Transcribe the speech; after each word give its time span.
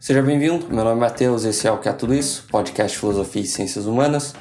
Seja 0.00 0.20
bem-vindo, 0.22 0.66
meu 0.68 0.82
nome 0.84 0.96
é 0.96 1.00
Matheus, 1.00 1.44
esse 1.44 1.68
é 1.68 1.70
o 1.70 1.78
Que 1.78 1.88
é 1.88 1.92
Tudo 1.92 2.12
Isso, 2.12 2.46
podcast 2.50 2.98
Filosofia 2.98 3.42
e 3.42 3.46
Ciências 3.46 3.86
Humanas. 3.86 4.34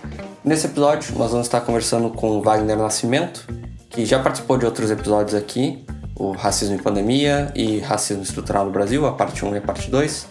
Nesse 0.44 0.66
episódio, 0.66 1.16
nós 1.18 1.29
vamos 1.29 1.46
estar 1.46 1.62
conversando 1.62 2.10
com 2.10 2.42
Wagner 2.42 2.76
Nascimento, 2.76 3.47
que 3.89 4.04
já 4.04 4.20
participou 4.20 4.58
de 4.58 4.66
outros 4.66 4.89
episódios 4.89 5.36
aqui, 5.36 5.86
o 6.16 6.31
Racismo 6.31 6.76
e 6.76 6.81
Pandemia 6.81 7.52
e 7.56 7.80
Racismo 7.80 8.24
Estrutural 8.24 8.66
no 8.66 8.72
Brasil, 8.72 9.06
a 9.06 9.12
parte 9.12 9.46
1 9.46 9.54
e 9.54 9.58
a 9.60 9.62
parte 9.62 9.92
2, 9.92 10.28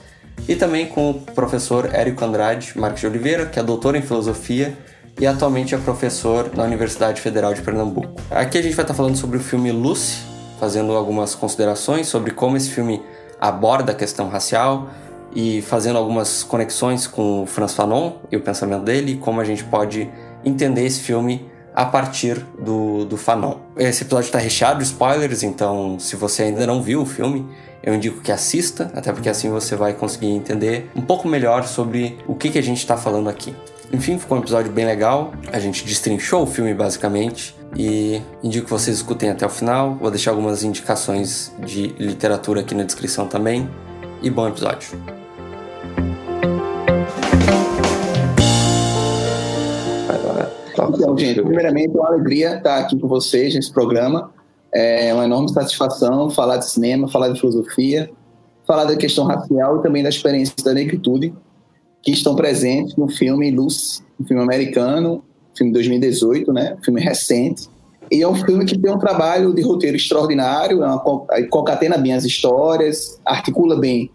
e 0.48 0.56
também 0.56 0.86
com 0.86 1.10
o 1.10 1.14
professor 1.14 1.94
Érico 1.94 2.24
Andrade 2.24 2.76
Marques 2.76 3.00
de 3.00 3.06
Oliveira, 3.06 3.46
que 3.46 3.60
é 3.60 3.62
doutor 3.62 3.94
em 3.94 4.02
Filosofia 4.02 4.76
e 5.20 5.26
atualmente 5.26 5.74
é 5.74 5.78
professor 5.78 6.50
na 6.56 6.64
Universidade 6.64 7.20
Federal 7.20 7.54
de 7.54 7.62
Pernambuco. 7.62 8.20
Aqui 8.30 8.58
a 8.58 8.62
gente 8.62 8.74
vai 8.74 8.82
estar 8.82 8.94
falando 8.94 9.16
sobre 9.16 9.36
o 9.36 9.40
filme 9.40 9.70
Lucy, 9.70 10.31
fazendo 10.62 10.92
algumas 10.92 11.34
considerações 11.34 12.06
sobre 12.06 12.30
como 12.30 12.56
esse 12.56 12.70
filme 12.70 13.02
aborda 13.40 13.90
a 13.90 13.94
questão 13.96 14.28
racial 14.28 14.90
e 15.34 15.60
fazendo 15.60 15.98
algumas 15.98 16.44
conexões 16.44 17.04
com 17.04 17.42
o 17.42 17.46
Franz 17.46 17.74
Fanon 17.74 18.12
e 18.30 18.36
o 18.36 18.40
pensamento 18.40 18.84
dele 18.84 19.18
como 19.20 19.40
a 19.40 19.44
gente 19.44 19.64
pode 19.64 20.08
entender 20.44 20.86
esse 20.86 21.00
filme 21.00 21.50
a 21.74 21.84
partir 21.84 22.46
do, 22.60 23.04
do 23.04 23.16
Fanon. 23.16 23.56
Esse 23.76 24.04
episódio 24.04 24.26
está 24.26 24.38
recheado 24.38 24.78
de 24.78 24.84
spoilers, 24.84 25.42
então 25.42 25.98
se 25.98 26.14
você 26.14 26.44
ainda 26.44 26.64
não 26.64 26.80
viu 26.80 27.02
o 27.02 27.06
filme, 27.06 27.44
eu 27.82 27.92
indico 27.92 28.20
que 28.20 28.30
assista, 28.30 28.88
até 28.94 29.12
porque 29.12 29.28
assim 29.28 29.50
você 29.50 29.74
vai 29.74 29.94
conseguir 29.94 30.28
entender 30.28 30.92
um 30.94 31.02
pouco 31.02 31.26
melhor 31.26 31.64
sobre 31.64 32.18
o 32.24 32.36
que, 32.36 32.50
que 32.50 32.58
a 32.60 32.62
gente 32.62 32.78
está 32.78 32.96
falando 32.96 33.28
aqui. 33.28 33.52
Enfim, 33.92 34.18
ficou 34.18 34.38
um 34.38 34.40
episódio 34.40 34.72
bem 34.72 34.86
legal. 34.86 35.32
A 35.52 35.58
gente 35.58 35.84
destrinchou 35.84 36.44
o 36.44 36.46
filme 36.46 36.72
basicamente 36.72 37.54
e 37.76 38.22
indico 38.42 38.64
que 38.64 38.70
vocês 38.70 38.96
escutem 38.96 39.28
até 39.28 39.44
o 39.44 39.50
final. 39.50 39.96
Vou 39.96 40.10
deixar 40.10 40.30
algumas 40.30 40.64
indicações 40.64 41.52
de 41.62 41.88
literatura 41.98 42.62
aqui 42.62 42.74
na 42.74 42.84
descrição 42.84 43.28
também. 43.28 43.68
E 44.22 44.30
bom 44.30 44.48
episódio. 44.48 44.98
Então, 50.94 51.18
gente, 51.18 51.42
primeiramente, 51.42 51.94
é 51.94 52.00
uma 52.00 52.08
alegria 52.08 52.56
estar 52.56 52.78
aqui 52.78 52.98
com 52.98 53.06
vocês 53.06 53.54
nesse 53.54 53.70
programa. 53.70 54.32
É 54.72 55.12
uma 55.12 55.24
enorme 55.24 55.52
satisfação 55.52 56.30
falar 56.30 56.56
de 56.56 56.70
cinema, 56.70 57.08
falar 57.08 57.28
de 57.28 57.38
filosofia, 57.38 58.10
falar 58.66 58.86
da 58.86 58.96
questão 58.96 59.26
racial 59.26 59.78
e 59.78 59.82
também 59.82 60.02
da 60.02 60.08
experiência 60.08 60.54
da 60.64 60.72
negritude 60.72 61.34
que 62.02 62.10
estão 62.10 62.34
presentes 62.34 62.96
no 62.96 63.08
filme 63.08 63.50
Lucy, 63.50 64.02
um 64.20 64.24
filme 64.24 64.42
americano, 64.42 65.22
filme 65.54 65.72
de 65.72 65.78
2018, 65.78 66.52
né? 66.52 66.76
Filme 66.82 67.00
recente. 67.00 67.68
E 68.10 68.20
é 68.22 68.28
um 68.28 68.34
filme 68.34 68.64
que 68.64 68.78
tem 68.78 68.92
um 68.92 68.98
trabalho 68.98 69.54
de 69.54 69.62
roteiro 69.62 69.96
extraordinário, 69.96 70.82
é 70.82 70.86
uma, 70.86 70.98
concatena 71.48 71.96
bem 71.96 72.12
as 72.12 72.24
histórias, 72.24 73.20
articula 73.24 73.78
bem 73.78 74.10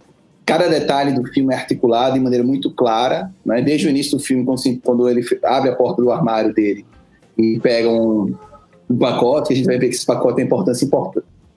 cada 0.48 0.70
detalhe 0.70 1.12
do 1.12 1.26
filme 1.26 1.54
é 1.54 1.58
articulado 1.58 2.14
de 2.14 2.22
maneira 2.22 2.44
muito 2.44 2.72
clara, 2.72 3.30
né? 3.46 3.62
desde 3.62 3.86
o 3.86 3.90
início 3.90 4.18
do 4.18 4.24
filme, 4.24 4.46
quando 4.82 5.10
ele 5.10 5.22
abre 5.44 5.70
a 5.70 5.76
porta 5.76 6.02
do 6.02 6.10
armário 6.10 6.54
dele 6.54 6.86
e 7.38 7.60
pega 7.60 7.90
um, 7.90 8.34
um 8.90 8.98
pacote, 8.98 9.52
a 9.52 9.56
gente 9.56 9.66
vai 9.66 9.78
ver 9.78 9.90
que 9.90 9.96
esse 9.96 10.06
pacote 10.06 10.38
tem 10.38 10.46
importância, 10.46 10.88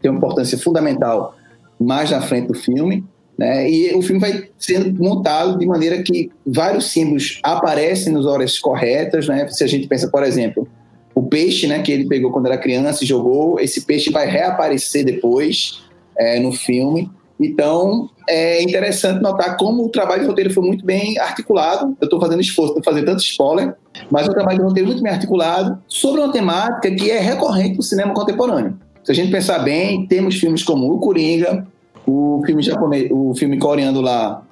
tem 0.03 0.11
uma 0.11 0.19
importância 0.19 0.59
fundamental 0.59 1.37
mais 1.79 2.11
na 2.11 2.21
frente 2.21 2.49
do 2.49 2.55
filme, 2.55 3.05
né? 3.41 3.71
E 3.71 3.95
o 3.95 4.03
filme 4.03 4.21
vai 4.21 4.51
sendo 4.59 5.03
montado 5.03 5.59
de 5.59 5.65
maneira 5.65 6.03
que 6.03 6.31
vários 6.47 6.93
símbolos 6.93 7.41
aparecem 7.43 8.13
nas 8.13 8.27
horas 8.27 8.59
corretas, 8.59 9.27
né? 9.27 9.49
Se 9.49 9.65
a 9.65 9.67
gente 9.67 9.89
pensa, 9.89 10.11
por 10.11 10.23
exemplo, 10.23 10.69
o 11.15 11.23
peixe, 11.23 11.67
né, 11.67 11.81
que 11.81 11.91
ele 11.91 12.07
pegou 12.07 12.31
quando 12.31 12.47
era 12.47 12.59
criança 12.59 13.03
e 13.03 13.07
jogou, 13.07 13.59
esse 13.59 13.87
peixe 13.87 14.11
vai 14.11 14.27
reaparecer 14.27 15.07
depois 15.07 15.81
é, 16.19 16.39
no 16.39 16.53
filme. 16.53 17.11
Então, 17.41 18.11
é 18.29 18.63
interessante 18.63 19.23
notar 19.23 19.57
como 19.57 19.87
o 19.87 19.89
trabalho 19.89 20.21
de 20.21 20.29
roteiro 20.29 20.53
foi 20.53 20.63
muito 20.63 20.85
bem 20.85 21.19
articulado. 21.19 21.97
Eu 21.99 22.05
estou 22.05 22.21
fazendo 22.21 22.43
esforço 22.43 22.75
para 22.75 22.83
fazer 22.83 23.07
tanto 23.07 23.23
spoiler, 23.23 23.75
mas 24.11 24.29
o 24.29 24.35
trabalho 24.35 24.59
de 24.59 24.65
roteiro 24.65 24.87
muito 24.87 25.03
bem 25.03 25.13
articulado 25.15 25.83
sobre 25.89 26.21
uma 26.21 26.31
temática 26.31 26.95
que 26.95 27.11
é 27.11 27.19
recorrente 27.19 27.79
no 27.79 27.83
cinema 27.83 28.13
contemporâneo. 28.13 28.79
Se 29.03 29.13
a 29.13 29.15
gente 29.15 29.33
pensar 29.33 29.61
bem, 29.61 30.07
temos 30.07 30.39
filmes 30.39 30.63
como 30.63 30.93
O 30.93 30.99
Coringa, 30.99 31.67
o 32.11 32.43
filme 32.45 32.63
japonês, 32.63 33.09
o 33.11 33.35
filme 33.35 33.59
coreano 33.59 34.01
lá, 34.01 34.43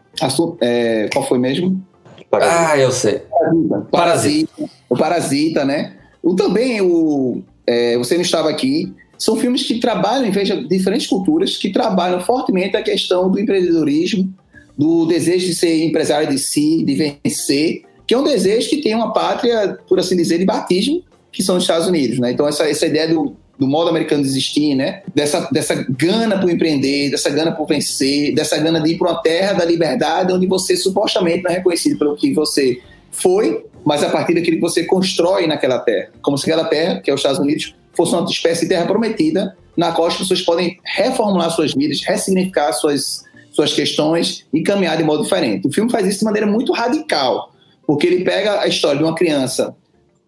é, 0.60 1.08
qual 1.12 1.26
foi 1.26 1.38
mesmo? 1.38 1.82
Parasita. 2.30 2.69
Ah, 2.69 2.78
eu 2.78 2.92
sei. 2.92 3.22
Parasita. 3.30 3.86
Parasita. 3.91 4.70
O 4.88 4.96
Parasita, 4.96 5.64
né? 5.64 5.94
O, 6.22 6.34
também 6.34 6.80
o 6.80 7.42
é, 7.66 7.96
Você 7.98 8.14
Não 8.14 8.22
Estava 8.22 8.50
Aqui. 8.50 8.92
São 9.19 9.36
filmes 9.36 9.64
que 9.64 9.80
trabalham, 9.80 10.30
veja, 10.30 10.62
diferentes 10.62 11.08
culturas, 11.08 11.56
que 11.56 11.72
trabalham 11.72 12.20
fortemente 12.20 12.76
a 12.76 12.82
questão 12.82 13.28
do 13.28 13.41
empreendedorismo, 13.41 14.32
do 14.76 15.06
desejo 15.06 15.46
de 15.46 15.54
ser 15.56 15.84
empresário 15.84 16.28
de 16.28 16.38
si, 16.38 16.84
de 16.84 16.94
vencer, 16.94 17.82
que 18.06 18.14
é 18.14 18.19
um 18.19 18.22
desejo 18.22 18.70
que 18.70 18.80
tem 18.80 18.94
uma 18.94 19.12
pátria, 19.12 19.76
por 19.88 19.98
assim 19.98 20.16
dizer, 20.16 20.38
de 20.38 20.44
batismo, 20.44 21.02
que 21.32 21.42
são 21.42 21.56
os 21.56 21.64
Estados 21.64 21.88
Unidos. 21.88 22.20
Né? 22.20 22.30
Então, 22.30 22.46
essa, 22.46 22.69
essa 22.69 22.86
ideia 22.86 23.08
do, 23.08 23.36
do 23.58 23.66
modo 23.66 23.91
americano 23.91 24.22
de 24.22 24.28
existir, 24.28 24.74
né? 24.74 25.02
Dessa, 25.14 25.48
dessa 25.50 25.74
gana 25.74 26.38
por 26.38 26.48
empreender, 26.48 27.10
dessa 27.10 27.28
gana 27.28 27.52
por 27.52 27.66
vencer, 27.66 28.34
dessa 28.34 28.56
gana 28.58 28.80
de 28.80 28.92
ir 28.92 28.98
para 28.98 29.10
uma 29.10 29.20
terra 29.20 29.54
da 29.54 29.64
liberdade 29.64 30.32
onde 30.32 30.46
você 30.46 30.76
supostamente 30.76 31.42
não 31.42 31.50
é 31.50 31.54
reconhecido 31.54 31.98
pelo 31.98 32.14
que 32.14 32.32
você 32.32 32.80
foi, 33.10 33.64
mas 33.84 34.04
a 34.04 34.10
partir 34.10 34.34
daquilo 34.34 34.56
que 34.56 34.62
você 34.62 34.84
constrói 34.84 35.46
naquela 35.46 35.80
terra. 35.80 36.10
Como 36.22 36.38
se 36.38 36.50
aquela 36.50 36.69
terra, 36.69 37.00
que 37.00 37.10
é 37.10 37.14
os 37.14 37.20
Estados 37.20 37.41
Unidos, 37.41 37.74
fosse 37.94 38.14
uma 38.14 38.24
espécie 38.30 38.62
de 38.62 38.69
terra 38.69 38.86
prometida, 38.86 39.56
na 39.76 39.90
qual 39.90 40.06
as 40.06 40.16
pessoas 40.16 40.40
podem 40.42 40.78
reformular 40.84 41.50
suas 41.50 41.75
vidas, 41.75 42.00
ressignificar 42.04 42.72
suas, 42.72 43.25
suas 43.50 43.72
questões 43.72 44.46
e 44.52 44.62
caminhar 44.62 44.96
de 44.96 45.02
modo 45.02 45.25
diferente. 45.25 45.66
O 45.66 45.72
filme 45.72 45.90
faz 45.90 46.06
isso 46.06 46.20
de 46.20 46.25
maneira 46.25 46.46
muito 46.46 46.72
radical, 46.72 47.52
porque 47.86 48.06
ele 48.06 48.25
pega 48.25 48.60
a 48.60 48.69
história 48.69 48.98
de 48.98 49.04
uma 49.04 49.14
criança 49.14 49.75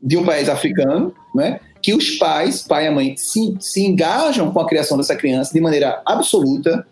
de 0.02 0.16
um 0.16 0.24
país 0.24 0.48
africano, 0.48 1.14
né, 1.34 1.60
que 1.82 1.94
os 1.94 2.12
pais, 2.12 2.62
pai 2.62 2.86
e 2.86 2.90
mãe, 2.90 3.16
se, 3.16 3.54
se 3.58 3.84
engajam 3.84 4.50
com 4.50 4.60
a 4.60 4.66
criação 4.66 4.96
dessa 4.96 5.16
criança 5.16 5.52
de 5.52 5.60
maneira 5.60 6.02
absoluta, 6.04 6.86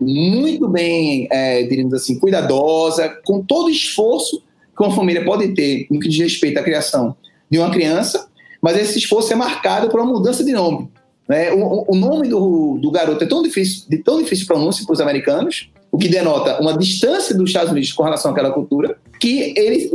muito 0.00 0.68
bem, 0.68 1.26
é, 1.30 1.62
diríamos 1.64 1.94
assim, 1.94 2.18
cuidadosa, 2.18 3.08
com 3.24 3.42
todo 3.42 3.66
o 3.66 3.70
esforço 3.70 4.42
que 4.76 4.82
uma 4.82 4.94
família 4.94 5.24
pode 5.24 5.54
ter 5.54 5.86
no 5.90 5.98
que 5.98 6.08
diz 6.08 6.18
respeito 6.18 6.58
à 6.58 6.62
criação 6.62 7.16
de 7.50 7.58
uma 7.58 7.70
criança, 7.70 8.28
mas 8.62 8.76
esse 8.76 8.98
esforço 8.98 9.32
é 9.32 9.36
marcado 9.36 9.88
por 9.88 10.00
uma 10.00 10.12
mudança 10.12 10.44
de 10.44 10.52
nome. 10.52 10.88
Né? 11.28 11.52
O, 11.52 11.92
o 11.92 11.96
nome 11.96 12.28
do, 12.28 12.78
do 12.80 12.90
garoto 12.90 13.24
é 13.24 13.26
tão 13.26 13.42
difícil, 13.42 13.84
de 13.88 13.98
tão 13.98 14.22
difícil 14.22 14.46
pronúncia 14.46 14.84
para 14.84 14.92
os 14.92 15.00
americanos, 15.00 15.70
o 15.90 15.98
que 15.98 16.08
denota 16.08 16.60
uma 16.60 16.76
distância 16.76 17.34
dos 17.34 17.50
Estados 17.50 17.72
Unidos 17.72 17.92
com 17.92 18.02
relação 18.02 18.30
àquela 18.30 18.50
cultura, 18.50 18.98
que 19.18 19.52
ele, 19.56 19.90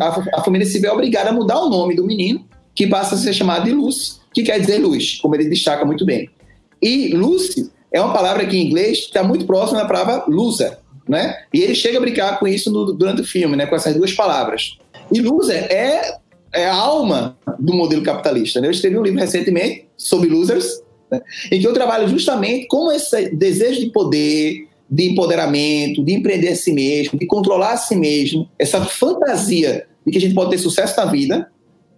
a, 0.00 0.38
a 0.40 0.42
família 0.42 0.66
se 0.66 0.80
vê 0.80 0.88
obrigada 0.88 1.30
a 1.30 1.32
mudar 1.32 1.60
o 1.60 1.68
nome 1.68 1.94
do 1.94 2.04
menino 2.04 2.44
que 2.74 2.86
passa 2.86 3.14
a 3.14 3.18
ser 3.18 3.32
chamado 3.32 3.64
de 3.64 3.72
Lucy, 3.72 4.16
que 4.32 4.42
quer 4.42 4.58
dizer 4.60 4.78
luz, 4.78 5.18
como 5.22 5.34
ele 5.34 5.48
destaca 5.48 5.84
muito 5.84 6.04
bem. 6.04 6.28
E 6.82 7.08
Lucy 7.14 7.70
é 7.92 8.00
uma 8.00 8.12
palavra 8.12 8.44
que 8.44 8.56
em 8.56 8.66
inglês 8.66 8.98
está 8.98 9.22
muito 9.22 9.46
próxima 9.46 9.80
da 9.80 9.86
palavra 9.86 10.24
loser, 10.26 10.78
né? 11.08 11.36
E 11.52 11.62
ele 11.62 11.74
chega 11.74 11.98
a 11.98 12.00
brincar 12.00 12.38
com 12.38 12.48
isso 12.48 12.70
no, 12.70 12.92
durante 12.92 13.22
o 13.22 13.24
filme, 13.24 13.56
né? 13.56 13.66
Com 13.66 13.76
essas 13.76 13.94
duas 13.94 14.12
palavras. 14.12 14.76
E 15.12 15.20
loser 15.20 15.64
é, 15.70 16.18
é 16.52 16.66
a 16.66 16.74
alma 16.74 17.38
do 17.58 17.72
modelo 17.72 18.02
capitalista. 18.02 18.60
Né? 18.60 18.66
Eu 18.66 18.72
escrevi 18.72 18.98
um 18.98 19.02
livro 19.02 19.20
recentemente 19.20 19.86
sobre 19.96 20.28
losers, 20.28 20.82
né? 21.10 21.20
em 21.52 21.60
que 21.60 21.66
eu 21.66 21.72
trabalho 21.72 22.08
justamente 22.08 22.66
como 22.66 22.90
esse 22.90 23.34
desejo 23.34 23.80
de 23.80 23.90
poder, 23.90 24.66
de 24.90 25.10
empoderamento, 25.10 26.04
de 26.04 26.12
empreender 26.12 26.48
a 26.48 26.56
si 26.56 26.72
mesmo, 26.72 27.18
de 27.18 27.26
controlar 27.26 27.72
a 27.72 27.76
si 27.76 27.94
mesmo, 27.94 28.48
essa 28.58 28.84
fantasia 28.84 29.86
de 30.04 30.12
que 30.12 30.18
a 30.18 30.20
gente 30.20 30.34
pode 30.34 30.50
ter 30.50 30.58
sucesso 30.58 30.96
na 30.96 31.06
vida, 31.06 31.48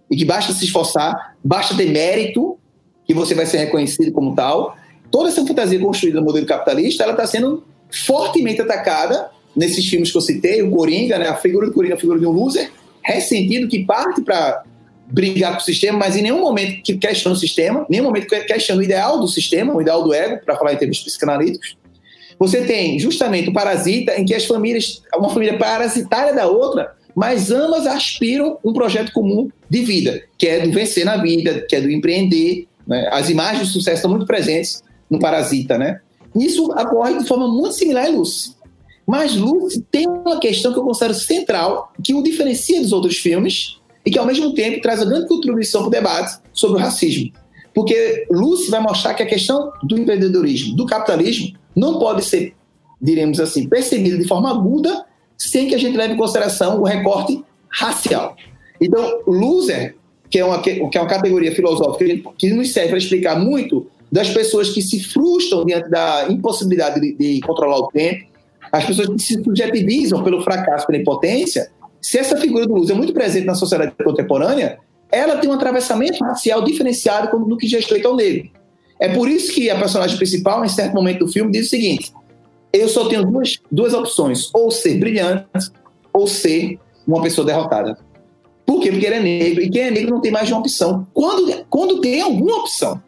e 0.09 0.15
que 0.15 0.25
basta 0.25 0.53
se 0.53 0.65
esforçar, 0.65 1.35
basta 1.43 1.75
ter 1.75 1.89
mérito, 1.89 2.57
que 3.05 3.13
você 3.13 3.33
vai 3.33 3.45
ser 3.45 3.57
reconhecido 3.57 4.11
como 4.11 4.35
tal. 4.35 4.77
Toda 5.11 5.29
essa 5.29 5.45
fantasia 5.45 5.79
construída 5.79 6.19
no 6.19 6.25
modelo 6.25 6.45
capitalista, 6.45 7.03
ela 7.03 7.13
está 7.13 7.25
sendo 7.25 7.63
fortemente 7.89 8.61
atacada 8.61 9.29
nesses 9.55 9.87
filmes 9.87 10.11
que 10.11 10.17
eu 10.17 10.21
citei, 10.21 10.61
o 10.61 10.69
Coringa, 10.69 11.17
né, 11.17 11.27
a 11.27 11.35
figura 11.35 11.67
do 11.67 11.73
Coringa, 11.73 11.95
a 11.95 11.97
figura 11.97 12.19
de 12.19 12.25
um 12.25 12.31
loser, 12.31 12.69
ressentido, 13.03 13.67
que 13.67 13.85
parte 13.85 14.21
para 14.21 14.63
brigar 15.07 15.53
com 15.53 15.59
o 15.59 15.63
sistema, 15.63 15.97
mas 15.97 16.15
em 16.17 16.21
nenhum 16.21 16.41
momento 16.41 16.83
que 16.83 16.97
questiona 16.97 17.35
o 17.35 17.39
sistema, 17.39 17.85
em 17.89 17.93
nenhum 17.93 18.03
momento 18.03 18.27
questiona 18.27 18.81
o 18.81 18.83
ideal 18.83 19.19
do 19.19 19.27
sistema, 19.27 19.73
o 19.73 19.81
ideal 19.81 20.03
do 20.03 20.13
ego, 20.13 20.43
para 20.45 20.55
falar 20.57 20.73
em 20.73 20.77
termos 20.77 20.99
psicanalíticos. 20.99 21.77
Você 22.37 22.61
tem 22.65 22.99
justamente 22.99 23.49
o 23.49 23.53
parasita, 23.53 24.19
em 24.19 24.25
que 24.25 24.35
as 24.35 24.45
famílias, 24.45 25.01
uma 25.15 25.29
família 25.29 25.57
parasitária 25.57 26.35
da 26.35 26.45
outra, 26.45 26.93
mas 27.17 27.49
ambas 27.49 27.87
aspiram 27.87 28.59
um 28.63 28.71
projeto 28.71 29.11
comum 29.11 29.49
de 29.67 29.81
vida, 29.81 30.21
que 30.37 30.45
é 30.45 30.59
do 30.59 30.71
vencer 30.71 31.03
na 31.03 31.17
vida, 31.17 31.65
que 31.67 31.75
é 31.75 31.81
do 31.81 31.89
empreender. 31.89 32.67
Né? 32.85 33.09
As 33.11 33.27
imagens 33.27 33.69
de 33.69 33.73
sucesso 33.73 33.95
estão 33.95 34.11
muito 34.11 34.27
presentes 34.27 34.83
no 35.09 35.17
Parasita, 35.17 35.79
né? 35.79 35.99
Isso 36.35 36.65
ocorre 36.65 37.17
de 37.17 37.27
forma 37.27 37.47
muito 37.47 37.73
similar 37.73 38.07
em 38.07 38.15
Lucy. 38.15 38.55
Mas 39.07 39.35
Lucy 39.35 39.83
tem 39.89 40.07
uma 40.07 40.39
questão 40.39 40.71
que 40.71 40.77
eu 40.77 40.83
considero 40.83 41.15
central, 41.15 41.91
que 42.03 42.13
o 42.13 42.21
diferencia 42.21 42.79
dos 42.79 42.93
outros 42.93 43.17
filmes 43.17 43.79
e 44.05 44.11
que, 44.11 44.19
ao 44.19 44.25
mesmo 44.27 44.53
tempo, 44.53 44.79
traz 44.79 45.01
a 45.01 45.05
grande 45.05 45.27
contribuição 45.27 45.81
para 45.81 45.87
o 45.87 45.91
debate 45.91 46.39
sobre 46.53 46.77
o 46.77 46.79
racismo. 46.79 47.31
Porque 47.73 48.27
Lucy 48.29 48.69
vai 48.69 48.79
mostrar 48.79 49.15
que 49.15 49.23
a 49.23 49.27
questão 49.27 49.71
do 49.81 49.97
empreendedorismo, 49.97 50.75
do 50.75 50.85
capitalismo, 50.85 51.57
não 51.75 51.97
pode 51.97 52.23
ser, 52.23 52.53
diremos 53.01 53.39
assim, 53.39 53.67
percebida 53.67 54.19
de 54.19 54.27
forma 54.27 54.51
aguda 54.51 55.03
sem 55.37 55.67
que 55.67 55.75
a 55.75 55.77
gente 55.77 55.95
leve 55.95 56.13
em 56.13 56.17
consideração 56.17 56.79
o 56.79 56.83
recorte 56.83 57.43
racial. 57.69 58.35
Então, 58.81 59.21
loser, 59.27 59.95
que 60.29 60.39
é 60.39 60.45
uma, 60.45 60.61
que 60.61 60.79
é 60.93 60.99
uma 60.99 61.07
categoria 61.07 61.53
filosófica 61.53 62.31
que 62.37 62.49
nos 62.49 62.73
serve 62.73 62.89
para 62.89 62.97
explicar 62.97 63.39
muito 63.39 63.87
das 64.11 64.29
pessoas 64.29 64.69
que 64.69 64.81
se 64.81 65.03
frustram 65.03 65.65
diante 65.65 65.89
da 65.89 66.27
impossibilidade 66.29 66.99
de, 66.99 67.13
de 67.13 67.41
controlar 67.41 67.77
o 67.77 67.87
tempo, 67.87 68.25
as 68.71 68.85
pessoas 68.85 69.07
que 69.09 69.19
se 69.19 69.33
subjetivizam 69.43 70.23
pelo 70.23 70.41
fracasso, 70.41 70.87
pela 70.87 70.99
impotência, 70.99 71.69
se 72.01 72.17
essa 72.17 72.37
figura 72.37 72.65
do 72.65 72.73
loser 72.73 72.95
é 72.95 72.97
muito 72.97 73.13
presente 73.13 73.45
na 73.45 73.55
sociedade 73.55 73.93
contemporânea, 74.03 74.79
ela 75.11 75.37
tem 75.37 75.49
um 75.49 75.53
atravessamento 75.53 76.23
racial 76.23 76.63
diferenciado 76.63 77.37
no 77.39 77.57
que 77.57 77.65
diz 77.65 77.79
respeito 77.79 78.07
ao 78.07 78.15
negro. 78.15 78.49
É 78.99 79.09
por 79.09 79.29
isso 79.29 79.53
que 79.53 79.69
a 79.69 79.77
personagem 79.77 80.17
principal, 80.17 80.63
em 80.65 80.69
certo 80.69 80.93
momento 80.93 81.19
do 81.19 81.31
filme, 81.31 81.51
diz 81.51 81.67
o 81.67 81.69
seguinte: 81.69 82.11
eu 82.71 82.87
só 82.87 83.07
tenho 83.07 83.25
duas, 83.25 83.57
duas 83.71 83.93
opções, 83.93 84.49
ou 84.53 84.69
ser 84.71 84.99
brilhante, 84.99 85.71
ou 86.13 86.27
ser 86.27 86.79
uma 87.07 87.21
pessoa 87.21 87.45
derrotada. 87.45 87.97
Por 88.65 88.81
quê? 88.81 88.91
Porque 88.91 89.05
ele 89.05 89.15
é 89.15 89.19
negro, 89.19 89.63
e 89.63 89.69
quem 89.69 89.83
é 89.83 89.91
negro 89.91 90.11
não 90.11 90.21
tem 90.21 90.31
mais 90.31 90.47
de 90.47 90.53
uma 90.53 90.59
opção. 90.59 91.07
Quando, 91.13 91.65
quando 91.69 92.01
tem 92.01 92.21
alguma 92.21 92.57
opção, 92.57 93.01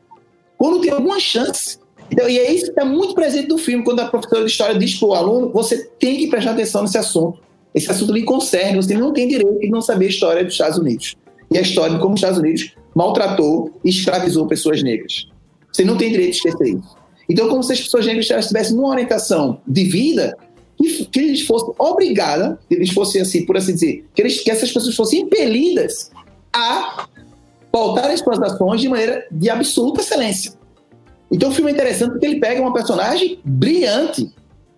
quando 0.57 0.81
tem 0.81 0.91
alguma 0.91 1.19
chance. 1.19 1.77
Então, 2.11 2.27
e 2.29 2.39
é 2.39 2.51
isso 2.51 2.65
que 2.65 2.71
está 2.71 2.85
muito 2.85 3.13
presente 3.13 3.49
no 3.49 3.57
filme, 3.57 3.83
quando 3.83 3.99
a 3.99 4.05
professora 4.05 4.45
de 4.45 4.51
história 4.51 4.77
diz 4.77 4.95
para 4.95 5.07
o 5.07 5.13
aluno: 5.13 5.51
você 5.51 5.85
tem 5.99 6.17
que 6.17 6.27
prestar 6.27 6.51
atenção 6.51 6.81
nesse 6.81 6.97
assunto. 6.97 7.39
Esse 7.73 7.91
assunto 7.91 8.11
lhe 8.13 8.23
concerne, 8.23 8.77
você 8.77 8.95
não 8.95 9.13
tem 9.13 9.27
direito 9.27 9.59
de 9.59 9.69
não 9.69 9.81
saber 9.81 10.05
a 10.05 10.09
história 10.09 10.43
dos 10.43 10.53
Estados 10.53 10.77
Unidos 10.77 11.15
e 11.51 11.57
a 11.57 11.61
história 11.61 11.95
de 11.95 12.01
como 12.01 12.13
os 12.13 12.19
Estados 12.19 12.39
Unidos 12.39 12.73
maltratou 12.95 13.71
e 13.83 13.89
escravizou 13.89 14.47
pessoas 14.47 14.81
negras. 14.81 15.27
Você 15.71 15.85
não 15.85 15.97
tem 15.97 16.09
direito 16.09 16.31
de 16.31 16.37
esquecer 16.37 16.75
isso. 16.75 16.98
Então, 17.29 17.47
como 17.47 17.61
se 17.61 17.73
as 17.73 17.81
pessoas 17.81 18.05
negras 18.05 18.27
tivessem 18.47 18.75
uma 18.75 18.89
orientação 18.89 19.61
de 19.67 19.83
vida 19.83 20.35
que, 20.77 21.05
que 21.05 21.19
eles 21.19 21.41
fossem 21.41 21.73
obrigadas, 21.77 22.57
que 22.67 22.75
eles 22.75 22.89
fossem 22.89 23.21
assim, 23.21 23.45
por 23.45 23.55
assim 23.55 23.73
dizer, 23.73 24.05
que, 24.15 24.21
eles, 24.21 24.41
que 24.41 24.49
essas 24.49 24.71
pessoas 24.71 24.95
fossem 24.95 25.21
impelidas 25.21 26.11
a 26.51 27.07
pautar 27.71 28.09
as 28.09 28.19
suas 28.19 28.41
ações 28.41 28.81
de 28.81 28.89
maneira 28.89 29.27
de 29.31 29.49
absoluta 29.49 30.01
excelência. 30.01 30.53
Então 31.31 31.49
o 31.49 31.51
filme 31.51 31.69
é 31.69 31.73
interessante 31.73 32.11
porque 32.11 32.25
ele 32.25 32.39
pega 32.39 32.61
uma 32.61 32.73
personagem 32.73 33.39
brilhante. 33.45 34.31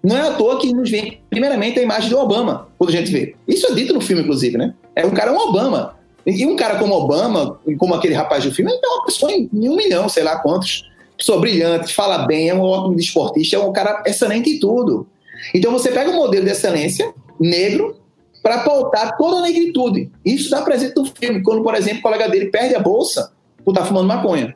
Não 0.03 0.17
é 0.17 0.21
à 0.21 0.33
toa 0.33 0.59
que 0.59 0.73
nos 0.73 0.89
vem, 0.89 1.21
primeiramente, 1.29 1.79
a 1.79 1.83
imagem 1.83 2.09
do 2.09 2.17
Obama, 2.17 2.67
quando 2.77 2.89
a 2.89 2.93
gente 2.93 3.11
vê. 3.11 3.35
Isso 3.47 3.67
é 3.67 3.73
dito 3.73 3.93
no 3.93 4.01
filme, 4.01 4.23
inclusive, 4.23 4.57
né? 4.57 4.73
É 4.95 5.05
um 5.05 5.11
cara, 5.11 5.31
um 5.31 5.37
Obama. 5.37 5.95
E 6.25 6.45
um 6.45 6.55
cara 6.55 6.77
como 6.77 6.93
Obama, 6.93 7.59
como 7.77 7.93
aquele 7.93 8.13
rapaz 8.13 8.43
do 8.43 8.51
filme, 8.51 8.71
ele 8.71 8.81
é 8.83 8.87
uma 8.87 9.05
pessoa 9.05 9.31
em, 9.31 9.49
um 9.53 9.75
milhão, 9.75 10.09
sei 10.09 10.23
lá 10.23 10.39
quantos. 10.39 10.90
Pessoa 11.21 11.39
brilhante, 11.39 11.93
fala 11.93 12.25
bem, 12.25 12.49
é 12.49 12.55
um 12.55 12.61
ótimo 12.61 12.95
desportista, 12.95 13.55
é 13.55 13.59
um 13.59 13.71
cara 13.71 14.01
excelente 14.07 14.49
em 14.49 14.59
tudo. 14.59 15.07
Então 15.53 15.71
você 15.71 15.91
pega 15.91 16.09
um 16.09 16.15
modelo 16.15 16.43
de 16.43 16.49
excelência, 16.49 17.13
negro, 17.39 17.95
para 18.41 18.63
pautar 18.63 19.15
toda 19.17 19.37
a 19.37 19.41
negritude. 19.41 20.09
Isso 20.25 20.45
está 20.45 20.63
presente 20.63 20.95
no 20.95 21.05
filme, 21.05 21.43
quando, 21.43 21.61
por 21.61 21.75
exemplo, 21.75 21.99
o 21.99 22.01
colega 22.01 22.27
dele 22.27 22.47
perde 22.47 22.73
a 22.73 22.79
bolsa 22.79 23.33
por 23.63 23.69
estar 23.69 23.81
tá 23.81 23.87
fumando 23.87 24.07
maconha. 24.07 24.55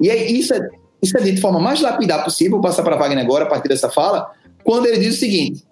E 0.00 0.10
aí, 0.10 0.32
isso, 0.32 0.54
é, 0.54 0.66
isso 1.02 1.14
é 1.14 1.20
dito 1.20 1.34
de 1.34 1.42
forma 1.42 1.60
mais 1.60 1.82
lapidar 1.82 2.24
possível, 2.24 2.52
vou 2.52 2.62
passar 2.62 2.82
para 2.82 2.96
Wagner 2.96 3.22
agora, 3.22 3.44
a 3.44 3.48
partir 3.48 3.68
dessa 3.68 3.90
fala, 3.90 4.30
quando 4.64 4.86
ele 4.86 4.96
diz 4.96 5.16
o 5.16 5.18
seguinte, 5.18 5.62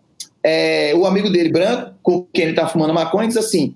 é, 0.44 0.92
o 0.94 1.06
amigo 1.06 1.30
dele, 1.30 1.48
branco, 1.48 1.94
com 2.02 2.26
quem 2.30 2.44
ele 2.44 2.52
está 2.52 2.68
fumando 2.68 2.92
maconha, 2.92 3.26
diz 3.26 3.38
assim, 3.38 3.74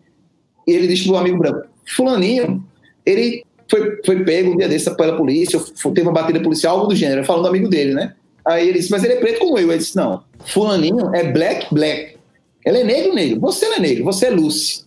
ele 0.67 0.87
diz 0.87 1.07
pro 1.07 1.17
amigo 1.17 1.39
branco: 1.39 1.69
Fulaninho, 1.87 2.63
ele 3.07 3.43
foi, 3.69 4.01
foi 4.05 4.25
pego 4.25 4.53
um 4.53 4.57
dia 4.57 4.69
desse 4.69 4.95
pela 4.97 5.17
polícia, 5.17 5.61
teve 5.95 6.03
uma 6.03 6.13
batida 6.13 6.41
policial, 6.41 6.77
algo 6.77 6.89
do 6.89 6.97
gênero, 6.97 7.25
falando 7.25 7.43
do 7.43 7.49
amigo 7.49 7.69
dele, 7.69 7.95
né? 7.95 8.15
Aí 8.45 8.69
ele 8.69 8.79
disse: 8.79 8.91
Mas 8.91 9.03
ele 9.03 9.15
é 9.15 9.21
preto 9.21 9.41
como 9.41 9.59
eu. 9.59 9.71
Ele 9.71 9.79
disse: 9.79 9.97
Não, 9.97 10.23
Fulaninho 10.45 11.15
é 11.15 11.25
black, 11.33 11.73
black. 11.73 12.17
Ele 12.65 12.79
é 12.79 12.85
negro, 12.85 13.15
negro. 13.15 13.41
Você 13.41 13.67
não 13.69 13.77
é 13.77 13.81
negro, 13.81 14.05
você 14.05 14.27
é 14.27 14.31
Lucy. 14.31 14.85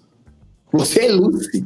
Você 0.71 1.05
é 1.05 1.11
Lucy. 1.11 1.65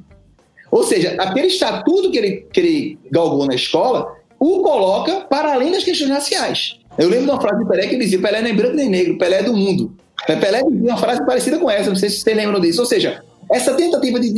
Ou 0.69 0.83
seja, 0.83 1.15
aquele 1.19 1.47
estatuto 1.47 2.11
que 2.11 2.17
ele, 2.17 2.47
que 2.51 2.59
ele 2.59 2.99
galgou 3.11 3.45
na 3.45 3.55
escola 3.55 4.15
o 4.39 4.61
coloca 4.63 5.21
para 5.29 5.53
além 5.53 5.71
das 5.71 5.83
questões 5.83 6.09
raciais. 6.09 6.79
Eu 6.97 7.09
lembro 7.09 7.25
de 7.25 7.31
uma 7.31 7.41
frase 7.41 7.61
de 7.63 7.69
Pelé 7.69 7.87
que 7.87 7.97
dizia: 7.97 8.19
Pelé 8.19 8.41
não 8.41 8.49
é 8.49 8.53
branco 8.53 8.75
nem 8.75 8.89
negro, 8.89 9.17
Pelé 9.17 9.39
é 9.39 9.43
do 9.43 9.53
mundo. 9.53 9.95
Pelé 10.25 10.63
dizia 10.63 10.91
uma 10.91 10.97
frase 10.97 11.25
parecida 11.25 11.59
com 11.59 11.69
essa, 11.69 11.89
não 11.89 11.95
sei 11.95 12.09
se 12.09 12.21
vocês 12.21 12.37
lembram 12.37 12.59
disso. 12.59 12.79
Ou 12.79 12.85
seja, 12.85 13.23
essa 13.51 13.73
tentativa 13.73 14.19
de 14.19 14.33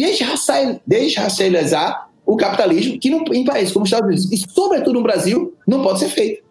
desracializar 0.85 2.09
o 2.25 2.37
capitalismo, 2.37 2.99
que 2.99 3.09
em 3.09 3.43
países 3.43 3.73
como 3.73 3.83
os 3.83 3.91
Estados 3.91 4.07
Unidos, 4.07 4.31
e 4.31 4.51
sobretudo 4.51 4.93
no 4.93 5.03
Brasil, 5.03 5.53
não 5.67 5.81
pode 5.81 5.99
ser 5.99 6.09
feita. 6.09 6.41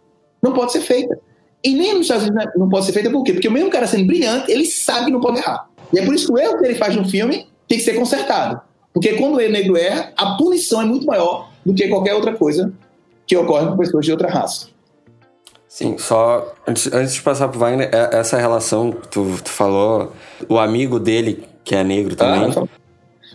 Não 0.43 0.53
pode 0.53 0.73
ser 0.73 0.81
feita. 0.81 1.19
E 1.65 1.75
nem 1.75 1.95
nos 1.95 2.03
Estados 2.03 2.29
Unidos 2.29 2.53
não 2.57 2.69
pode 2.69 2.87
ser 2.87 2.93
feita 2.93 3.11
por 3.11 3.23
quê? 3.23 3.33
Porque 3.33 3.49
o 3.49 3.53
mesmo 3.53 3.71
cara 3.71 3.87
sendo 3.87 4.07
brilhante, 4.07 4.51
ele 4.51 4.67
sabe 4.67 5.07
que 5.07 5.13
não 5.13 5.21
pode 5.21 5.39
errar. 5.39 5.69
E 5.93 5.99
é 5.99 6.05
por 6.05 6.15
isso 6.15 6.27
que 6.27 6.33
o 6.33 6.39
erro 6.39 6.59
que 6.59 6.67
ele 6.67 6.75
faz 6.75 6.97
no 6.97 7.09
filme 7.09 7.47
tem 7.69 7.79
que 7.79 7.85
ser 7.85 7.95
consertado. 7.95 8.61
Porque 8.93 9.15
quando 9.15 9.35
o 9.35 9.39
negro 9.39 9.77
erra, 9.77 10.13
a 10.17 10.37
punição 10.37 10.83
é 10.83 10.85
muito 10.85 11.07
maior 11.07 11.51
do 11.65 11.73
que 11.73 11.89
qualquer 11.89 12.15
outra 12.15 12.35
coisa 12.35 12.73
que 13.27 13.37
ocorre 13.37 13.67
com 13.67 13.77
pessoas 13.77 14.05
de 14.05 14.13
outra 14.13 14.29
raça. 14.29 14.69
Sim, 15.69 15.97
só 15.97 16.53
antes, 16.67 16.93
antes 16.93 17.15
de 17.15 17.23
passar 17.23 17.49
pro 17.49 17.59
Wagner, 17.59 17.89
é, 17.91 18.19
essa 18.19 18.37
relação 18.37 18.93
que 18.93 19.09
tu, 19.09 19.39
tu 19.43 19.49
falou, 19.49 20.13
o 20.47 20.59
amigo 20.59 21.01
dele 21.01 21.45
que 21.65 21.75
é 21.75 21.83
negro 21.83 22.15
também. 22.15 22.53
Ah, 22.55 22.69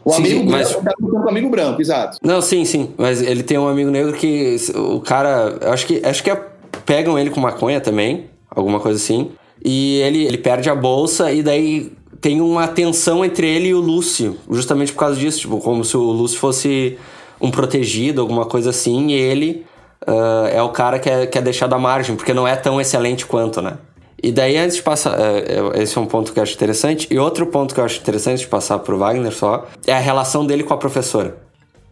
o 0.03 0.11
sim, 0.11 0.17
amigo 0.17 0.51
mas... 0.51 0.71
branco, 0.71 0.83
tá 0.83 0.93
com 0.99 1.29
amigo 1.29 1.49
branco, 1.49 1.81
exato. 1.81 2.17
Não, 2.21 2.41
sim, 2.41 2.65
sim. 2.65 2.93
Mas 2.97 3.21
ele 3.21 3.43
tem 3.43 3.57
um 3.57 3.67
amigo 3.67 3.89
negro 3.89 4.13
que 4.13 4.57
o 4.75 4.99
cara. 4.99 5.57
Acho 5.71 5.85
que, 5.85 6.01
acho 6.05 6.23
que 6.23 6.31
é, 6.31 6.41
pegam 6.85 7.17
ele 7.17 7.29
com 7.29 7.39
maconha 7.39 7.81
também, 7.81 8.25
alguma 8.49 8.79
coisa 8.79 8.97
assim. 8.97 9.31
E 9.63 9.99
ele, 10.01 10.25
ele 10.25 10.37
perde 10.37 10.69
a 10.69 10.75
bolsa 10.75 11.31
e 11.31 11.41
daí 11.41 11.91
tem 12.21 12.41
uma 12.41 12.67
tensão 12.67 13.23
entre 13.23 13.47
ele 13.47 13.69
e 13.69 13.73
o 13.73 13.79
Lúcio, 13.79 14.37
justamente 14.49 14.91
por 14.91 14.99
causa 14.99 15.19
disso, 15.19 15.41
tipo, 15.41 15.59
como 15.59 15.83
se 15.83 15.95
o 15.95 16.01
Lúcio 16.01 16.39
fosse 16.39 16.97
um 17.39 17.51
protegido, 17.51 18.21
alguma 18.21 18.45
coisa 18.45 18.71
assim, 18.71 19.07
e 19.09 19.13
ele 19.13 19.65
uh, 20.07 20.47
é 20.51 20.61
o 20.61 20.69
cara 20.69 20.99
que 20.99 21.09
é, 21.09 21.27
que 21.27 21.37
é 21.37 21.41
deixado 21.41 21.73
à 21.73 21.79
margem, 21.79 22.15
porque 22.15 22.33
não 22.33 22.47
é 22.47 22.55
tão 22.55 22.81
excelente 22.81 23.25
quanto, 23.25 23.61
né? 23.61 23.77
E 24.21 24.31
daí, 24.31 24.57
antes 24.57 24.77
de 24.77 24.81
passar, 24.81 25.19
é, 25.19 25.59
é, 25.77 25.83
esse 25.83 25.97
é 25.97 26.01
um 26.01 26.05
ponto 26.05 26.33
que 26.33 26.39
eu 26.39 26.43
acho 26.43 26.53
interessante. 26.53 27.07
E 27.11 27.19
outro 27.19 27.45
ponto 27.47 27.73
que 27.73 27.79
eu 27.79 27.85
acho 27.85 27.99
interessante 27.99 28.39
de 28.39 28.47
passar 28.47 28.79
pro 28.79 28.97
Wagner 28.97 29.31
só 29.31 29.67
é 29.85 29.93
a 29.93 29.99
relação 29.99 30.45
dele 30.45 30.63
com 30.63 30.73
a 30.73 30.77
professora, 30.77 31.37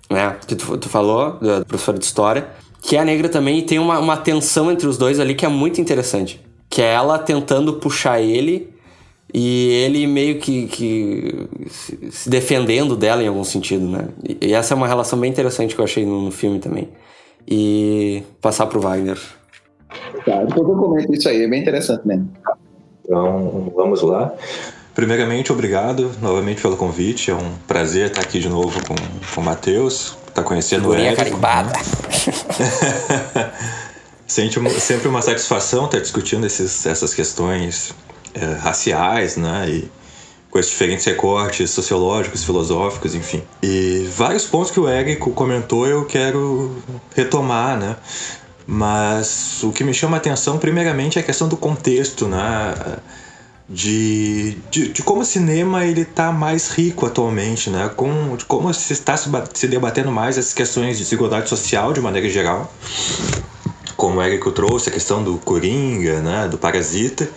né? 0.10 0.36
Que 0.48 0.56
tu, 0.56 0.78
tu 0.78 0.90
falou, 0.90 1.34
da 1.40 1.64
professora 1.64 1.98
de 1.98 2.06
história, 2.06 2.48
que 2.82 2.98
é 2.98 3.04
negra 3.04 3.30
também 3.30 3.60
e 3.60 3.62
tem 3.62 3.80
uma, 3.80 4.00
uma 4.00 4.18
tensão 4.18 4.72
entre 4.72 4.88
os 4.88 4.98
dois 4.98 5.20
ali 5.20 5.36
que 5.36 5.46
é 5.46 5.50
muito 5.50 5.80
interessante. 5.80 6.42
Que 6.70 6.82
é 6.82 6.94
ela 6.94 7.20
tentando 7.20 7.74
puxar 7.74 8.20
ele 8.20 8.74
e 9.34 9.70
ele 9.70 10.08
meio 10.08 10.40
que, 10.40 10.68
que 10.68 11.48
se 12.12 12.30
defendendo 12.30 12.96
dela 12.96 13.22
em 13.22 13.28
algum 13.28 13.44
sentido, 13.44 13.88
né? 13.88 14.08
E, 14.42 14.54
essa 14.54 14.74
é 14.74 14.78
uma 14.78 14.88
relação 14.88 15.20
bem 15.20 15.30
interessante 15.30 15.76
que 15.76 15.82
eu 15.82 15.86
achei 15.86 16.06
no, 16.06 16.22
no 16.22 16.32
filme 16.32 16.60
também. 16.60 16.90
E 17.48 18.24
passar 18.42 18.66
pro 18.66 18.80
Wagner. 18.80 19.20
Tá, 20.26 20.44
depois 20.44 20.68
eu 20.68 20.76
comento 20.76 21.14
isso 21.14 21.30
aí, 21.30 21.44
é 21.44 21.48
bem 21.48 21.62
interessante 21.62 22.06
mesmo. 22.08 22.30
Então, 23.04 23.72
vamos 23.76 24.02
lá. 24.02 24.34
Primeiramente, 24.96 25.52
obrigado 25.52 26.12
novamente 26.22 26.62
pelo 26.62 26.78
convite. 26.78 27.30
É 27.30 27.36
um 27.36 27.54
prazer 27.68 28.08
estar 28.08 28.22
aqui 28.22 28.40
de 28.40 28.50
novo 28.50 28.80
com, 28.88 28.96
com 28.96 29.42
o 29.42 29.44
Matheus, 29.44 30.18
estar 30.28 30.42
tá 30.42 30.44
conhecendo 30.44 30.84
Figurinha 30.84 31.12
o 31.12 31.14
Érico. 31.14 31.40
carimbada. 31.40 31.74
Sente 34.26 34.58
sempre 34.80 35.08
uma 35.08 35.22
satisfação 35.22 35.86
estar 35.86 36.00
discutindo 36.00 36.48
esses, 36.48 36.86
essas 36.86 37.14
questões 37.14 37.94
é, 38.34 38.46
raciais, 38.54 39.38
né? 39.38 39.68
E 39.70 39.92
com 40.50 40.58
esses 40.58 40.72
diferentes 40.72 41.06
recortes 41.06 41.70
sociológicos, 41.72 42.46
filosóficos, 42.46 43.14
enfim. 43.14 43.44
E 43.62 44.10
vários 44.16 44.46
pontos 44.46 44.72
que 44.72 44.80
o 44.80 44.88
Érico 44.88 45.32
comentou 45.32 45.86
eu 45.86 46.06
quero 46.06 46.78
retomar, 47.14 47.78
né? 47.78 47.98
Mas 48.68 49.64
o 49.64 49.72
que 49.72 49.84
me 49.84 49.94
chama 49.94 50.18
a 50.18 50.20
atenção, 50.20 50.58
primeiramente, 50.58 51.20
é 51.20 51.22
a 51.22 51.24
questão 51.24 51.48
do 51.48 51.56
contexto, 51.56 52.28
né? 52.28 52.74
De, 53.68 54.58
de, 54.70 54.90
de 54.90 55.02
como 55.04 55.22
o 55.22 55.26
cinema 55.26 55.86
ele 55.86 56.02
está 56.02 56.32
mais 56.32 56.70
rico 56.70 57.06
atualmente, 57.06 57.70
né? 57.70 57.90
Com, 57.96 58.36
de 58.36 58.46
como 58.46 58.74
se 58.74 58.94
está 58.94 59.16
se, 59.18 59.68
debatendo 59.68 60.12
mais 60.12 60.38
as 60.38 60.54
questões 60.54 60.98
de 60.98 61.04
desigualdade 61.04 61.48
social 61.48 61.94
de 61.94 62.02
maneira 62.02 62.30
geral, 62.30 62.72
como 63.96 64.18
o 64.18 64.22
Érico 64.22 64.52
trouxe, 64.52 64.90
a 64.90 64.92
questão 64.92 65.24
do 65.24 65.38
Coringa, 65.38 66.22
né? 66.22 66.48
do 66.48 66.58
Parasita, 66.58 67.30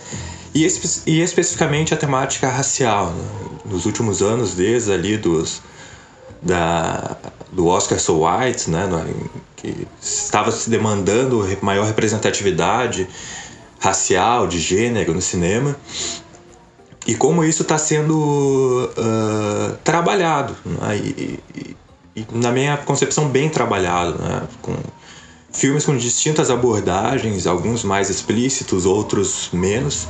e, 0.53 0.65
espe 0.65 1.09
e 1.09 1.21
especificamente 1.21 1.93
a 1.93 1.97
temática 1.97 2.49
racial. 2.49 3.11
Né? 3.11 3.23
Nos 3.65 3.85
últimos 3.85 4.21
anos, 4.21 4.53
desde 4.55 4.91
ali 4.91 5.15
dos, 5.15 5.61
da, 6.41 7.17
do 7.51 7.67
Oscar 7.67 7.99
So 7.99 8.25
White, 8.25 8.69
né? 8.69 8.87
que 9.55 9.87
estava 10.01 10.51
se 10.51 10.69
demandando 10.69 11.45
maior 11.61 11.85
representatividade 11.85 13.07
racial, 13.79 14.47
de 14.47 14.59
gênero 14.59 15.13
no 15.13 15.21
cinema, 15.21 15.75
e 17.07 17.15
como 17.15 17.43
isso 17.43 17.63
está 17.63 17.77
sendo 17.77 18.91
uh, 18.97 19.75
trabalhado, 19.83 20.55
né? 20.65 20.97
e, 20.97 21.39
e, 21.55 21.75
e, 22.15 22.27
na 22.31 22.51
minha 22.51 22.77
concepção, 22.77 23.27
bem 23.29 23.49
trabalhado, 23.49 24.21
né? 24.21 24.43
com 24.61 24.75
filmes 25.51 25.85
com 25.85 25.97
distintas 25.97 26.49
abordagens, 26.49 27.47
alguns 27.47 27.83
mais 27.83 28.09
explícitos, 28.09 28.85
outros 28.85 29.49
menos. 29.51 30.07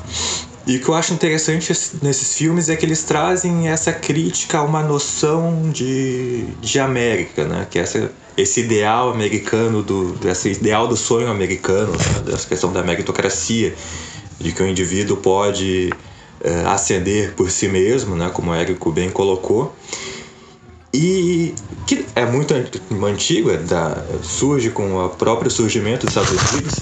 E 0.69 0.77
o 0.77 0.79
que 0.79 0.87
eu 0.87 0.93
acho 0.93 1.15
interessante 1.15 1.73
nesses 1.99 2.37
filmes 2.37 2.69
é 2.69 2.75
que 2.75 2.85
eles 2.85 3.01
trazem 3.01 3.69
essa 3.69 3.91
crítica 3.91 4.59
a 4.59 4.61
uma 4.61 4.83
noção 4.83 5.71
de, 5.71 6.43
de 6.61 6.79
América, 6.79 7.43
né? 7.43 7.65
Que 7.67 7.79
é 7.79 7.81
essa, 7.81 8.11
esse 8.37 8.59
ideal 8.59 9.09
americano, 9.11 9.81
do, 9.81 10.15
esse 10.29 10.51
ideal 10.51 10.87
do 10.87 10.95
sonho 10.95 11.27
americano, 11.27 11.93
né? 11.93 12.21
dessa 12.23 12.47
questão 12.47 12.71
da 12.71 12.83
meritocracia, 12.83 13.73
de 14.39 14.51
que 14.51 14.61
o 14.61 14.67
indivíduo 14.67 15.17
pode 15.17 15.91
é, 16.39 16.61
ascender 16.67 17.33
por 17.33 17.49
si 17.49 17.67
mesmo, 17.67 18.15
né? 18.15 18.29
Como 18.31 18.51
o 18.51 18.53
Érico 18.53 18.91
bem 18.91 19.09
colocou 19.09 19.75
e 20.93 21.55
que 21.87 22.05
é 22.15 22.27
muito 22.27 22.53
antiga, 23.07 23.57
da, 23.57 24.05
surge 24.21 24.69
com 24.69 25.03
o 25.03 25.09
próprio 25.09 25.49
surgimento 25.49 26.05
dos 26.05 26.15
Estados 26.15 26.51
Unidos, 26.53 26.75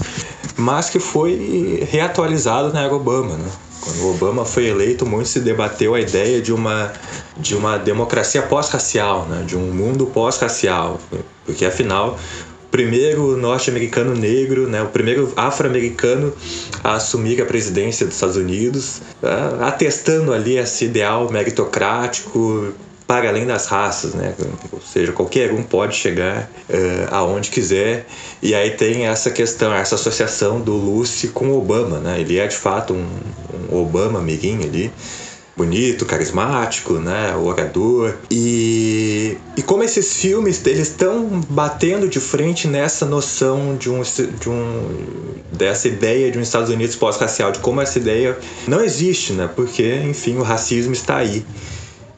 mas 0.58 0.90
que 0.90 0.98
foi 0.98 1.88
reatualizado 1.90 2.70
na 2.70 2.82
era 2.82 2.94
Obama. 2.94 3.34
Né? 3.34 3.48
Quando 3.80 4.00
o 4.02 4.10
Obama 4.10 4.44
foi 4.44 4.66
eleito, 4.66 5.06
muito 5.06 5.28
se 5.28 5.40
debateu 5.40 5.94
a 5.94 6.00
ideia 6.00 6.40
de 6.40 6.52
uma, 6.52 6.92
de 7.36 7.54
uma 7.54 7.78
democracia 7.78 8.42
pós-racial, 8.42 9.26
né? 9.26 9.44
de 9.46 9.56
um 9.56 9.72
mundo 9.72 10.06
pós-racial, 10.06 11.00
porque 11.44 11.64
afinal 11.64 12.18
o 12.64 12.70
primeiro 12.70 13.36
norte-americano 13.36 14.14
negro, 14.14 14.68
né, 14.68 14.82
o 14.82 14.88
primeiro 14.88 15.32
afro-americano 15.34 16.34
a 16.84 16.96
assumir 16.96 17.40
a 17.40 17.46
presidência 17.46 18.04
dos 18.04 18.16
Estados 18.16 18.36
Unidos, 18.36 19.00
né, 19.22 19.30
atestando 19.60 20.34
ali 20.34 20.58
esse 20.58 20.84
ideal 20.84 21.30
meritocrático 21.30 22.74
para 23.08 23.30
além 23.30 23.46
das 23.46 23.64
raças, 23.64 24.12
né? 24.12 24.34
Ou 24.70 24.82
seja, 24.82 25.12
qualquer 25.12 25.50
um 25.50 25.62
pode 25.62 25.96
chegar 25.96 26.42
uh, 26.68 27.08
aonde 27.10 27.48
quiser. 27.48 28.06
E 28.42 28.54
aí 28.54 28.72
tem 28.72 29.06
essa 29.06 29.30
questão, 29.30 29.72
essa 29.72 29.94
associação 29.94 30.60
do 30.60 30.74
Lucy 30.74 31.28
com 31.28 31.50
Obama, 31.52 31.98
né? 31.98 32.20
Ele 32.20 32.38
é 32.38 32.46
de 32.46 32.54
fato 32.54 32.92
um, 32.92 33.08
um 33.72 33.80
Obama 33.80 34.18
amiguinho 34.18 34.62
ali 34.62 34.92
bonito, 35.56 36.06
carismático, 36.06 36.94
né, 37.00 37.34
orador. 37.34 38.14
E, 38.30 39.36
e 39.56 39.62
como 39.62 39.82
esses 39.82 40.14
filmes 40.14 40.64
eles 40.64 40.86
estão 40.86 41.42
batendo 41.50 42.06
de 42.06 42.20
frente 42.20 42.68
nessa 42.68 43.04
noção 43.04 43.76
de 43.76 43.90
um, 43.90 44.00
de 44.00 44.48
um 44.48 45.34
dessa 45.52 45.88
ideia 45.88 46.30
de 46.30 46.38
um 46.38 46.42
Estados 46.42 46.70
Unidos 46.70 46.94
pós-racial, 46.94 47.50
de 47.50 47.58
como 47.58 47.80
essa 47.80 47.98
ideia 47.98 48.38
não 48.68 48.84
existe, 48.84 49.32
né? 49.32 49.50
Porque, 49.56 49.96
enfim, 50.04 50.36
o 50.36 50.42
racismo 50.42 50.92
está 50.92 51.16
aí. 51.16 51.44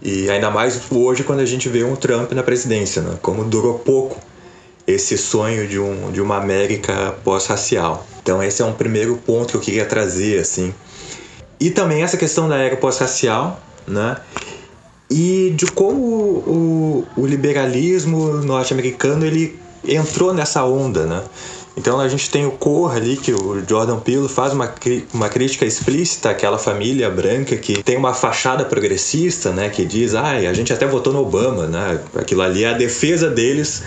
E 0.02 0.30
ainda 0.30 0.50
mais 0.50 0.80
hoje 0.90 1.23
quando 1.25 1.40
a 1.40 1.45
gente 1.45 1.69
vê 1.69 1.85
um 1.85 1.95
Trump 1.95 2.33
na 2.33 2.42
presidência, 2.42 3.02
né? 3.02 3.19
como 3.21 3.45
durou 3.45 3.78
pouco 3.78 4.19
esse 4.87 5.16
sonho 5.19 5.69
de, 5.69 5.78
um, 5.78 6.11
de 6.11 6.21
uma 6.21 6.37
América 6.37 7.14
pós-racial. 7.23 8.07
Então 8.23 8.42
esse 8.42 8.62
é 8.62 8.64
um 8.64 8.73
primeiro 8.73 9.16
ponto 9.19 9.52
que 9.52 9.57
eu 9.57 9.61
queria 9.61 9.85
trazer, 9.85 10.40
assim. 10.40 10.75
E 11.59 11.71
também 11.71 12.02
essa 12.02 12.16
questão 12.16 12.49
da 12.49 12.57
era 12.57 12.76
pós-racial, 12.76 13.61
né? 13.87 14.16
E 15.11 15.52
de 15.57 15.66
como 15.66 16.00
o, 16.00 17.07
o, 17.16 17.23
o 17.23 17.26
liberalismo 17.26 18.35
norte-americano 18.42 19.26
ele 19.26 19.59
entrou 19.87 20.33
nessa 20.33 20.64
onda, 20.64 21.04
né? 21.04 21.23
Então 21.80 21.99
a 21.99 22.08
gente 22.08 22.28
tem 22.28 22.44
o 22.44 22.50
Corra 22.50 22.96
ali, 22.96 23.16
que 23.16 23.32
o 23.32 23.66
Jordan 23.66 23.99
Peele 24.00 24.28
faz 24.28 24.52
uma, 24.52 24.70
uma 25.14 25.30
crítica 25.30 25.64
explícita 25.64 26.28
àquela 26.28 26.58
família 26.58 27.08
branca 27.08 27.56
que 27.56 27.82
tem 27.82 27.96
uma 27.96 28.12
fachada 28.12 28.66
progressista, 28.66 29.50
né? 29.50 29.70
Que 29.70 29.87
diz, 29.87 30.14
ai, 30.14 30.46
ah, 30.46 30.50
a 30.50 30.52
gente 30.52 30.75
até 30.75 30.87
votou 30.87 31.10
no 31.10 31.22
Obama, 31.22 31.66
né? 31.66 31.99
Aquilo 32.14 32.42
ali 32.42 32.64
é 32.64 32.68
a 32.68 32.75
defesa 32.75 33.30
deles 33.30 33.82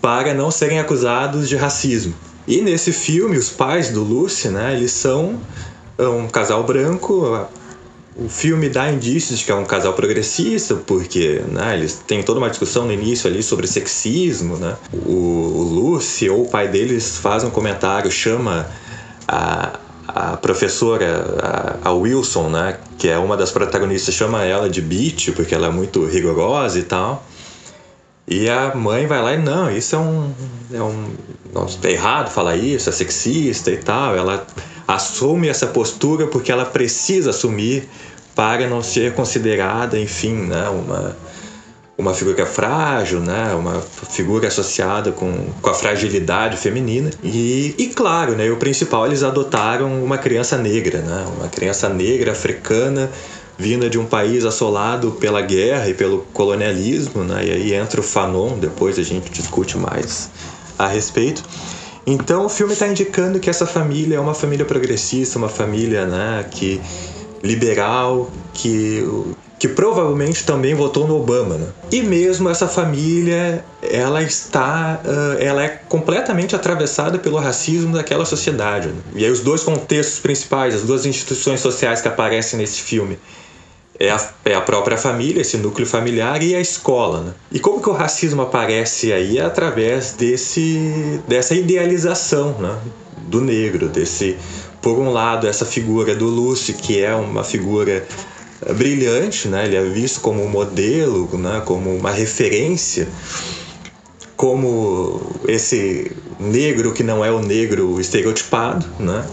para 0.00 0.32
não 0.32 0.52
serem 0.52 0.78
acusados 0.78 1.48
de 1.48 1.56
racismo. 1.56 2.14
E 2.46 2.60
nesse 2.60 2.92
filme, 2.92 3.36
os 3.36 3.50
pais 3.50 3.90
do 3.90 4.04
Lucy, 4.04 4.46
né? 4.46 4.74
Eles 4.76 4.92
são 4.92 5.40
um 5.98 6.28
casal 6.28 6.62
branco, 6.62 7.44
o 8.14 8.28
filme 8.28 8.68
dá 8.68 8.90
indícios 8.90 9.38
de 9.38 9.44
que 9.46 9.52
é 9.52 9.54
um 9.54 9.64
casal 9.64 9.94
progressista, 9.94 10.74
porque 10.74 11.42
né, 11.48 11.74
eles 11.76 12.02
têm 12.06 12.22
toda 12.22 12.38
uma 12.38 12.50
discussão 12.50 12.84
no 12.84 12.92
início 12.92 13.28
ali 13.28 13.42
sobre 13.42 13.66
sexismo. 13.66 14.56
Né? 14.56 14.76
O, 14.92 15.10
o 15.10 15.62
Lucy, 15.62 16.28
ou 16.28 16.42
o 16.42 16.48
pai 16.48 16.68
deles, 16.68 17.16
faz 17.16 17.42
um 17.42 17.50
comentário, 17.50 18.10
chama 18.10 18.66
a, 19.26 19.78
a 20.06 20.36
professora, 20.36 21.78
a, 21.82 21.88
a, 21.88 21.92
Wilson, 21.92 22.50
né, 22.50 22.76
que 22.98 23.08
é 23.08 23.16
uma 23.16 23.36
das 23.36 23.50
protagonistas, 23.50 24.14
chama 24.14 24.44
ela 24.44 24.68
de 24.68 24.82
bitch, 24.82 25.30
porque 25.30 25.54
ela 25.54 25.68
é 25.68 25.70
muito 25.70 26.04
rigorosa 26.04 26.78
e 26.78 26.82
tal. 26.82 27.24
E 28.28 28.48
a 28.48 28.74
mãe 28.74 29.06
vai 29.06 29.20
lá 29.20 29.34
e 29.34 29.38
não, 29.38 29.70
isso 29.70 29.96
é 29.96 29.98
um. 29.98 30.32
É 30.72 30.82
um 30.82 31.12
nossa, 31.52 31.76
é 31.86 31.92
errado 31.92 32.30
falar 32.30 32.56
isso, 32.56 32.88
é 32.88 32.92
sexista 32.92 33.70
e 33.70 33.76
tal. 33.76 34.16
Ela 34.16 34.46
assume 34.86 35.48
essa 35.48 35.66
postura 35.66 36.26
porque 36.26 36.50
ela 36.50 36.64
precisa 36.64 37.30
assumir 37.30 37.88
para 38.34 38.66
não 38.66 38.82
ser 38.82 39.14
considerada, 39.14 39.98
enfim, 39.98 40.34
né, 40.34 40.68
uma, 40.68 41.16
uma 41.98 42.14
figura 42.14 42.46
frágil, 42.46 43.20
né, 43.20 43.54
uma 43.54 43.80
figura 43.80 44.48
associada 44.48 45.12
com, 45.12 45.48
com 45.60 45.70
a 45.70 45.74
fragilidade 45.74 46.56
feminina. 46.56 47.10
E, 47.22 47.74
e 47.78 47.86
claro, 47.88 48.32
né, 48.32 48.50
o 48.50 48.56
principal, 48.56 49.06
eles 49.06 49.22
adotaram 49.22 50.02
uma 50.02 50.16
criança 50.16 50.56
negra, 50.56 51.00
né, 51.00 51.26
uma 51.36 51.48
criança 51.48 51.88
negra 51.88 52.32
africana 52.32 53.10
vinda 53.58 53.88
de 53.88 53.98
um 53.98 54.06
país 54.06 54.46
assolado 54.46 55.12
pela 55.12 55.42
guerra 55.42 55.88
e 55.88 55.94
pelo 55.94 56.20
colonialismo, 56.32 57.22
né, 57.22 57.44
e 57.44 57.50
aí 57.50 57.74
entra 57.74 58.00
o 58.00 58.02
Fanon, 58.02 58.58
depois 58.58 58.98
a 58.98 59.02
gente 59.02 59.30
discute 59.30 59.76
mais 59.76 60.30
a 60.78 60.86
respeito. 60.86 61.44
Então 62.06 62.46
o 62.46 62.48
filme 62.48 62.72
está 62.72 62.88
indicando 62.88 63.38
que 63.38 63.48
essa 63.48 63.66
família 63.66 64.16
é 64.16 64.20
uma 64.20 64.34
família 64.34 64.64
progressista, 64.64 65.38
uma 65.38 65.48
família 65.48 66.06
né, 66.06 66.44
que 66.50 66.80
liberal, 67.42 68.30
que, 68.52 69.04
que 69.58 69.68
provavelmente 69.68 70.44
também 70.44 70.74
votou 70.74 71.06
no 71.06 71.16
Obama. 71.16 71.56
Né? 71.56 71.66
E 71.90 72.02
mesmo 72.02 72.48
essa 72.48 72.68
família, 72.68 73.64
ela 73.82 74.22
está, 74.22 75.00
ela 75.38 75.64
é 75.64 75.68
completamente 75.68 76.54
atravessada 76.54 77.18
pelo 77.18 77.38
racismo 77.38 77.94
daquela 77.94 78.24
sociedade. 78.24 78.88
Né? 78.88 79.00
E 79.16 79.24
aí 79.24 79.30
os 79.30 79.40
dois 79.40 79.62
contextos 79.62 80.20
principais, 80.20 80.74
as 80.74 80.82
duas 80.82 81.04
instituições 81.04 81.60
sociais 81.60 82.00
que 82.00 82.08
aparecem 82.08 82.58
nesse 82.58 82.80
filme, 82.80 83.18
é 84.02 84.10
a, 84.10 84.30
é 84.44 84.54
a 84.54 84.60
própria 84.60 84.96
família, 84.96 85.42
esse 85.42 85.56
núcleo 85.56 85.86
familiar 85.86 86.42
e 86.42 86.56
a 86.56 86.60
escola. 86.60 87.20
Né? 87.20 87.34
E 87.52 87.60
como 87.60 87.80
que 87.80 87.88
o 87.88 87.92
racismo 87.92 88.42
aparece 88.42 89.12
aí? 89.12 89.38
É 89.38 89.44
através 89.44 90.14
desse, 90.14 91.20
dessa 91.28 91.54
idealização 91.54 92.56
né? 92.58 92.76
do 93.28 93.40
negro, 93.40 93.88
desse, 93.88 94.36
por 94.80 94.98
um 94.98 95.08
lado, 95.12 95.46
essa 95.46 95.64
figura 95.64 96.16
do 96.16 96.26
Lúcio, 96.26 96.74
que 96.74 97.00
é 97.00 97.14
uma 97.14 97.44
figura 97.44 98.04
eh, 98.66 98.72
brilhante, 98.72 99.46
né? 99.46 99.66
ele 99.66 99.76
é 99.76 99.84
visto 99.84 100.20
como 100.20 100.42
um 100.42 100.48
modelo, 100.48 101.30
né? 101.38 101.62
como 101.64 101.94
uma 101.94 102.10
referência, 102.10 103.06
como 104.36 105.30
esse 105.46 106.10
negro 106.40 106.92
que 106.92 107.04
não 107.04 107.24
é 107.24 107.30
o 107.30 107.38
negro 107.38 108.00
estereotipado, 108.00 108.84
né? 108.98 109.24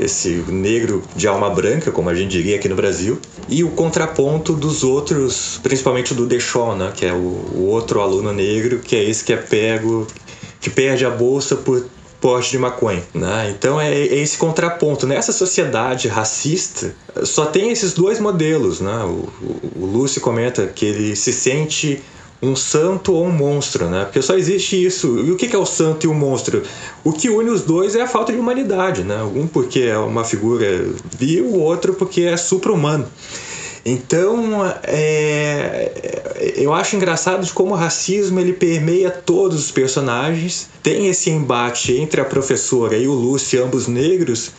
Esse 0.00 0.44
negro 0.48 1.02
de 1.14 1.28
alma 1.28 1.50
branca, 1.50 1.90
como 1.92 2.08
a 2.08 2.14
gente 2.14 2.30
diria 2.30 2.56
aqui 2.56 2.68
no 2.68 2.74
Brasil, 2.74 3.18
e 3.48 3.62
o 3.62 3.70
contraponto 3.70 4.54
dos 4.54 4.82
outros, 4.82 5.60
principalmente 5.62 6.14
do 6.14 6.26
Deschon, 6.26 6.74
né, 6.74 6.92
que 6.94 7.04
é 7.04 7.12
o, 7.12 7.16
o, 7.16 7.66
outro 7.66 8.00
aluno 8.00 8.32
negro, 8.32 8.78
que 8.78 8.96
é 8.96 9.04
esse 9.04 9.24
que 9.24 9.32
é 9.32 9.36
pego, 9.36 10.06
que 10.60 10.70
perde 10.70 11.04
a 11.04 11.10
bolsa 11.10 11.56
por 11.56 11.86
porte 12.20 12.50
de 12.50 12.58
maconha, 12.58 13.02
né? 13.14 13.50
Então 13.56 13.80
é, 13.80 13.92
é, 13.92 14.18
esse 14.18 14.36
contraponto. 14.36 15.06
Nessa 15.06 15.32
sociedade 15.32 16.06
racista, 16.06 16.94
só 17.24 17.46
tem 17.46 17.70
esses 17.70 17.94
dois 17.94 18.20
modelos, 18.20 18.80
né? 18.80 19.04
O, 19.04 19.28
o, 19.42 19.72
o 19.76 19.86
Lúcio 19.86 20.20
comenta 20.20 20.66
que 20.66 20.84
ele 20.84 21.16
se 21.16 21.32
sente 21.32 22.02
um 22.42 22.56
santo 22.56 23.12
ou 23.12 23.26
um 23.26 23.32
monstro, 23.32 23.88
né? 23.88 24.04
Porque 24.04 24.22
só 24.22 24.34
existe 24.34 24.82
isso. 24.82 25.18
E 25.18 25.30
o 25.30 25.36
que 25.36 25.54
é 25.54 25.58
o 25.58 25.66
santo 25.66 26.06
e 26.06 26.08
o 26.08 26.14
monstro? 26.14 26.62
O 27.04 27.12
que 27.12 27.28
une 27.28 27.50
os 27.50 27.62
dois 27.62 27.94
é 27.94 28.02
a 28.02 28.06
falta 28.06 28.32
de 28.32 28.38
humanidade, 28.38 29.02
né? 29.02 29.22
Um 29.22 29.46
porque 29.46 29.80
é 29.80 29.98
uma 29.98 30.24
figura 30.24 30.84
vil, 31.18 31.46
o 31.46 31.60
outro 31.60 31.94
porque 31.94 32.22
é 32.22 32.36
supra-humano. 32.36 33.06
Então, 33.84 34.62
é, 34.84 36.52
eu 36.56 36.72
acho 36.72 36.96
engraçado 36.96 37.44
de 37.44 37.52
como 37.52 37.72
o 37.72 37.76
racismo 37.76 38.38
ele 38.38 38.52
permeia 38.52 39.10
todos 39.10 39.58
os 39.58 39.70
personagens. 39.70 40.68
Tem 40.82 41.08
esse 41.08 41.30
embate 41.30 41.96
entre 41.96 42.20
a 42.20 42.24
professora 42.24 42.96
e 42.96 43.08
o 43.08 43.12
Lúcio, 43.12 43.62
ambos 43.64 43.86
negros, 43.86 44.52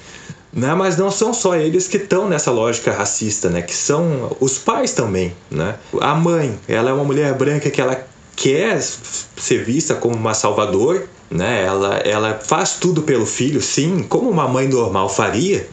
né? 0.53 0.74
Mas 0.74 0.98
não 0.98 1.10
são 1.10 1.34
só 1.34 1.55
eles 1.55 1.88
que 1.88 1.98
estão 1.98 2.27
nessa 2.27 2.51
lógica 2.51 2.91
racista, 2.91 3.50
né? 3.50 3.62
Que 3.62 3.75
são 3.75 4.36
os 4.39 4.58
pais 4.58 4.91
também, 4.91 5.34
né? 5.50 5.75
A 6.00 6.13
mãe, 6.13 6.58
ela 6.67 6.89
é 6.89 6.93
uma 6.93 7.03
mulher 7.03 7.34
branca 7.34 7.70
que 7.70 7.81
ela 7.81 8.05
quer 8.36 8.81
ser 8.81 9.63
vista 9.63 9.96
como 9.96 10.15
uma 10.15 10.34
salvadora, 10.34 11.05
né? 11.29 11.63
Ela, 11.65 11.98
ela 11.98 12.39
faz 12.43 12.75
tudo 12.75 13.03
pelo 13.03 13.25
filho, 13.25 13.62
sim, 13.62 14.03
como 14.08 14.29
uma 14.29 14.48
mãe 14.48 14.67
normal 14.67 15.08
faria. 15.08 15.67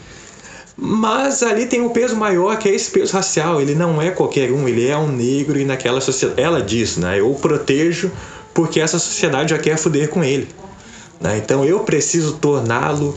Mas 0.77 1.43
ali 1.43 1.67
tem 1.67 1.81
um 1.81 1.89
peso 1.89 2.15
maior 2.15 2.57
que 2.57 2.69
é 2.69 2.73
esse 2.73 2.89
peso 2.93 3.13
racial. 3.13 3.61
Ele 3.61 3.75
não 3.75 4.01
é 4.01 4.13
qualquer 4.13 4.53
um, 4.53 4.69
ele 4.69 4.87
é 4.87 4.97
um 4.97 5.09
negro 5.09 5.59
e 5.59 5.65
naquela 5.65 6.01
sociedade. 6.01 6.41
Ela 6.41 6.63
diz, 6.63 6.97
né? 6.97 7.19
Eu 7.19 7.35
protejo 7.35 8.13
porque 8.55 8.81
essa 8.81 8.99
sociedade 8.99 9.51
já 9.51 9.59
quer 9.59 9.77
foder 9.77 10.09
com 10.09 10.23
ele. 10.23 10.49
Né? 11.21 11.39
Então 11.39 11.65
eu 11.65 11.81
preciso 11.81 12.35
torná-lo 12.35 13.17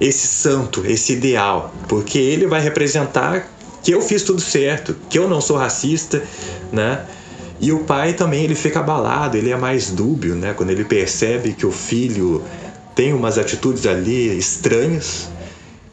esse 0.00 0.26
santo, 0.26 0.84
esse 0.86 1.14
ideal, 1.14 1.74
porque 1.88 2.18
ele 2.18 2.46
vai 2.46 2.60
representar 2.60 3.50
que 3.82 3.92
eu 3.92 4.02
fiz 4.02 4.22
tudo 4.22 4.40
certo, 4.40 4.96
que 5.08 5.18
eu 5.18 5.28
não 5.28 5.40
sou 5.40 5.56
racista, 5.56 6.22
né? 6.72 7.04
E 7.60 7.72
o 7.72 7.84
pai 7.84 8.12
também 8.12 8.44
ele 8.44 8.54
fica 8.54 8.80
abalado, 8.80 9.36
ele 9.36 9.50
é 9.50 9.56
mais 9.56 9.90
dúbio, 9.90 10.34
né? 10.34 10.52
Quando 10.52 10.70
ele 10.70 10.84
percebe 10.84 11.52
que 11.52 11.64
o 11.64 11.72
filho 11.72 12.42
tem 12.94 13.14
umas 13.14 13.38
atitudes 13.38 13.86
ali 13.86 14.36
estranhas, 14.36 15.28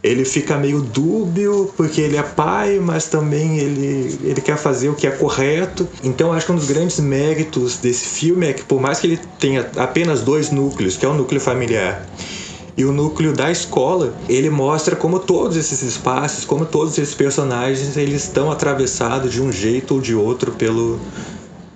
ele 0.01 0.25
fica 0.25 0.57
meio 0.57 0.81
dúbio 0.81 1.71
porque 1.77 2.01
ele 2.01 2.17
é 2.17 2.23
pai, 2.23 2.79
mas 2.79 3.05
também 3.05 3.59
ele, 3.59 4.19
ele 4.23 4.41
quer 4.41 4.57
fazer 4.57 4.89
o 4.89 4.95
que 4.95 5.07
é 5.07 5.11
correto. 5.11 5.87
Então 6.03 6.33
acho 6.33 6.47
que 6.47 6.51
um 6.51 6.55
dos 6.55 6.67
grandes 6.67 6.99
méritos 6.99 7.77
desse 7.77 8.05
filme 8.05 8.47
é 8.47 8.53
que 8.53 8.63
por 8.63 8.81
mais 8.81 8.99
que 8.99 9.07
ele 9.07 9.19
tenha 9.39 9.69
apenas 9.77 10.21
dois 10.21 10.51
núcleos, 10.51 10.97
que 10.97 11.05
é 11.05 11.07
o 11.07 11.13
núcleo 11.13 11.39
familiar 11.39 12.05
e 12.75 12.83
o 12.85 12.91
núcleo 12.91 13.33
da 13.33 13.51
escola, 13.51 14.13
ele 14.27 14.49
mostra 14.49 14.95
como 14.95 15.19
todos 15.19 15.55
esses 15.55 15.81
espaços, 15.83 16.43
como 16.43 16.65
todos 16.65 16.97
esses 16.97 17.13
personagens, 17.13 17.95
eles 17.95 18.23
estão 18.23 18.51
atravessados 18.51 19.31
de 19.31 19.41
um 19.41 19.51
jeito 19.51 19.95
ou 19.95 20.01
de 20.01 20.15
outro 20.15 20.51
pelo, 20.53 20.99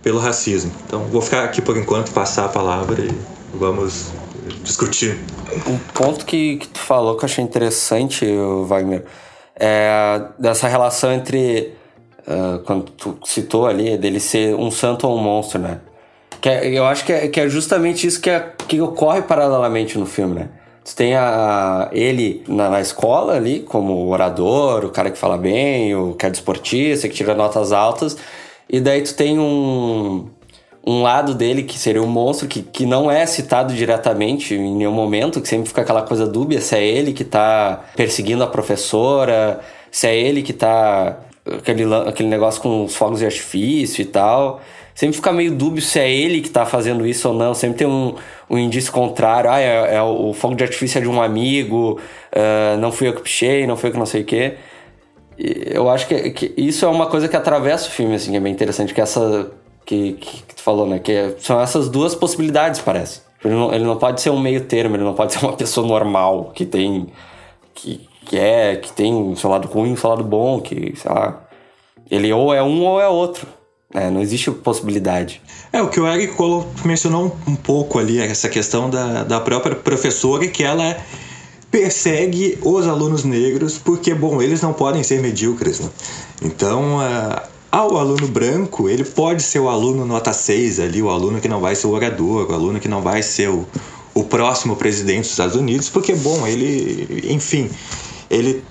pelo 0.02 0.20
racismo. 0.20 0.72
Então 0.86 1.04
vou 1.06 1.22
ficar 1.22 1.44
aqui 1.44 1.62
por 1.62 1.78
enquanto, 1.78 2.12
passar 2.12 2.46
a 2.46 2.50
palavra 2.50 3.02
e 3.02 3.12
vamos 3.54 4.08
discutir. 4.64 5.20
Um 5.68 5.78
ponto 5.94 6.26
que, 6.26 6.58
que 6.58 6.68
tu 6.68 6.80
falou 6.80 7.16
que 7.16 7.24
eu 7.24 7.26
achei 7.26 7.44
interessante, 7.44 8.26
Wagner, 8.66 9.06
é 9.56 10.22
dessa 10.38 10.68
relação 10.68 11.12
entre, 11.12 11.74
uh, 12.28 12.60
quando 12.64 12.92
tu 12.92 13.20
citou 13.24 13.68
ali, 13.68 13.98
dele 13.98 14.20
ser 14.20 14.56
um 14.56 14.72
santo 14.72 15.08
ou 15.08 15.18
um 15.18 15.22
monstro, 15.22 15.60
né? 15.60 15.80
Que 16.42 16.50
é, 16.50 16.68
eu 16.68 16.86
acho 16.86 17.06
que 17.06 17.14
é, 17.14 17.28
que 17.28 17.40
é 17.40 17.50
justamente 17.50 18.06
isso 18.06 18.22
que, 18.22 18.30
é, 18.30 18.52
que 18.68 18.80
ocorre 18.80 19.22
paralelamente 19.22 19.98
no 19.98 20.06
filme, 20.06 20.36
né? 20.36 20.50
Tu 20.88 20.96
tem 20.96 21.16
a, 21.16 21.90
ele 21.92 22.46
na, 22.48 22.70
na, 22.70 22.80
escola 22.80 23.36
ali, 23.36 23.60
como 23.60 24.08
orador, 24.08 24.86
o 24.86 24.90
cara 24.90 25.12
que 25.12 25.18
fala 25.18 25.38
bem, 25.38 25.94
o 25.94 26.14
que 26.14 26.26
é 26.26 26.30
desportista, 26.30 27.10
que 27.10 27.14
tira 27.14 27.36
notas 27.36 27.74
altas. 27.74 28.16
E 28.70 28.80
daí 28.80 29.02
tu 29.02 29.14
tem 29.14 29.38
um, 29.38 30.30
um 30.86 31.02
lado 31.02 31.36
dele 31.36 31.64
que 31.64 31.78
seria 31.78 32.02
um 32.02 32.08
monstro, 32.08 32.48
que, 32.48 32.62
que 32.62 32.86
não 32.86 33.12
é 33.12 33.26
citado 33.26 33.74
diretamente 33.74 34.56
em 34.56 34.78
nenhum 34.78 34.94
momento, 34.94 35.42
que 35.42 35.50
sempre 35.50 35.68
fica 35.68 35.82
aquela 35.82 36.04
coisa 36.04 36.26
dúbia 36.26 36.62
se 36.62 36.78
é 36.78 36.88
ele 36.88 37.12
que 37.12 37.26
tá 37.26 37.84
perseguindo 37.94 38.42
a 38.42 38.48
professora, 38.48 39.60
se 39.92 40.08
é 40.08 40.18
ele 40.18 40.42
que 40.42 40.54
tá. 40.54 41.20
aquele, 41.46 41.84
aquele 42.08 42.30
negócio 42.30 42.62
com 42.62 42.86
os 42.86 42.96
fogos 42.96 43.20
de 43.20 43.26
artifício 43.26 44.02
e 44.02 44.06
tal 44.06 44.62
sempre 44.98 45.16
fica 45.16 45.32
meio 45.32 45.54
dúbio 45.54 45.80
se 45.80 46.00
é 46.00 46.12
ele 46.12 46.42
que 46.42 46.50
tá 46.50 46.66
fazendo 46.66 47.06
isso 47.06 47.28
ou 47.30 47.34
não. 47.36 47.54
Sempre 47.54 47.78
tem 47.78 47.88
um, 47.88 48.16
um 48.50 48.58
indício 48.58 48.92
contrário. 48.92 49.52
Ah, 49.52 49.60
é, 49.60 49.96
é 49.96 50.02
o 50.02 50.34
fogo 50.34 50.56
de 50.56 50.64
artifício 50.64 50.98
é 50.98 51.02
de 51.02 51.08
um 51.08 51.22
amigo, 51.22 52.00
uh, 52.34 52.78
não 52.80 52.92
fui 52.92 53.08
eu 53.08 53.14
que 53.14 53.22
pichei, 53.22 53.68
não 53.68 53.78
fui 53.78 53.90
eu 53.90 53.94
que 53.94 54.00
não 54.00 54.08
sei 54.08 54.24
o 54.24 54.26
quê. 54.26 54.56
E 55.38 55.68
eu 55.68 55.88
acho 55.88 56.08
que, 56.08 56.32
que, 56.32 56.54
isso 56.58 56.84
é 56.84 56.88
uma 56.88 57.06
coisa 57.06 57.28
que 57.28 57.36
atravessa 57.36 57.90
o 57.90 57.92
filme, 57.92 58.16
assim, 58.16 58.32
que 58.32 58.38
é 58.38 58.40
bem 58.40 58.52
interessante, 58.52 58.92
que 58.92 59.00
essa. 59.00 59.52
Que, 59.86 60.14
que, 60.14 60.44
que 60.44 60.56
tu 60.56 60.64
falou, 60.64 60.88
né? 60.88 60.98
Que 60.98 61.12
é, 61.12 61.36
são 61.38 61.62
essas 61.62 61.90
duas 61.90 62.16
possibilidades, 62.16 62.82
parece. 62.82 63.22
Ele 63.46 63.54
não, 63.54 63.72
ele 63.72 63.84
não 63.84 63.98
pode 63.98 64.20
ser 64.20 64.32
um 64.32 64.40
meio 64.40 64.62
termo, 64.62 64.96
ele 64.96 65.04
não 65.04 65.14
pode 65.14 65.32
ser 65.32 65.46
uma 65.46 65.54
pessoa 65.56 65.86
normal, 65.86 66.52
que 66.56 66.66
tem. 66.66 67.06
que, 67.76 68.10
que 68.26 68.38
é. 68.38 68.76
que 68.78 68.92
tem 68.92 69.36
seu 69.36 69.48
lado 69.48 69.68
ruim 69.68 69.94
e 69.94 69.98
seu 69.98 70.10
lado 70.10 70.24
bom, 70.24 70.60
que, 70.60 70.96
sei 70.96 71.12
lá. 71.12 71.44
Ele 72.10 72.34
ou 72.34 72.52
é 72.52 72.64
um 72.64 72.84
ou 72.84 73.00
é 73.00 73.08
outro. 73.08 73.57
É, 73.94 74.10
não 74.10 74.22
existe 74.22 74.52
possibilidade. 74.52 75.42
É, 75.72 75.82
o 75.82 75.90
que 75.90 76.00
o 76.00 76.08
Eric 76.08 76.36
mencionou 76.84 77.38
um, 77.48 77.56
pouco 77.56 77.98
ali, 78.00 78.20
essa 78.20 78.50
questão 78.50 78.90
da, 78.90 79.24
da 79.24 79.40
própria 79.40 79.76
professora, 79.76 80.46
que 80.48 80.64
ela 80.64 80.98
persegue 81.72 82.58
os 82.62 82.86
alunos 82.86 83.24
negros 83.24 83.78
porque, 83.78 84.14
bom, 84.14 84.42
eles 84.42 84.62
não 84.62 84.74
podem 84.74 85.04
ser 85.04 85.22
medíocres, 85.22 85.80
né? 85.80 85.90
Então, 86.42 86.98
uh, 86.98 87.42
ao 87.72 87.98
aluno 87.98 88.28
branco, 88.28 88.90
ele 88.90 89.04
pode 89.06 89.42
ser 89.42 89.60
o 89.60 89.70
aluno 89.70 90.06
nota 90.06 90.34
6 90.34 90.80
ali, 90.80 91.02
o 91.02 91.10
aluno 91.10 91.40
que 91.40 91.48
não 91.48 91.62
vai 91.62 91.76
ser 91.76 91.88
o 91.88 91.92
orador, 91.92 92.50
o 92.50 92.54
aluno 92.54 92.80
que 92.80 92.88
não 92.88 93.02
vai 93.02 93.24
ser 93.24 93.50
o, 93.50 93.66
o 94.14 94.24
próximo 94.24 94.76
presidente 94.76 95.22
dos 95.22 95.32
Estados 95.32 95.56
Unidos, 95.56 95.90
porque, 95.90 96.14
bom, 96.14 96.46
ele, 96.46 97.26
enfim, 97.30 97.70
ele 98.30 98.64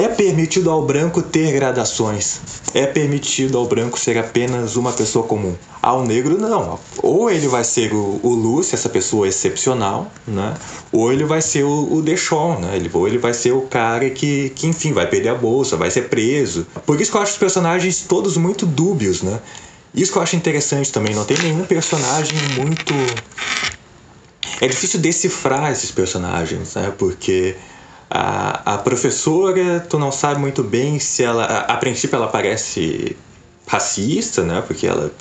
é 0.00 0.08
permitido 0.08 0.70
ao 0.70 0.82
branco 0.86 1.20
ter 1.20 1.52
gradações. 1.52 2.40
É 2.72 2.86
permitido 2.86 3.58
ao 3.58 3.66
branco 3.66 3.98
ser 3.98 4.16
apenas 4.16 4.76
uma 4.76 4.92
pessoa 4.92 5.26
comum. 5.26 5.54
Ao 5.82 6.02
negro, 6.02 6.38
não. 6.38 6.80
Ou 7.02 7.30
ele 7.30 7.46
vai 7.46 7.62
ser 7.64 7.92
o, 7.92 8.18
o 8.22 8.30
Lúcio, 8.30 8.74
essa 8.74 8.88
pessoa 8.88 9.28
excepcional, 9.28 10.10
né? 10.26 10.54
Ou 10.90 11.12
ele 11.12 11.24
vai 11.24 11.42
ser 11.42 11.64
o, 11.64 11.92
o 11.92 12.02
né? 12.02 12.76
Ele, 12.76 12.90
ou 12.94 13.06
ele 13.06 13.18
vai 13.18 13.34
ser 13.34 13.52
o 13.52 13.62
cara 13.62 14.08
que, 14.08 14.48
que, 14.56 14.66
enfim, 14.66 14.94
vai 14.94 15.06
perder 15.06 15.28
a 15.28 15.34
bolsa, 15.34 15.76
vai 15.76 15.90
ser 15.90 16.08
preso. 16.08 16.66
Por 16.86 16.98
isso 16.98 17.10
que 17.10 17.16
eu 17.18 17.20
acho 17.20 17.32
os 17.32 17.38
personagens 17.38 18.00
todos 18.00 18.38
muito 18.38 18.64
dúbios, 18.64 19.20
né? 19.20 19.38
Isso 19.94 20.12
que 20.12 20.16
eu 20.16 20.22
acho 20.22 20.34
interessante 20.34 20.90
também. 20.90 21.14
Não 21.14 21.26
tem 21.26 21.36
nenhum 21.38 21.64
personagem 21.64 22.38
muito. 22.56 22.94
É 24.62 24.66
difícil 24.66 24.98
decifrar 24.98 25.70
esses 25.72 25.90
personagens, 25.90 26.74
né? 26.74 26.90
Porque 26.96 27.54
a, 28.10 28.74
a 28.74 28.78
professora, 28.78 29.80
tu 29.88 29.98
não 29.98 30.10
sabe 30.10 30.40
muito 30.40 30.64
bem 30.64 30.98
se 30.98 31.22
ela. 31.22 31.44
A, 31.44 31.74
a 31.74 31.76
princípio 31.76 32.16
ela 32.16 32.26
parece 32.26 33.16
racista, 33.66 34.42
né? 34.42 34.62
Porque 34.66 34.86
ela 34.86 35.12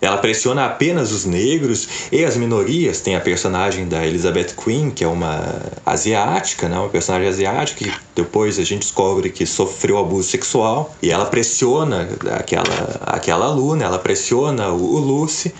ela 0.00 0.18
pressiona 0.18 0.66
apenas 0.66 1.10
os 1.10 1.24
negros 1.24 1.88
e 2.12 2.24
as 2.24 2.36
minorias. 2.36 3.00
Tem 3.00 3.16
a 3.16 3.20
personagem 3.20 3.88
da 3.88 4.06
Elizabeth 4.06 4.54
Queen, 4.56 4.90
que 4.90 5.02
é 5.02 5.08
uma 5.08 5.60
asiática, 5.84 6.68
né? 6.68 6.78
uma 6.78 6.88
personagem 6.88 7.28
asiática, 7.28 7.84
que 7.84 7.92
depois 8.14 8.58
a 8.58 8.62
gente 8.62 8.82
descobre 8.82 9.30
que 9.30 9.46
sofreu 9.46 9.98
abuso 9.98 10.28
sexual. 10.28 10.94
E 11.02 11.10
ela 11.10 11.26
pressiona 11.26 12.08
aquela, 12.30 13.00
aquela 13.06 13.46
aluna, 13.46 13.84
ela 13.84 13.98
pressiona 13.98 14.68
o, 14.68 14.96
o 14.96 14.98
Lucy 14.98 15.52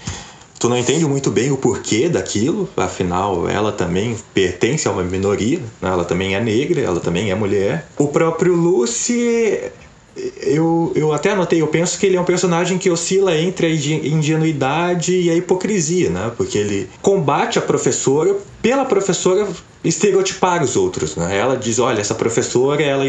tu 0.58 0.68
não 0.68 0.76
entende 0.76 1.04
muito 1.04 1.30
bem 1.30 1.50
o 1.50 1.56
porquê 1.56 2.08
daquilo, 2.08 2.68
afinal 2.76 3.48
ela 3.48 3.72
também 3.72 4.16
pertence 4.32 4.88
a 4.88 4.90
uma 4.90 5.02
minoria, 5.02 5.58
né? 5.80 5.88
ela 5.88 6.04
também 6.04 6.34
é 6.34 6.40
negra, 6.40 6.80
ela 6.80 7.00
também 7.00 7.30
é 7.30 7.34
mulher. 7.34 7.86
O 7.98 8.08
próprio 8.08 8.54
Lucy, 8.54 9.60
eu, 10.40 10.92
eu 10.94 11.12
até 11.12 11.32
anotei, 11.32 11.60
eu 11.60 11.66
penso 11.66 11.98
que 11.98 12.06
ele 12.06 12.16
é 12.16 12.20
um 12.20 12.24
personagem 12.24 12.78
que 12.78 12.90
oscila 12.90 13.36
entre 13.36 13.66
a 13.66 13.70
ingenuidade 13.70 15.14
e 15.14 15.30
a 15.30 15.34
hipocrisia, 15.34 16.08
né? 16.08 16.32
Porque 16.36 16.56
ele 16.56 16.88
combate 17.02 17.58
a 17.58 17.62
professora 17.62 18.34
pela 18.62 18.84
professora 18.84 19.46
estereotipar 19.84 20.62
os 20.62 20.74
outros, 20.74 21.16
né? 21.16 21.36
Ela 21.36 21.56
diz, 21.56 21.78
olha, 21.78 22.00
essa 22.00 22.14
professora, 22.14 22.82
ela, 22.82 23.04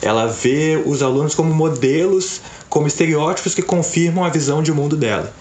ela 0.00 0.26
vê 0.26 0.82
os 0.84 1.02
alunos 1.02 1.34
como 1.34 1.52
modelos, 1.52 2.40
como 2.68 2.86
estereótipos 2.86 3.54
que 3.54 3.62
confirmam 3.62 4.24
a 4.24 4.30
visão 4.30 4.62
de 4.62 4.72
mundo 4.72 4.96
dela. 4.96 5.32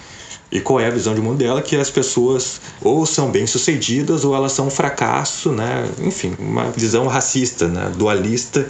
E 0.51 0.61
qual 0.61 0.79
é 0.79 0.87
a 0.87 0.89
visão 0.89 1.13
de 1.13 1.21
mundo 1.21 1.37
dela? 1.37 1.61
Que 1.61 1.75
as 1.75 1.89
pessoas 1.89 2.61
ou 2.81 3.05
são 3.05 3.29
bem-sucedidas 3.29 4.23
ou 4.23 4.33
elas 4.33 4.53
são 4.53 4.67
um 4.67 4.69
fracasso, 4.69 5.51
né? 5.51 5.89
Enfim, 5.99 6.35
uma 6.39 6.71
visão 6.71 7.05
racista, 7.07 7.67
né? 7.67 7.91
dualista, 7.95 8.69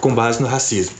com 0.00 0.14
base 0.14 0.40
no 0.40 0.48
racismo. 0.48 0.94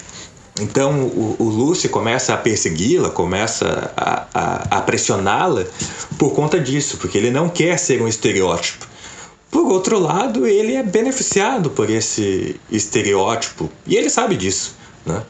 Então 0.61 1.01
o, 1.01 1.37
o 1.38 1.45
Lúcio 1.45 1.88
começa 1.88 2.35
a 2.35 2.37
persegui-la, 2.37 3.11
começa 3.11 3.93
a, 3.97 4.27
a, 4.35 4.79
a 4.79 4.81
pressioná-la 4.83 5.64
por 6.19 6.33
conta 6.33 6.61
disso, 6.61 6.99
porque 6.99 7.17
ele 7.17 7.31
não 7.31 7.49
quer 7.49 7.79
ser 7.79 8.03
um 8.03 8.09
estereótipo. 8.09 8.87
Por 9.51 9.67
outro 9.73 9.99
lado, 9.99 10.47
ele 10.47 10.75
é 10.75 10.83
beneficiado 10.83 11.71
por 11.71 11.88
esse 11.88 12.61
estereótipo 12.71 13.71
e 13.87 13.97
ele 13.97 14.11
sabe 14.11 14.37
disso. 14.37 14.75
Né? 15.07 15.23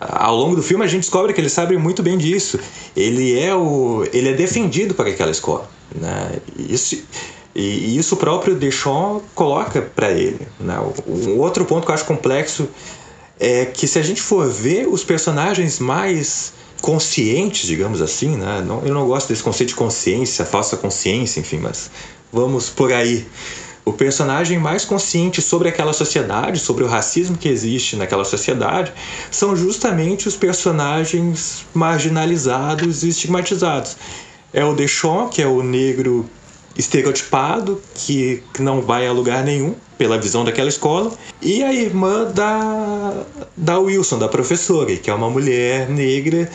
Ao 0.00 0.36
longo 0.36 0.56
do 0.56 0.62
filme 0.62 0.84
a 0.84 0.88
gente 0.88 1.02
descobre 1.02 1.32
que 1.32 1.40
ele 1.40 1.48
sabe 1.48 1.76
muito 1.76 2.02
bem 2.02 2.18
disso. 2.18 2.58
Ele 2.96 3.38
é 3.38 3.54
o, 3.54 4.06
ele 4.12 4.28
é 4.28 4.32
defendido 4.32 4.94
por 4.94 5.06
aquela 5.06 5.30
escola, 5.30 5.68
né? 5.94 6.38
Isso 6.58 7.02
e 7.54 7.96
isso 7.96 8.16
próprio 8.16 8.56
Deschamps 8.56 9.22
coloca 9.34 9.80
para 9.80 10.10
ele. 10.10 10.46
Né? 10.58 10.76
Um 11.06 11.38
outro 11.38 11.64
ponto 11.64 11.84
que 11.84 11.90
eu 11.90 11.94
acho 11.94 12.04
complexo 12.04 12.68
é 13.38 13.64
que 13.64 13.86
se 13.86 13.98
a 13.98 14.02
gente 14.02 14.20
for 14.20 14.48
ver 14.48 14.88
os 14.88 15.04
personagens 15.04 15.78
mais 15.78 16.52
conscientes, 16.82 17.66
digamos 17.66 18.02
assim, 18.02 18.36
né? 18.36 18.64
Eu 18.84 18.92
não 18.92 19.06
gosto 19.06 19.28
desse 19.28 19.42
conceito 19.42 19.70
de 19.70 19.74
consciência, 19.76 20.44
falsa 20.44 20.76
consciência, 20.76 21.40
enfim, 21.40 21.58
mas 21.58 21.90
vamos 22.32 22.68
por 22.68 22.92
aí 22.92 23.24
o 23.84 23.92
personagem 23.92 24.58
mais 24.58 24.84
consciente 24.84 25.42
sobre 25.42 25.68
aquela 25.68 25.92
sociedade, 25.92 26.58
sobre 26.58 26.84
o 26.84 26.86
racismo 26.86 27.36
que 27.36 27.48
existe 27.48 27.96
naquela 27.96 28.24
sociedade, 28.24 28.92
são 29.30 29.54
justamente 29.54 30.26
os 30.26 30.36
personagens 30.36 31.66
marginalizados 31.74 33.02
e 33.02 33.10
estigmatizados. 33.10 33.96
É 34.52 34.64
o 34.64 34.74
Deschon, 34.74 35.28
que 35.28 35.42
é 35.42 35.46
o 35.46 35.62
negro 35.62 36.28
estereotipado, 36.76 37.80
que 37.94 38.42
não 38.58 38.80
vai 38.80 39.06
a 39.06 39.12
lugar 39.12 39.44
nenhum 39.44 39.74
pela 39.98 40.18
visão 40.18 40.44
daquela 40.44 40.68
escola, 40.68 41.12
e 41.40 41.62
a 41.62 41.72
irmã 41.72 42.24
da, 42.24 43.24
da 43.56 43.78
Wilson, 43.78 44.18
da 44.18 44.28
professora, 44.28 44.96
que 44.96 45.10
é 45.10 45.14
uma 45.14 45.30
mulher 45.30 45.88
negra 45.88 46.50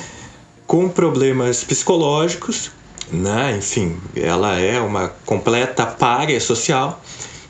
com 0.68 0.89
problemas 0.89 1.63
psicológicos 1.63 2.72
né? 3.12 3.56
Enfim, 3.58 3.98
ela 4.15 4.60
é 4.60 4.80
uma 4.80 5.10
completa 5.26 5.86
párea 5.86 6.39
social 6.39 7.02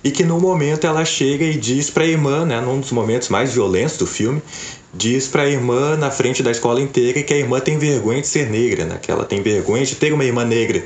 e 0.04 0.12
que 0.12 0.24
no 0.24 0.40
momento 0.40 0.88
ela 0.88 1.04
chega 1.04 1.44
e 1.44 1.58
diz 1.58 1.90
para 1.90 2.04
a 2.04 2.08
irmã, 2.08 2.46
né, 2.46 2.62
num 2.62 2.80
dos 2.80 2.92
momentos 2.92 3.30
mais 3.30 3.54
violentos 3.54 3.98
do 3.98 4.08
filme, 4.08 4.42
diz 4.94 5.28
para 5.28 5.44
a 5.44 5.50
irmã 5.50 5.96
na 5.98 6.10
frente 6.10 6.42
da 6.42 6.52
escola 6.52 6.82
inteira 6.82 7.22
que 7.22 7.34
a 7.34 7.38
irmã 7.38 7.60
tem 7.60 7.78
vergonha 7.78 8.22
de 8.22 8.28
ser 8.28 8.50
negra, 8.50 8.86
né? 8.86 8.98
Que 9.02 9.12
ela 9.12 9.26
tem 9.26 9.42
vergonha 9.42 9.86
de 9.86 9.96
ter 9.96 10.14
uma 10.14 10.24
irmã 10.24 10.46
negra, 10.46 10.84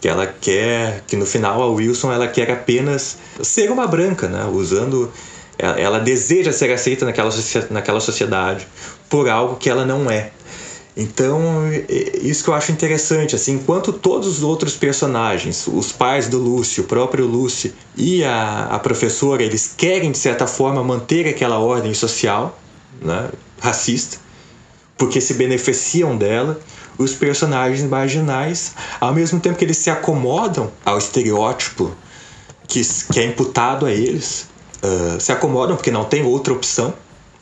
que 0.00 0.08
ela 0.08 0.26
quer, 0.26 1.02
que 1.06 1.16
no 1.16 1.26
final 1.26 1.62
a 1.62 1.66
Wilson 1.66 2.12
ela 2.12 2.28
quer 2.28 2.50
apenas 2.50 3.18
ser 3.42 3.70
uma 3.70 3.86
branca, 3.86 4.28
né? 4.28 4.44
Usando 4.46 5.12
ela, 5.58 5.98
deseja 5.98 6.52
ser 6.52 6.70
aceita 6.70 7.04
naquela, 7.04 7.30
naquela 7.70 8.00
sociedade 8.00 8.66
por 9.08 9.28
algo 9.28 9.56
que 9.56 9.70
ela 9.70 9.86
não 9.86 10.10
é. 10.10 10.30
Então, 10.96 11.42
isso 12.22 12.42
que 12.42 12.48
eu 12.48 12.54
acho 12.54 12.72
interessante, 12.72 13.36
assim, 13.36 13.56
enquanto 13.56 13.92
todos 13.92 14.26
os 14.26 14.42
outros 14.42 14.76
personagens, 14.76 15.66
os 15.66 15.92
pais 15.92 16.26
do 16.26 16.38
Lúcio, 16.38 16.84
o 16.84 16.86
próprio 16.86 17.26
Lúcio 17.26 17.70
e 17.94 18.24
a, 18.24 18.68
a 18.70 18.78
professora, 18.78 19.42
eles 19.42 19.74
querem, 19.76 20.10
de 20.10 20.16
certa 20.16 20.46
forma, 20.46 20.82
manter 20.82 21.28
aquela 21.28 21.58
ordem 21.58 21.92
social, 21.92 22.58
né, 23.02 23.28
racista, 23.60 24.16
porque 24.96 25.20
se 25.20 25.34
beneficiam 25.34 26.16
dela, 26.16 26.58
os 26.96 27.12
personagens 27.12 27.86
marginais, 27.86 28.72
ao 28.98 29.12
mesmo 29.12 29.38
tempo 29.38 29.58
que 29.58 29.64
eles 29.66 29.76
se 29.76 29.90
acomodam 29.90 30.72
ao 30.82 30.96
estereótipo 30.96 31.94
que, 32.66 32.80
que 33.12 33.20
é 33.20 33.26
imputado 33.26 33.84
a 33.84 33.92
eles, 33.92 34.48
uh, 34.82 35.20
se 35.20 35.30
acomodam 35.30 35.76
porque 35.76 35.90
não 35.90 36.06
tem 36.06 36.24
outra 36.24 36.54
opção 36.54 36.94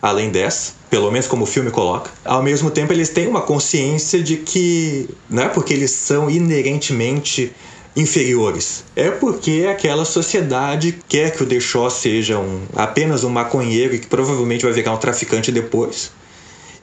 além 0.04 0.28
dessa, 0.28 0.74
pelo 0.90 1.10
menos 1.10 1.26
como 1.26 1.44
o 1.44 1.46
filme 1.46 1.70
coloca. 1.70 2.10
Ao 2.22 2.42
mesmo 2.42 2.70
tempo, 2.70 2.92
eles 2.92 3.08
têm 3.08 3.26
uma 3.26 3.40
consciência 3.40 4.22
de 4.22 4.36
que 4.36 5.08
não 5.30 5.44
é 5.44 5.48
porque 5.48 5.72
eles 5.72 5.92
são 5.92 6.28
inerentemente 6.28 7.50
inferiores. 7.96 8.84
É 8.94 9.10
porque 9.10 9.66
aquela 9.66 10.04
sociedade 10.04 10.98
quer 11.08 11.34
que 11.34 11.42
o 11.42 11.46
Deixó 11.46 11.88
seja 11.88 12.38
um, 12.38 12.60
apenas 12.76 13.24
um 13.24 13.30
maconheiro 13.30 13.98
que 13.98 14.06
provavelmente 14.06 14.62
vai 14.62 14.74
virar 14.74 14.92
um 14.92 14.98
traficante 14.98 15.50
depois. 15.50 16.10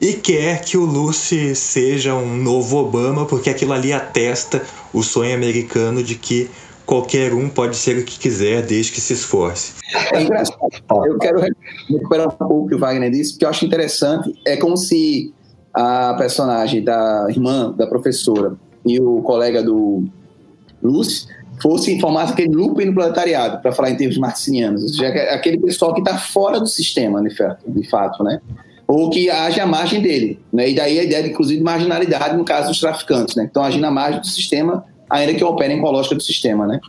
E 0.00 0.14
quer 0.14 0.60
que 0.62 0.76
o 0.76 0.84
Lucy 0.84 1.54
seja 1.54 2.16
um 2.16 2.36
novo 2.36 2.76
Obama, 2.78 3.24
porque 3.24 3.50
aquilo 3.50 3.72
ali 3.72 3.92
atesta 3.92 4.64
o 4.92 5.00
sonho 5.00 5.32
americano 5.32 6.02
de 6.02 6.16
que 6.16 6.50
qualquer 6.86 7.32
um 7.32 7.48
pode 7.48 7.76
ser 7.76 7.98
o 7.98 8.04
que 8.04 8.18
quiser, 8.18 8.62
desde 8.62 8.92
que 8.92 9.00
se 9.00 9.12
esforce. 9.12 9.74
É. 10.12 10.22
Eu 11.08 11.18
quero 11.18 11.40
recuperar 11.88 12.28
um 12.28 12.30
pouco 12.30 12.64
o 12.64 12.68
que 12.68 12.74
o 12.74 12.78
Wagner 12.78 13.10
disse, 13.10 13.32
porque 13.32 13.44
eu 13.44 13.50
acho 13.50 13.64
interessante. 13.64 14.32
É 14.46 14.56
como 14.56 14.76
se 14.76 15.32
a 15.72 16.14
personagem 16.14 16.82
da 16.82 17.26
irmã 17.28 17.72
da 17.72 17.86
professora 17.86 18.54
e 18.84 19.00
o 19.00 19.22
colega 19.22 19.62
do 19.62 20.04
Lúcio 20.82 21.28
fosse 21.62 21.94
informar 21.94 22.30
aquele 22.30 22.54
looping 22.54 22.86
no 22.86 22.94
proletariado, 22.94 23.62
para 23.62 23.72
falar 23.72 23.90
em 23.90 23.96
termos 23.96 24.18
marxinianos, 24.18 24.82
ou 24.82 24.88
seja, 24.88 25.08
aquele 25.30 25.58
pessoal 25.58 25.94
que 25.94 26.00
está 26.00 26.18
fora 26.18 26.58
do 26.58 26.66
sistema, 26.66 27.22
de 27.22 27.88
fato, 27.88 28.24
né? 28.24 28.40
ou 28.92 29.08
que 29.08 29.30
haja 29.30 29.62
a 29.62 29.66
margem 29.66 30.02
dele. 30.02 30.38
Né? 30.52 30.70
E 30.70 30.74
daí 30.74 30.98
a 30.98 31.04
ideia, 31.04 31.26
inclusive, 31.26 31.58
de 31.58 31.64
marginalidade 31.64 32.36
no 32.36 32.44
caso 32.44 32.68
dos 32.68 32.80
traficantes, 32.80 33.34
né? 33.34 33.44
que 33.44 33.48
estão 33.48 33.64
agindo 33.64 33.86
à 33.86 33.90
margem 33.90 34.20
do 34.20 34.26
sistema 34.26 34.84
ainda 35.12 35.34
que 35.34 35.44
operem 35.44 35.80
com 35.80 35.86
a 35.86 35.90
lógica 35.90 36.14
do 36.14 36.22
sistema, 36.22 36.66
né? 36.66 36.80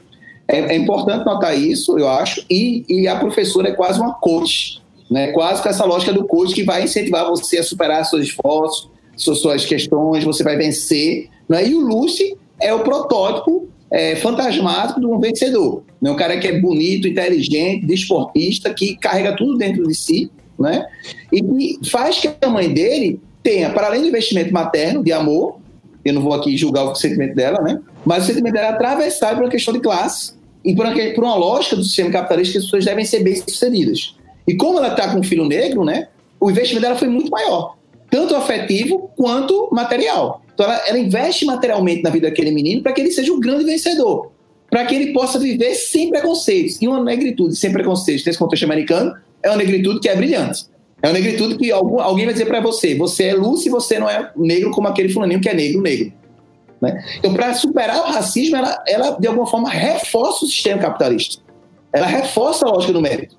É, 0.48 0.60
é 0.60 0.76
importante 0.76 1.26
notar 1.26 1.58
isso, 1.58 1.98
eu 2.00 2.08
acho, 2.08 2.44
e, 2.50 2.86
e, 2.90 3.08
a 3.08 3.18
professora 3.18 3.70
é 3.70 3.72
quase 3.74 4.00
uma 4.00 4.14
coach, 4.14 4.82
né? 5.12 5.32
Quase 5.32 5.62
com 5.62 5.70
essa 5.70 5.86
lógica 5.86 6.14
do 6.14 6.26
coach 6.26 6.54
que 6.54 6.64
vai 6.64 6.84
incentivar 6.84 7.26
você 7.26 7.60
a 7.60 7.64
superar 7.64 8.06
seus 8.06 8.24
esforços, 8.24 8.90
suas, 9.16 9.40
suas 9.40 9.66
questões, 9.66 10.24
você 10.24 10.44
vai 10.44 10.56
vencer, 10.56 11.30
né? 11.48 11.68
E 11.68 11.76
o 11.76 11.82
Lucy 11.82 12.38
é 12.60 12.74
o 12.74 12.80
protótipo 12.80 13.68
é, 13.92 14.16
fantasmático 14.16 15.00
de 15.00 15.06
um 15.06 15.20
vencedor, 15.20 15.84
né? 16.02 16.10
Um 16.10 16.16
cara 16.16 16.38
que 16.38 16.48
é 16.48 16.60
bonito, 16.60 17.08
inteligente, 17.08 17.86
desportista, 17.86 18.74
que 18.74 18.96
carrega 18.96 19.36
tudo 19.36 19.58
dentro 19.58 19.86
de 19.86 19.96
si, 19.96 20.32
né? 20.58 20.86
E 21.32 21.80
faz 21.90 22.20
que 22.20 22.30
a 22.42 22.50
mãe 22.50 22.74
dele 22.74 23.20
tenha, 23.42 23.70
para 23.70 23.88
além 23.88 24.02
do 24.02 24.08
investimento 24.08 24.54
materno, 24.54 25.04
de 25.04 25.12
amor, 25.12 25.63
eu 26.04 26.14
não 26.14 26.22
vou 26.22 26.34
aqui 26.34 26.56
julgar 26.58 26.84
o 26.84 26.96
sentimento 26.96 27.36
dela, 27.36 27.62
né? 27.62 27.80
Mas 28.06 28.24
o 28.24 28.28
sentimento 28.28 28.54
dela 28.54 28.68
é 28.68 28.72
atravessado 28.72 29.36
por 29.36 29.44
uma 29.44 29.50
questão 29.50 29.74
de 29.74 29.80
classe 29.80 30.34
e 30.64 30.76
por 30.76 30.86
uma, 30.86 30.96
por 31.14 31.24
uma 31.24 31.36
lógica 31.36 31.76
do 31.76 31.84
sistema 31.84 32.12
capitalista 32.12 32.54
que 32.54 32.58
as 32.58 32.64
pessoas 32.66 32.86
devem 32.86 33.06
ser 33.06 33.24
bem-sucedidas. 33.24 34.16
E 34.48 34.56
como 34.56 34.78
ela 34.78 34.90
está 34.90 35.12
com 35.12 35.20
um 35.20 35.24
filho 35.24 35.46
negro, 35.46 35.86
né? 35.86 36.08
O 36.40 36.52
investimento 36.52 36.82
dela 36.82 36.98
foi 36.98 37.08
muito 37.08 37.32
maior, 37.32 37.78
tanto 38.10 38.36
afetivo 38.36 39.10
quanto 39.16 39.70
material. 39.72 40.42
Então 40.54 40.66
ela, 40.66 40.88
ela 40.88 41.00
investe 41.00 41.46
materialmente 41.46 42.04
na 42.04 42.10
vida 42.10 42.28
daquele 42.28 42.52
menino 42.52 42.84
para 42.84 42.92
que 42.92 43.02
ele 43.02 43.12
seja 43.12 43.32
um 43.32 43.40
grande 43.40 43.64
vencedor, 43.64 44.32
para 44.70 44.86
que 44.86 44.94
ele 44.94 45.14
possa 45.14 45.40
viver 45.40 45.74
sem 45.76 46.10
preconceitos. 46.10 46.82
E 46.82 46.88
uma 46.88 47.02
negritude 47.02 47.56
sem 47.56 47.72
preconceitos 47.72 48.26
nesse 48.26 48.38
contexto 48.38 48.66
americano 48.66 49.16
é 49.42 49.50
uma 49.50 49.58
negritude 49.58 50.00
que 50.02 50.10
é 50.10 50.16
brilhante. 50.16 50.66
É 51.04 51.08
uma 51.08 51.14
negritude 51.14 51.58
que 51.58 51.70
algum, 51.70 52.00
alguém 52.00 52.24
vai 52.24 52.34
dizer 52.34 52.46
para 52.46 52.62
você: 52.62 52.96
você 52.96 53.26
é 53.26 53.34
luz 53.34 53.66
e 53.66 53.70
você 53.70 54.00
não 54.00 54.10
é 54.10 54.32
negro 54.38 54.72
como 54.72 54.88
aquele 54.88 55.10
fulaninho 55.10 55.42
que 55.42 55.50
é 55.50 55.54
negro, 55.54 55.82
negro. 55.82 56.14
Né? 56.82 57.04
Então, 57.18 57.34
para 57.34 57.54
superar 57.54 58.00
o 58.00 58.12
racismo, 58.12 58.56
ela, 58.56 58.82
ela, 58.88 59.12
de 59.20 59.28
alguma 59.28 59.46
forma, 59.46 59.70
reforça 59.70 60.46
o 60.46 60.48
sistema 60.48 60.82
capitalista. 60.82 61.44
Ela 61.92 62.08
reforça 62.08 62.66
a 62.66 62.70
lógica 62.70 62.94
do 62.94 63.02
mérito. 63.02 63.38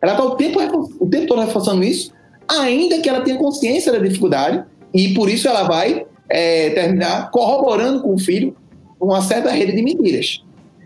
Ela 0.00 0.12
está 0.12 0.24
o 0.24 0.36
tempo, 0.36 0.60
o 1.00 1.06
tempo 1.06 1.26
todo 1.26 1.40
reforçando 1.40 1.82
isso, 1.82 2.12
ainda 2.46 3.00
que 3.00 3.08
ela 3.08 3.22
tenha 3.22 3.38
consciência 3.38 3.90
da 3.90 3.98
dificuldade, 3.98 4.62
e 4.92 5.14
por 5.14 5.30
isso 5.30 5.48
ela 5.48 5.62
vai 5.62 6.06
é, 6.28 6.70
terminar 6.70 7.30
corroborando 7.30 8.02
com 8.02 8.14
o 8.14 8.18
filho 8.18 8.54
uma 9.00 9.22
certa 9.22 9.50
rede 9.50 9.72
de 9.72 9.82
mentiras. 9.82 10.42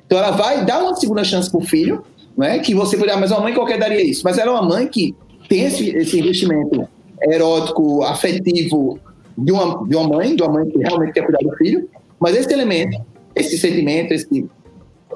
Então, 0.06 0.18
ela 0.18 0.30
vai 0.30 0.64
dar 0.64 0.82
uma 0.82 0.94
segunda 0.94 1.24
chance 1.24 1.50
para 1.50 1.58
o 1.58 1.64
filho, 1.64 2.04
né, 2.36 2.60
que 2.60 2.72
você 2.72 2.96
pode, 2.96 3.10
ah, 3.10 3.16
mas 3.16 3.32
uma 3.32 3.40
mãe 3.40 3.52
qualquer 3.52 3.78
daria 3.78 4.02
isso. 4.02 4.22
Mas 4.24 4.38
ela 4.38 4.50
é 4.50 4.54
uma 4.54 4.62
mãe 4.62 4.86
que 4.86 5.14
tem 5.50 5.64
esse, 5.64 5.90
esse 5.90 6.20
investimento 6.20 6.88
erótico, 7.28 8.04
afetivo 8.04 9.00
de 9.36 9.50
uma, 9.50 9.84
de 9.86 9.96
uma 9.96 10.08
mãe, 10.08 10.36
de 10.36 10.42
uma 10.42 10.52
mãe 10.52 10.70
que 10.70 10.78
realmente 10.78 11.12
quer 11.12 11.22
cuidar 11.22 11.40
do 11.40 11.54
filho, 11.56 11.90
mas 12.20 12.36
esse 12.36 12.52
elemento, 12.52 13.04
esse 13.34 13.58
sentimento, 13.58 14.14
esse, 14.14 14.48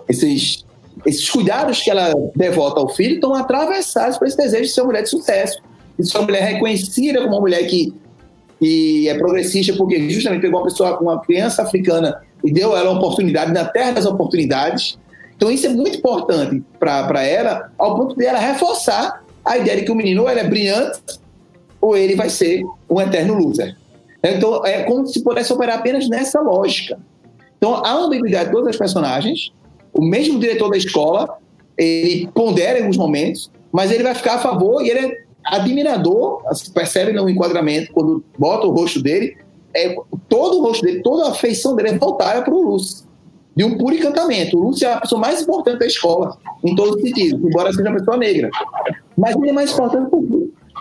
esses, 0.09 0.66
esses 1.07 1.31
cuidados 1.31 1.81
que 1.81 1.88
ela 1.88 2.12
devota 2.35 2.81
ao 2.81 2.88
filho 2.88 3.14
estão 3.14 3.33
atravessados 3.33 4.18
por 4.18 4.27
esse 4.27 4.37
desejo 4.37 4.64
de 4.64 4.70
ser 4.70 4.81
uma 4.81 4.88
mulher 4.88 5.03
de 5.05 5.11
sucesso, 5.11 5.62
de 5.97 6.11
ser 6.11 6.18
uma 6.18 6.25
mulher 6.25 6.42
reconhecida 6.42 7.20
como 7.20 7.35
uma 7.35 7.40
mulher 7.40 7.64
que, 7.68 7.94
que 8.59 9.09
é 9.09 9.16
progressista, 9.16 9.73
porque 9.75 10.11
justamente 10.11 10.40
pegou 10.40 10.59
uma 10.59 10.66
pessoa, 10.66 10.99
uma 10.99 11.20
criança 11.20 11.62
africana 11.62 12.20
e 12.42 12.53
deu 12.53 12.77
ela 12.77 12.90
uma 12.90 12.99
oportunidade 12.99 13.53
na 13.53 13.66
terra 13.66 13.92
das 13.92 14.05
oportunidades. 14.05 14.99
Então 15.37 15.49
isso 15.49 15.66
é 15.66 15.68
muito 15.68 15.99
importante 15.99 16.61
para 16.81 17.23
ela, 17.23 17.70
ao 17.79 17.97
ponto 17.97 18.16
de 18.16 18.27
ela 18.27 18.40
reforçar 18.40 19.24
a 19.45 19.59
ideia 19.59 19.79
de 19.79 19.85
que 19.85 19.93
o 19.93 19.95
menino 19.95 20.23
ou 20.23 20.31
ele 20.31 20.41
é 20.41 20.49
brilhante 20.49 21.01
ou 21.81 21.97
ele 21.97 22.15
vai 22.15 22.31
ser 22.31 22.63
um 22.89 23.01
eterno 23.01 23.35
loser. 23.35 23.77
Então, 24.23 24.65
é 24.65 24.85
como 24.85 25.07
se 25.07 25.23
pudesse 25.23 25.53
operar 25.53 25.79
apenas 25.79 26.09
nessa 26.09 26.41
lógica. 26.41 26.99
Então, 27.59 27.73
uma 27.73 28.07
ambiguidade 28.07 28.47
de 28.47 28.53
todas 28.53 28.69
as 28.69 28.77
personagens, 28.77 29.53
o 29.93 30.03
mesmo 30.03 30.39
diretor 30.39 30.71
da 30.71 30.79
escola, 30.79 31.39
ele 31.77 32.29
pondera 32.35 32.79
em 32.79 32.83
alguns 32.83 32.97
momentos, 32.97 33.51
mas 33.71 33.91
ele 33.91 34.03
vai 34.03 34.15
ficar 34.15 34.35
a 34.35 34.39
favor 34.39 34.83
e 34.83 34.89
ele 34.89 35.07
é 35.07 35.25
admirador, 35.45 36.43
se 36.55 36.71
percebe 36.71 37.13
no 37.13 37.29
enquadramento, 37.29 37.93
quando 37.93 38.25
bota 38.39 38.67
o 38.67 38.71
rosto 38.71 39.03
dele, 39.03 39.37
é, 39.75 39.95
todo 40.29 40.59
o 40.59 40.63
rosto 40.63 40.85
dele, 40.85 41.03
toda 41.03 41.29
a 41.29 41.35
feição 41.35 41.77
dele 41.77 41.91
é 41.91 41.99
voltada 41.99 42.43
para 42.43 42.55
o 42.55 42.63
Lúcio, 42.63 43.07
de 43.57 43.64
um 43.64 43.79
puro 43.79 43.95
encantamento. 43.95 44.59
O 44.59 44.69
Lúcio 44.69 44.87
é 44.87 44.93
a 44.93 45.01
pessoa 45.01 45.21
mais 45.21 45.43
importante 45.43 45.79
da 45.79 45.87
escola, 45.87 46.37
em 46.62 46.75
todos 46.75 46.97
os 46.97 47.03
sentidos, 47.03 47.40
embora 47.40 47.73
seja 47.73 47.88
uma 47.88 47.99
pessoa 47.99 48.17
negra. 48.17 48.51
Mas 49.17 49.37
ele 49.37 49.51
é 49.51 49.53
mais 49.53 49.73
importante 49.73 50.11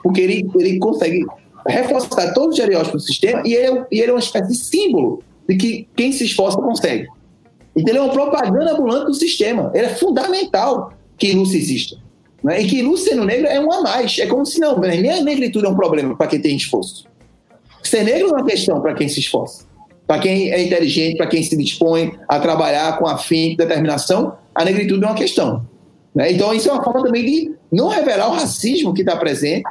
porque 0.01 0.21
ele, 0.21 0.49
ele 0.55 0.79
consegue 0.79 1.25
reforçar 1.67 2.33
todos 2.33 2.49
os 2.49 2.59
estereótipos 2.59 3.03
do 3.03 3.07
sistema 3.07 3.41
e 3.45 3.53
ele, 3.53 3.79
é, 3.79 3.85
e 3.91 3.99
ele 4.01 4.11
é 4.11 4.13
uma 4.13 4.19
espécie 4.19 4.49
de 4.49 4.57
símbolo 4.57 5.23
de 5.47 5.55
que 5.55 5.87
quem 5.95 6.11
se 6.11 6.25
esforça 6.25 6.57
consegue. 6.57 7.07
Então 7.75 7.91
ele 7.91 7.99
é 7.99 8.01
uma 8.01 8.13
propaganda 8.13 8.73
ambulante 8.73 9.05
do 9.05 9.13
sistema. 9.13 9.71
Ele 9.73 9.85
é 9.85 9.89
fundamental 9.89 10.93
que 11.17 11.31
Lúcia 11.33 11.57
exista. 11.57 11.97
Né? 12.43 12.61
E 12.61 12.67
que 12.67 12.81
Lúcia 12.81 13.11
sendo 13.11 13.23
negro 13.23 13.47
é 13.47 13.59
um 13.59 13.71
a 13.71 13.81
mais. 13.81 14.17
É 14.19 14.27
como 14.27 14.45
se 14.45 14.59
não, 14.59 14.79
nem 14.79 15.09
a 15.09 15.21
negritude 15.21 15.65
é 15.65 15.69
um 15.69 15.75
problema 15.75 16.15
para 16.15 16.27
quem 16.27 16.41
tem 16.41 16.55
esforço. 16.55 17.05
Ser 17.81 18.03
negro 18.03 18.29
é 18.29 18.31
uma 18.31 18.45
questão 18.45 18.81
para 18.81 18.93
quem 18.93 19.07
se 19.07 19.19
esforça. 19.19 19.65
Para 20.07 20.19
quem 20.19 20.51
é 20.51 20.61
inteligente, 20.61 21.17
para 21.17 21.27
quem 21.27 21.41
se 21.41 21.55
dispõe 21.55 22.13
a 22.27 22.39
trabalhar 22.39 22.97
com 22.97 23.07
afim, 23.07 23.55
determinação, 23.55 24.33
a 24.53 24.65
negritude 24.65 25.03
é 25.03 25.07
uma 25.07 25.15
questão. 25.15 25.65
Né? 26.13 26.31
Então, 26.31 26.53
isso 26.53 26.69
é 26.69 26.73
uma 26.73 26.83
forma 26.83 27.03
também 27.03 27.25
de 27.25 27.51
não 27.71 27.87
revelar 27.87 28.29
o 28.29 28.33
racismo 28.33 28.93
que 28.93 29.01
está 29.01 29.15
presente 29.15 29.63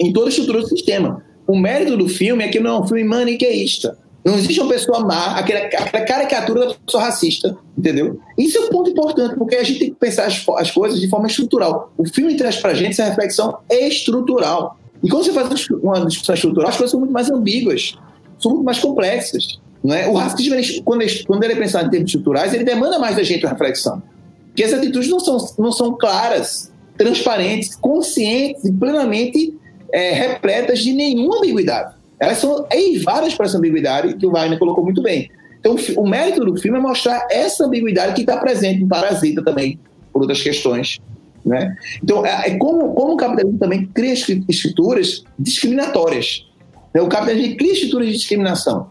em 0.00 0.12
toda 0.12 0.26
a 0.26 0.30
estrutura 0.30 0.60
do 0.60 0.68
sistema. 0.68 1.22
O 1.46 1.56
mérito 1.58 1.96
do 1.96 2.08
filme 2.08 2.44
é 2.44 2.48
que 2.48 2.60
não 2.60 2.76
é 2.76 2.80
um 2.80 2.86
filme 2.86 3.04
maniqueísta. 3.04 3.98
Não 4.24 4.34
existe 4.34 4.60
uma 4.60 4.68
pessoa 4.68 5.00
má, 5.00 5.38
aquela, 5.38 5.60
aquela 5.66 6.04
caricatura 6.04 6.66
da 6.66 6.74
pessoa 6.74 7.04
racista, 7.04 7.56
entendeu? 7.76 8.20
Isso 8.36 8.58
é 8.58 8.60
um 8.62 8.68
ponto 8.68 8.90
importante, 8.90 9.36
porque 9.36 9.56
a 9.56 9.62
gente 9.62 9.78
tem 9.78 9.90
que 9.90 9.96
pensar 9.96 10.26
as, 10.26 10.44
as 10.56 10.70
coisas 10.70 11.00
de 11.00 11.08
forma 11.08 11.26
estrutural. 11.26 11.92
O 11.96 12.06
filme 12.06 12.36
traz 12.36 12.56
para 12.56 12.72
a 12.72 12.74
gente 12.74 12.90
essa 12.90 13.04
reflexão 13.04 13.58
estrutural. 13.70 14.78
E 15.02 15.08
quando 15.08 15.24
você 15.24 15.32
faz 15.32 15.68
uma 15.70 16.04
discussão 16.04 16.34
estrutural, 16.34 16.68
as 16.68 16.76
coisas 16.76 16.90
são 16.90 17.00
muito 17.00 17.12
mais 17.12 17.30
ambíguas, 17.30 17.96
são 18.38 18.52
muito 18.52 18.64
mais 18.64 18.78
complexas. 18.78 19.58
Não 19.82 19.94
é? 19.94 20.08
O 20.08 20.14
racismo, 20.14 20.56
quando, 20.84 21.02
ele, 21.02 21.24
quando 21.24 21.44
ele 21.44 21.52
é 21.52 21.56
pensado 21.56 21.86
em 21.86 21.90
termos 21.90 22.10
estruturais, 22.10 22.52
ele 22.52 22.64
demanda 22.64 22.98
mais 22.98 23.16
da 23.16 23.22
gente 23.22 23.46
a 23.46 23.50
reflexão. 23.50 24.02
Porque 24.46 24.64
as 24.64 24.72
atitudes 24.72 25.08
não 25.08 25.20
são, 25.20 25.36
não 25.58 25.72
são 25.72 25.96
claras, 25.96 26.72
transparentes, 26.96 27.76
conscientes 27.76 28.64
e 28.64 28.72
plenamente 28.72 29.54
é, 29.92 30.12
repletas 30.12 30.80
de 30.80 30.92
nenhuma 30.92 31.38
ambiguidade. 31.38 31.94
Elas 32.18 32.38
são 32.38 32.66
eivadas 32.72 33.34
para 33.34 33.46
essa 33.46 33.56
ambiguidade 33.56 34.14
que 34.16 34.26
o 34.26 34.32
Wagner 34.32 34.58
colocou 34.58 34.82
muito 34.82 35.00
bem. 35.00 35.30
Então, 35.60 35.76
o 35.96 36.08
mérito 36.08 36.44
do 36.44 36.56
filme 36.56 36.78
é 36.78 36.80
mostrar 36.80 37.26
essa 37.30 37.64
ambiguidade 37.64 38.14
que 38.14 38.22
está 38.22 38.36
presente 38.36 38.80
no 38.80 38.88
Parasita 38.88 39.42
também, 39.42 39.78
por 40.12 40.22
outras 40.22 40.42
questões. 40.42 40.98
Né? 41.44 41.76
Então, 42.02 42.24
é, 42.26 42.50
é 42.50 42.56
como, 42.56 42.92
como 42.94 43.14
o 43.14 43.16
capitalismo 43.16 43.58
também 43.58 43.86
cria 43.86 44.12
estruturas 44.12 45.24
discriminatórias. 45.38 46.47
Né? 46.94 47.00
O 47.00 47.08
capitalismo 47.08 47.56
cria 47.56 47.72
estruturas 47.72 48.08
de 48.08 48.14
discriminação. 48.14 48.88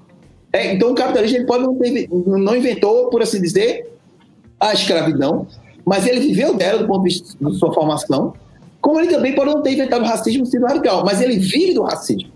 É, 0.52 0.74
então, 0.74 0.92
o 0.92 0.96
capitalismo 0.96 1.46
pode 1.46 1.64
não, 1.64 1.76
ter, 1.76 2.08
não 2.10 2.56
inventou, 2.56 3.10
por 3.10 3.22
assim 3.22 3.42
dizer, 3.42 3.92
a 4.60 4.74
escravidão, 4.74 5.48
mas 5.86 6.06
ele 6.06 6.20
viveu 6.20 6.56
dela 6.56 6.80
do 6.80 6.88
ponto 6.88 7.04
de 7.04 7.10
vista 7.10 7.38
da 7.40 7.52
sua 7.52 7.74
formação, 7.74 8.34
como 8.82 9.00
ele 9.00 9.10
também 9.10 9.36
pode 9.36 9.54
não 9.54 9.62
ter 9.62 9.74
inventado 9.74 10.02
o 10.02 10.06
racismo 10.06 10.46
sendo 10.46 10.66
radical, 10.66 11.04
mas 11.04 11.22
ele 11.22 11.38
vive 11.38 11.74
do 11.74 11.84
racismo. 11.84 12.32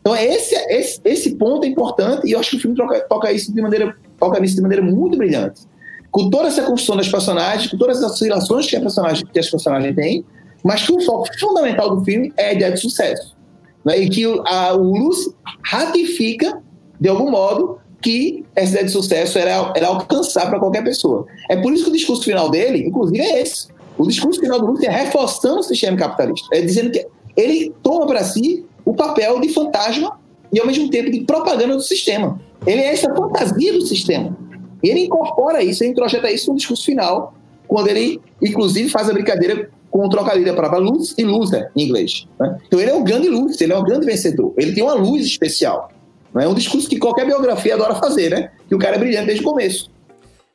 Então, 0.00 0.16
esse, 0.16 0.54
esse, 0.68 1.00
esse 1.04 1.36
ponto 1.36 1.64
é 1.64 1.68
importante 1.68 2.26
e 2.26 2.32
eu 2.32 2.40
acho 2.40 2.50
que 2.50 2.56
o 2.56 2.60
filme 2.60 2.76
toca, 2.76 3.00
toca, 3.02 3.32
isso 3.32 3.54
de 3.54 3.62
maneira, 3.62 3.96
toca 4.18 4.40
nisso 4.40 4.56
de 4.56 4.62
maneira 4.62 4.82
muito 4.82 5.16
brilhante. 5.16 5.62
Com 6.10 6.28
toda 6.28 6.48
essa 6.48 6.62
construção 6.62 6.96
das 6.96 7.08
personagens, 7.08 7.70
com 7.70 7.78
todas 7.78 8.02
as 8.02 8.10
oscilações 8.10 8.66
que, 8.66 8.76
a 8.76 8.80
personagem, 8.80 9.24
que 9.24 9.38
as 9.38 9.48
personagens 9.48 9.94
têm, 9.94 10.24
mas 10.64 10.84
que 10.84 10.92
o 10.92 11.00
foco 11.00 11.28
fundamental 11.38 11.96
do 11.96 12.04
filme 12.04 12.32
é 12.36 12.48
a 12.48 12.52
ideia 12.52 12.72
de 12.72 12.80
sucesso. 12.80 13.36
Né? 13.84 13.98
E 13.98 14.08
que 14.08 14.24
a, 14.46 14.74
o 14.74 14.96
Luz 14.96 15.30
ratifica, 15.62 16.62
de 17.00 17.08
algum 17.08 17.30
modo, 17.30 17.78
que 18.00 18.44
essa 18.54 18.72
ideia 18.72 18.86
de 18.86 18.92
sucesso 18.92 19.38
era, 19.38 19.72
era 19.76 19.86
alcançar 19.86 20.48
para 20.48 20.58
qualquer 20.58 20.82
pessoa. 20.82 21.26
É 21.48 21.56
por 21.56 21.72
isso 21.72 21.84
que 21.84 21.90
o 21.90 21.92
discurso 21.92 22.24
final 22.24 22.50
dele, 22.50 22.86
inclusive, 22.86 23.20
é 23.20 23.40
esse. 23.40 23.68
O 23.96 24.06
discurso 24.06 24.40
final 24.40 24.58
do 24.58 24.66
Lúcio 24.66 24.86
é 24.86 24.90
reforçando 24.90 25.60
o 25.60 25.62
sistema 25.62 25.96
capitalista. 25.96 26.48
É 26.52 26.60
dizendo 26.60 26.90
que 26.90 27.06
ele 27.36 27.72
toma 27.82 28.06
para 28.06 28.24
si 28.24 28.64
o 28.84 28.94
papel 28.94 29.40
de 29.40 29.48
fantasma 29.50 30.18
e, 30.52 30.58
ao 30.58 30.66
mesmo 30.66 30.90
tempo, 30.90 31.10
de 31.10 31.20
propaganda 31.20 31.74
do 31.76 31.82
sistema. 31.82 32.40
Ele 32.66 32.80
é 32.80 32.92
essa 32.92 33.14
fantasia 33.14 33.72
do 33.72 33.86
sistema. 33.86 34.36
E 34.82 34.88
ele 34.88 35.04
incorpora 35.04 35.62
isso, 35.62 35.84
ele 35.84 35.92
introjeta 35.92 36.30
isso 36.30 36.50
no 36.50 36.56
discurso 36.56 36.84
final, 36.84 37.34
quando 37.68 37.88
ele, 37.88 38.20
inclusive, 38.42 38.88
faz 38.88 39.08
a 39.08 39.12
brincadeira 39.12 39.70
com 39.92 40.06
o 40.06 40.08
trocadilho 40.08 40.46
da 40.46 40.54
palavra 40.54 40.78
luz 40.78 41.14
e 41.18 41.22
loser 41.22 41.70
em 41.76 41.82
inglês. 41.84 42.26
Né? 42.40 42.58
Então 42.66 42.80
ele 42.80 42.90
é 42.90 42.94
o 42.94 43.04
grande 43.04 43.28
luz, 43.28 43.60
ele 43.60 43.74
é 43.74 43.76
o 43.76 43.84
grande 43.84 44.06
vencedor. 44.06 44.54
Ele 44.56 44.72
tem 44.72 44.82
uma 44.82 44.94
luz 44.94 45.26
especial. 45.26 45.92
É 46.34 46.48
um 46.48 46.54
discurso 46.54 46.88
que 46.88 46.98
qualquer 46.98 47.26
biografia 47.26 47.74
adora 47.74 47.94
fazer, 47.96 48.30
né? 48.30 48.50
Que 48.66 48.74
o 48.74 48.78
cara 48.78 48.96
é 48.96 48.98
brilhante 48.98 49.26
desde 49.26 49.44
o 49.44 49.46
começo. 49.46 49.90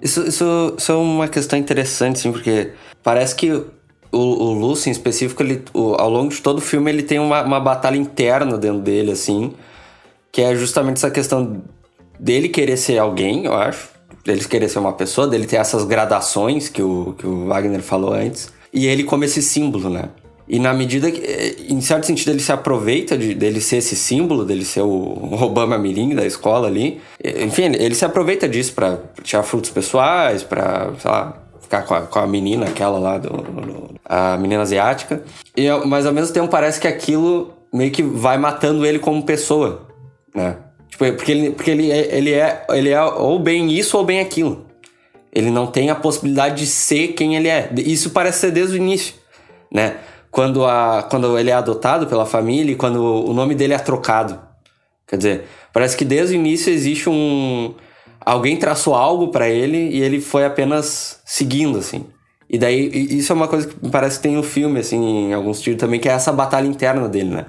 Isso, 0.02 0.28
isso, 0.28 0.74
isso 0.76 0.92
é 0.92 0.96
uma 0.96 1.28
questão 1.28 1.58
interessante, 1.58 2.18
sim, 2.18 2.32
porque 2.32 2.72
parece 3.04 3.36
que 3.36 3.52
o, 3.52 3.64
o 4.12 4.54
Lucy, 4.54 4.90
em 4.90 4.92
específico, 4.92 5.44
ele, 5.44 5.64
o, 5.72 5.94
ao 5.94 6.10
longo 6.10 6.30
de 6.30 6.42
todo 6.42 6.58
o 6.58 6.62
filme, 6.62 6.90
ele 6.90 7.04
tem 7.04 7.20
uma, 7.20 7.44
uma 7.44 7.60
batalha 7.60 7.96
interna 7.96 8.58
dentro 8.58 8.82
dele, 8.82 9.12
assim, 9.12 9.54
que 10.32 10.42
é 10.42 10.56
justamente 10.56 10.98
essa 10.98 11.12
questão 11.12 11.62
dele 12.20 12.50
querer 12.50 12.78
ser 12.78 12.98
alguém, 12.98 13.46
eu 13.46 13.54
acho, 13.54 13.90
dele 14.26 14.44
querer 14.46 14.70
ser 14.70 14.80
uma 14.80 14.94
pessoa, 14.94 15.28
dele 15.28 15.46
ter 15.46 15.58
essas 15.58 15.84
gradações 15.84 16.70
que 16.70 16.82
o, 16.82 17.14
que 17.18 17.28
o 17.28 17.46
Wagner 17.46 17.84
falou 17.84 18.14
antes, 18.14 18.52
e 18.74 18.88
ele 18.88 19.04
como 19.04 19.24
esse 19.24 19.42
símbolo, 19.42 19.90
né? 19.90 20.10
E 20.48 20.60
na 20.60 20.74
medida 20.74 21.12
que, 21.12 21.20
eh, 21.22 21.56
em 21.68 21.82
certo 21.82 22.06
sentido, 22.06 22.32
ele 22.32 22.40
se 22.40 22.52
aproveita 22.52 23.18
de, 23.18 23.34
dele 23.34 23.60
ser 23.60 23.78
esse 23.78 23.96
símbolo, 23.96 24.46
dele 24.46 24.64
ser 24.64 24.82
o 24.82 25.34
Obama 25.44 25.78
Mirim 25.78 26.16
da 26.16 26.26
escola 26.26 26.68
ali. 26.68 27.02
Enfim, 27.22 27.64
ele 27.64 27.94
se 27.94 28.06
aproveita 28.06 28.48
disso 28.48 28.74
para 28.74 28.98
tirar 29.24 29.44
frutos 29.44 29.70
pessoais, 29.70 30.44
para, 30.44 30.94
sei 31.00 31.12
lá, 31.12 31.44
ficar 31.62 31.82
com 31.82 31.94
a, 31.94 32.02
com 32.02 32.20
a 32.20 32.26
menina 32.26 32.66
aquela 32.66 32.98
lá, 32.98 33.18
do, 33.18 33.30
do, 33.30 33.96
a 34.06 34.38
menina 34.38 34.62
asiática. 34.62 35.22
E, 35.56 35.70
mas 35.86 36.06
ao 36.06 36.14
mesmo 36.14 36.34
tempo 36.34 36.48
parece 36.48 36.80
que 36.80 36.88
aquilo 36.88 37.54
meio 37.74 37.92
que 37.92 38.02
vai 38.02 38.38
matando 38.38 38.86
ele 38.86 39.00
como 39.00 39.22
pessoa, 39.24 39.88
né? 40.34 40.56
Tipo, 40.90 41.12
porque 41.14 41.32
ele, 41.32 41.52
porque 41.52 41.72
ele, 41.72 41.92
é, 41.92 42.18
ele, 42.18 42.34
é, 42.34 42.66
ele 42.70 42.90
é 42.90 43.04
ou 43.04 43.38
bem 43.38 43.70
isso 43.72 43.98
ou 43.98 44.06
bem 44.06 44.22
aquilo. 44.22 44.66
Ele 45.38 45.52
não 45.52 45.68
tem 45.68 45.90
a 45.90 45.96
possibilidade 45.96 46.56
de 46.56 46.66
ser 46.66 47.10
quem 47.10 47.36
ele 47.36 47.48
é. 47.48 47.70
Isso 47.78 48.10
parece 48.10 48.40
ser 48.40 48.52
desde 48.52 48.76
o 48.76 48.78
início, 48.78 49.14
né? 49.72 49.98
quando, 50.38 50.66
a, 50.66 51.02
quando 51.10 51.38
ele 51.38 51.50
é 51.50 51.54
adotado 51.54 52.08
pela 52.08 52.26
família 52.26 52.72
e 52.72 52.76
quando 52.76 53.02
o 53.02 53.34
nome 53.34 53.56
dele 53.56 53.74
é 53.74 53.80
trocado. 53.80 54.40
Quer 55.08 55.18
dizer, 55.18 55.44
parece 55.74 55.96
que 55.96 56.06
desde 56.06 56.36
o 56.36 56.40
início 56.40 56.72
existe 56.72 57.10
um. 57.10 57.74
Alguém 58.24 58.58
traçou 58.58 58.94
algo 58.94 59.30
para 59.30 59.50
ele 59.50 59.78
e 59.78 60.02
ele 60.02 60.20
foi 60.20 60.46
apenas 60.46 61.22
seguindo, 61.26 61.80
assim. 61.80 62.06
E 62.50 62.58
daí, 62.58 62.88
isso 63.18 63.32
é 63.32 63.36
uma 63.36 63.48
coisa 63.48 63.68
que 63.68 63.90
parece 63.90 64.18
que 64.18 64.24
tem 64.24 64.36
no 64.36 64.44
filme, 64.44 64.80
assim, 64.80 65.30
em 65.30 65.34
alguns 65.34 65.62
tiros 65.62 65.80
também, 65.80 66.00
que 66.00 66.08
é 66.08 66.12
essa 66.12 66.32
batalha 66.32 66.68
interna 66.68 67.08
dele, 67.08 67.30
né? 67.30 67.46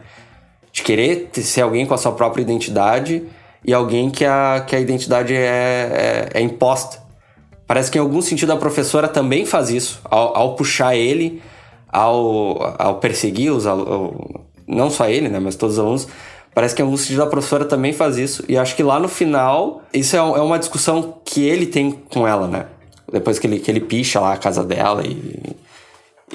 De 0.72 0.82
querer 0.82 1.28
ser 1.34 1.62
alguém 1.62 1.84
com 1.84 1.94
a 1.94 1.98
sua 1.98 2.12
própria 2.12 2.42
identidade 2.42 3.22
e 3.64 3.74
alguém 3.74 4.10
que 4.10 4.24
a, 4.24 4.64
que 4.66 4.74
a 4.74 4.80
identidade 4.80 5.34
é, 5.34 6.28
é, 6.32 6.38
é 6.38 6.40
imposta. 6.40 7.07
Parece 7.68 7.90
que 7.90 7.98
em 7.98 8.00
algum 8.00 8.22
sentido 8.22 8.50
a 8.52 8.56
professora 8.56 9.06
também 9.06 9.44
faz 9.44 9.68
isso, 9.68 10.00
ao, 10.04 10.36
ao 10.36 10.56
puxar 10.56 10.96
ele 10.96 11.40
ao, 11.88 12.74
ao 12.78 12.94
perseguir 12.96 13.52
os 13.52 13.66
alunos, 13.66 14.14
não 14.66 14.90
só 14.90 15.08
ele, 15.08 15.28
né, 15.28 15.38
mas 15.38 15.56
todos 15.56 15.76
os 15.76 15.84
alunos, 15.84 16.08
parece 16.54 16.74
que 16.74 16.82
em 16.82 16.84
algum 16.84 16.96
sentido 16.96 17.22
a 17.22 17.26
professora 17.26 17.64
também 17.64 17.92
faz 17.92 18.18
isso. 18.18 18.44
E 18.48 18.56
acho 18.56 18.74
que 18.74 18.82
lá 18.82 18.98
no 18.98 19.08
final, 19.08 19.82
isso 19.92 20.16
é, 20.16 20.18
é 20.18 20.22
uma 20.22 20.58
discussão 20.58 21.20
que 21.24 21.46
ele 21.46 21.66
tem 21.66 21.92
com 21.92 22.26
ela, 22.26 22.46
né? 22.46 22.66
Depois 23.10 23.38
que 23.38 23.46
ele, 23.46 23.58
que 23.58 23.70
ele 23.70 23.80
picha 23.80 24.20
lá 24.20 24.34
a 24.34 24.36
casa 24.36 24.62
dela 24.62 25.02
e, 25.06 25.56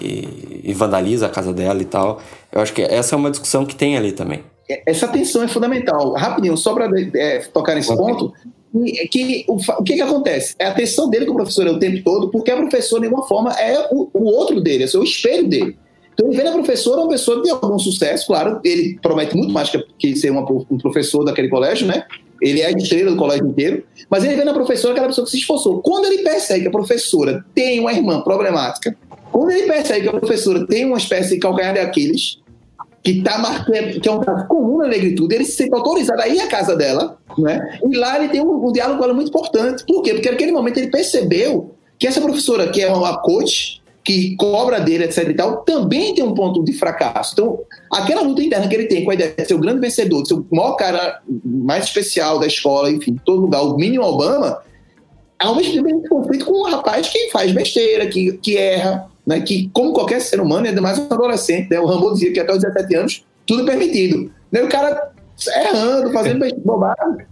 e, 0.02 0.62
e 0.64 0.74
vandaliza 0.74 1.28
a 1.28 1.30
casa 1.30 1.54
dela 1.54 1.80
e 1.82 1.86
tal. 1.86 2.20
Eu 2.52 2.62
acho 2.62 2.74
que 2.74 2.82
essa 2.82 3.16
é 3.16 3.18
uma 3.18 3.30
discussão 3.30 3.66
que 3.66 3.76
tem 3.76 3.96
ali 3.96 4.12
também. 4.12 4.44
Essa 4.88 5.08
tensão 5.08 5.44
é 5.44 5.48
fundamental. 5.48 6.14
Rapidinho, 6.14 6.58
só 6.58 6.74
para 6.74 6.90
é, 7.16 7.40
tocar 7.54 7.76
nesse 7.76 7.96
ponto, 7.96 8.34
que, 9.10 9.46
o, 9.48 9.56
o 9.56 9.84
que, 9.84 9.94
que 9.94 10.02
acontece? 10.02 10.56
É 10.58 10.66
a 10.66 10.70
atenção 10.70 11.10
dele 11.10 11.26
com 11.26 11.34
o 11.34 11.36
professor 11.36 11.68
o 11.68 11.80
tempo 11.80 12.04
todo, 12.04 12.30
porque 12.30 12.52
a 12.52 12.58
professora, 12.58 13.02
de 13.02 13.08
alguma 13.08 13.28
forma, 13.28 13.52
é 13.54 13.88
o, 13.92 14.10
o 14.14 14.24
outro 14.26 14.60
dele, 14.60 14.84
é 14.84 14.98
o 14.98 15.04
espelho 15.04 15.48
dele. 15.48 15.78
Então, 16.14 16.28
ele 16.28 16.38
vê 16.38 16.44
na 16.44 16.52
professora 16.52 17.02
uma 17.02 17.10
pessoa 17.10 17.42
de 17.42 17.50
algum 17.50 17.78
sucesso, 17.80 18.28
claro, 18.28 18.60
ele 18.64 19.00
promete 19.02 19.36
muito 19.36 19.52
mais 19.52 19.70
que, 19.70 19.84
que 19.98 20.16
ser 20.16 20.30
uma, 20.30 20.42
um 20.42 20.78
professor 20.78 21.24
daquele 21.24 21.50
colégio, 21.50 21.88
né? 21.88 22.06
Ele 22.42 22.62
é 22.62 22.68
a 22.68 22.72
estrela 22.72 23.12
do 23.12 23.18
colégio 23.18 23.48
inteiro, 23.48 23.84
mas 24.10 24.24
ele 24.24 24.36
vê 24.36 24.44
na 24.44 24.54
professora 24.54 24.94
aquela 24.94 25.08
pessoa 25.08 25.26
que 25.26 25.32
se 25.32 25.38
esforçou. 25.38 25.82
Quando 25.82 26.06
ele 26.06 26.24
percebe 26.24 26.62
que 26.62 26.68
a 26.68 26.72
professora 26.72 27.44
tem 27.56 27.80
uma 27.80 27.94
irmã 27.94 28.22
problemática, 28.22 28.96
quando 29.32 29.52
ele 29.52 29.66
percebe 29.66 30.02
que 30.02 30.10
a 30.10 30.20
professora 30.20 30.68
tem 30.68 30.86
uma 30.86 30.98
espécie 30.98 31.36
de 31.36 31.40
calcanhar 31.40 31.74
de 31.74 31.80
Aquiles, 31.80 32.40
que 33.04 33.22
tá 33.22 33.38
marcando, 33.38 34.00
que 34.00 34.08
é 34.08 34.12
um 34.12 34.22
caso 34.22 34.48
comum 34.48 34.78
na 34.78 34.88
negritude, 34.88 35.36
ele 35.36 35.46
se 35.46 35.54
sente 35.54 35.74
autorizado 35.74 36.22
a 36.22 36.28
ir 36.28 36.40
à 36.40 36.48
casa 36.48 36.76
dela, 36.76 37.18
né? 37.42 37.80
E 37.90 37.98
lá 37.98 38.18
ele 38.18 38.30
tem 38.30 38.42
um, 38.42 38.68
um 38.68 38.72
diálogo 38.72 39.00
com 39.00 39.06
ela 39.06 39.14
muito 39.14 39.30
importante. 39.30 39.84
Por 39.86 40.02
quê? 40.02 40.14
Porque 40.14 40.30
naquele 40.30 40.52
momento 40.52 40.78
ele 40.78 40.90
percebeu 40.90 41.76
que 41.98 42.08
essa 42.08 42.22
professora, 42.22 42.70
que 42.70 42.82
é 42.82 42.92
uma 42.92 43.18
coach, 43.20 43.82
que 44.04 44.36
cobra 44.36 44.80
dele, 44.80 45.06
etc 45.06 45.30
e 45.30 45.34
tal, 45.34 45.58
também 45.58 46.14
tem 46.14 46.24
um 46.24 46.34
ponto 46.34 46.64
de 46.64 46.74
fracasso. 46.74 47.32
Então, 47.34 47.60
aquela 47.92 48.22
luta 48.22 48.44
interna 48.44 48.68
que 48.68 48.76
ele 48.76 48.88
tem 48.88 49.06
com 49.06 49.12
a 49.12 49.14
ideia 49.14 49.34
de 49.38 49.46
ser 49.46 49.54
o 49.54 49.60
grande 49.60 49.80
vencedor, 49.80 50.24
de 50.24 50.28
ser 50.28 50.34
o 50.36 50.46
maior 50.52 50.76
cara 50.76 51.22
mais 51.46 51.86
especial 51.86 52.38
da 52.40 52.46
escola, 52.46 52.92
enfim, 52.92 53.16
todo 53.24 53.42
lugar, 53.42 53.64
o 53.64 53.78
mínimo 53.78 54.04
Obama, 54.04 54.60
ao 55.40 55.56
mesmo 55.56 55.74
tempo 55.74 55.88
tem 55.88 56.10
conflito 56.10 56.46
com 56.46 56.54
um 56.54 56.70
rapaz 56.70 57.08
que 57.08 57.30
faz 57.32 57.52
besteira, 57.54 58.08
que, 58.08 58.34
que 58.34 58.58
erra, 58.58 59.08
né, 59.26 59.40
que, 59.40 59.70
como 59.74 59.94
qualquer 59.94 60.20
ser 60.20 60.42
humano, 60.42 60.68
ainda 60.68 60.82
mais 60.82 61.00
um 61.00 61.06
adolescente, 61.10 61.70
né, 61.70 61.80
o 61.80 61.86
Rambo 61.86 62.14
dizia 62.14 62.34
que 62.34 62.40
até 62.40 62.52
os 62.52 62.60
17 62.60 62.96
anos 62.96 63.26
tudo 63.46 63.64
é 63.64 63.66
permitido. 63.66 64.32
Né, 64.52 64.62
o 64.64 64.70
cara 64.70 65.13
errando, 65.48 66.12
fazendo 66.12 66.46
bobagem. 66.64 67.26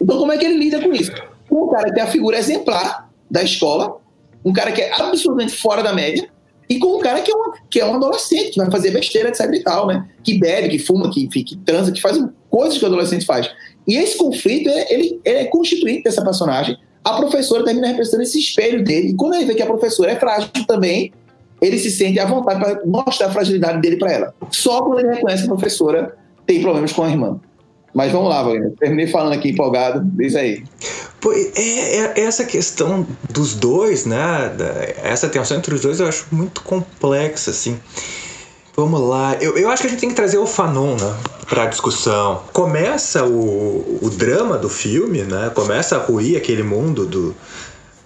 Então, 0.00 0.18
como 0.18 0.32
é 0.32 0.38
que 0.38 0.44
ele 0.44 0.58
lida 0.58 0.80
com 0.80 0.92
isso? 0.92 1.12
Um 1.50 1.68
cara 1.68 1.92
que 1.92 2.00
é 2.00 2.02
a 2.02 2.06
figura 2.06 2.38
exemplar 2.38 3.10
da 3.30 3.42
escola, 3.42 3.98
um 4.44 4.52
cara 4.52 4.72
que 4.72 4.80
é 4.80 4.92
absolutamente 4.94 5.56
fora 5.56 5.82
da 5.82 5.92
média, 5.92 6.28
e 6.68 6.78
com 6.78 6.96
um 6.96 7.00
cara 7.00 7.20
que 7.20 7.30
é, 7.30 7.34
uma, 7.34 7.54
que 7.68 7.80
é 7.80 7.86
um 7.86 7.94
adolescente, 7.94 8.50
que 8.50 8.58
vai 8.58 8.70
fazer 8.70 8.90
besteira, 8.90 9.28
etc 9.28 9.50
e 9.52 9.62
tal, 9.62 9.86
né? 9.86 10.08
Que 10.22 10.38
bebe, 10.38 10.70
que 10.70 10.78
fuma, 10.78 11.10
que, 11.10 11.26
que 11.26 11.56
transa, 11.58 11.92
que 11.92 12.00
faz 12.00 12.18
coisas 12.48 12.78
que 12.78 12.84
o 12.84 12.86
adolescente 12.86 13.26
faz. 13.26 13.50
E 13.86 13.96
esse 13.96 14.16
conflito, 14.16 14.68
ele, 14.68 14.84
ele 14.90 15.20
é 15.24 15.44
constituinte 15.44 16.04
dessa 16.04 16.22
personagem. 16.22 16.78
A 17.02 17.12
professora 17.14 17.64
termina 17.64 17.88
representando 17.88 18.22
esse 18.22 18.38
espelho 18.38 18.82
dele. 18.82 19.08
E 19.08 19.14
quando 19.14 19.34
ele 19.34 19.44
vê 19.44 19.54
que 19.54 19.62
a 19.62 19.66
professora 19.66 20.12
é 20.12 20.16
frágil 20.16 20.48
também, 20.66 21.12
ele 21.60 21.78
se 21.78 21.90
sente 21.90 22.18
à 22.18 22.24
vontade 22.24 22.60
para 22.60 22.80
mostrar 22.86 23.26
a 23.26 23.30
fragilidade 23.30 23.80
dele 23.80 23.96
para 23.96 24.12
ela. 24.12 24.34
Só 24.50 24.82
quando 24.82 25.00
ele 25.00 25.14
reconhece 25.14 25.42
que 25.42 25.50
a 25.50 25.54
professora 25.54 26.16
tem 26.46 26.62
problemas 26.62 26.92
com 26.92 27.02
a 27.02 27.10
irmã. 27.10 27.40
Mas 27.94 28.10
vamos 28.10 28.28
lá, 28.28 28.42
Wagner. 28.42 28.72
Terminei 28.78 29.06
falando 29.06 29.34
aqui 29.34 29.50
empolgado. 29.50 30.00
Diz 30.16 30.34
aí. 30.34 30.64
Pô, 31.20 31.32
é, 31.32 31.42
é, 31.56 32.20
essa 32.20 32.44
questão 32.44 33.06
dos 33.30 33.54
dois, 33.54 34.04
né? 34.04 34.18
essa 35.02 35.28
tensão 35.28 35.56
entre 35.56 35.74
os 35.74 35.80
dois 35.80 36.00
eu 36.00 36.08
acho 36.08 36.26
muito 36.32 36.60
complexa, 36.62 37.52
assim. 37.52 37.78
Vamos 38.76 39.00
lá. 39.00 39.36
Eu, 39.40 39.56
eu 39.56 39.70
acho 39.70 39.82
que 39.82 39.86
a 39.86 39.90
gente 39.90 40.00
tem 40.00 40.08
que 40.08 40.16
trazer 40.16 40.38
o 40.38 40.46
Fanon, 40.46 40.96
né? 40.96 41.14
Pra 41.48 41.66
discussão. 41.66 42.42
Começa 42.52 43.24
o, 43.24 44.00
o 44.02 44.10
drama 44.10 44.58
do 44.58 44.68
filme, 44.68 45.22
né? 45.22 45.52
Começa 45.54 45.96
a 45.96 46.00
ruir 46.00 46.36
aquele 46.36 46.64
mundo 46.64 47.06
do. 47.06 47.34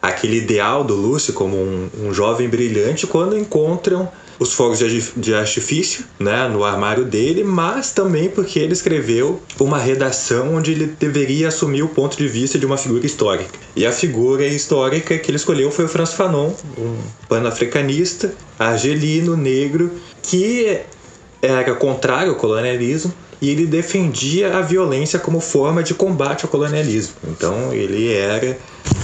aquele 0.03 0.37
ideal 0.37 0.85
do 0.85 0.94
Lúcio 0.94 1.33
como 1.33 1.57
um, 1.57 1.88
um 2.03 2.12
jovem 2.12 2.46
brilhante 2.48 3.07
quando 3.07 3.38
encontram 3.38 4.07
os 4.38 4.53
fogos 4.53 4.79
de 5.16 5.35
artifício 5.35 6.05
né, 6.18 6.48
no 6.48 6.64
armário 6.64 7.05
dele, 7.05 7.42
mas 7.42 7.92
também 7.92 8.29
porque 8.29 8.59
ele 8.59 8.72
escreveu 8.72 9.42
uma 9.59 9.79
redação 9.79 10.55
onde 10.55 10.72
ele 10.72 10.87
deveria 10.87 11.48
assumir 11.48 11.83
o 11.83 11.88
ponto 11.88 12.16
de 12.16 12.29
vista 12.29 12.59
de 12.59 12.64
uma 12.64 12.77
figura 12.77 13.05
histórica. 13.05 13.51
E 13.74 13.85
a 13.85 13.92
figura 13.92 14.46
histórica 14.46 15.18
que 15.18 15.31
ele 15.31 15.37
escolheu 15.37 15.70
foi 15.70 15.87
o 15.87 15.88
Franz 15.88 16.12
Fanon, 16.12 16.53
um 16.77 16.96
pan-africanista, 17.29 18.33
argelino, 18.59 19.37
negro, 19.37 19.90
que 20.22 20.81
era 21.42 21.74
contrário 21.74 22.33
ao 22.33 22.37
colonialismo 22.37 23.12
e 23.40 23.51
ele 23.51 23.66
defendia 23.66 24.57
a 24.57 24.61
violência 24.61 25.18
como 25.18 25.40
forma 25.40 25.83
de 25.83 25.94
combate 25.94 26.44
ao 26.44 26.51
colonialismo. 26.51 27.14
Então 27.29 27.72
ele 27.72 28.12
era 28.12 28.59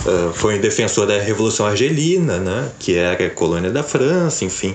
uh, 0.06 0.32
foi 0.32 0.58
um 0.58 0.60
defensor 0.60 1.06
da 1.06 1.18
Revolução 1.18 1.66
Argelina, 1.66 2.38
né, 2.38 2.70
que 2.78 2.96
era 2.96 3.30
colônia 3.30 3.70
da 3.70 3.82
França, 3.82 4.44
enfim. 4.44 4.74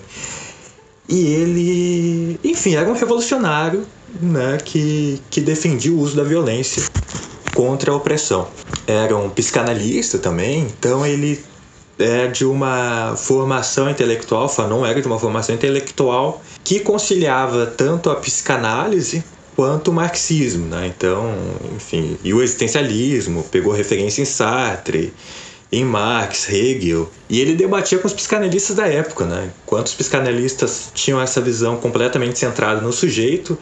E 1.10 1.26
ele, 1.26 2.40
enfim, 2.44 2.76
era 2.76 2.88
um 2.88 2.94
revolucionário 2.94 3.86
né, 4.22 4.60
que, 4.64 5.20
que 5.30 5.42
defendia 5.42 5.92
o 5.92 6.00
uso 6.00 6.16
da 6.16 6.24
violência 6.24 6.84
contra 7.56 7.92
a 7.92 7.96
opressão. 7.96 8.48
Era 8.86 9.18
um 9.18 9.30
psicanalista 9.30 10.20
também, 10.20 10.62
então 10.62 11.04
ele 11.06 11.44
é 11.98 12.28
de 12.28 12.46
uma 12.46 13.16
formação 13.18 13.90
intelectual, 13.90 14.48
Fanon 14.48 14.86
era 14.86 15.02
de 15.02 15.08
uma 15.08 15.20
formação 15.20 15.54
intelectual 15.54 16.42
que 16.64 16.80
conciliava 16.80 17.66
tanto 17.66 18.10
a 18.10 18.16
psicanálise 18.16 19.24
quanto 19.56 19.92
o 19.92 19.94
marxismo, 19.94 20.68
né? 20.68 20.88
Então, 20.96 21.36
enfim, 21.76 22.18
e 22.24 22.34
o 22.34 22.42
existencialismo, 22.42 23.44
pegou 23.52 23.74
referência 23.74 24.22
em 24.22 24.26
Sartre, 24.26 25.14
em 25.72 25.86
Marx, 25.86 26.50
Hegel, 26.50 27.10
e 27.30 27.40
ele 27.40 27.54
debatia 27.54 28.00
com 28.00 28.08
os 28.08 28.14
psicanalistas 28.14 28.76
da 28.76 28.88
época, 28.88 29.26
né? 29.26 29.52
Enquanto 29.64 29.88
os 29.88 29.94
psicanalistas 29.94 30.92
tinham 30.94 31.22
essa 31.22 31.40
visão 31.40 31.78
completamente 31.78 32.40
centrada 32.40 32.82
no 32.82 32.92
sujeito, 32.92 33.58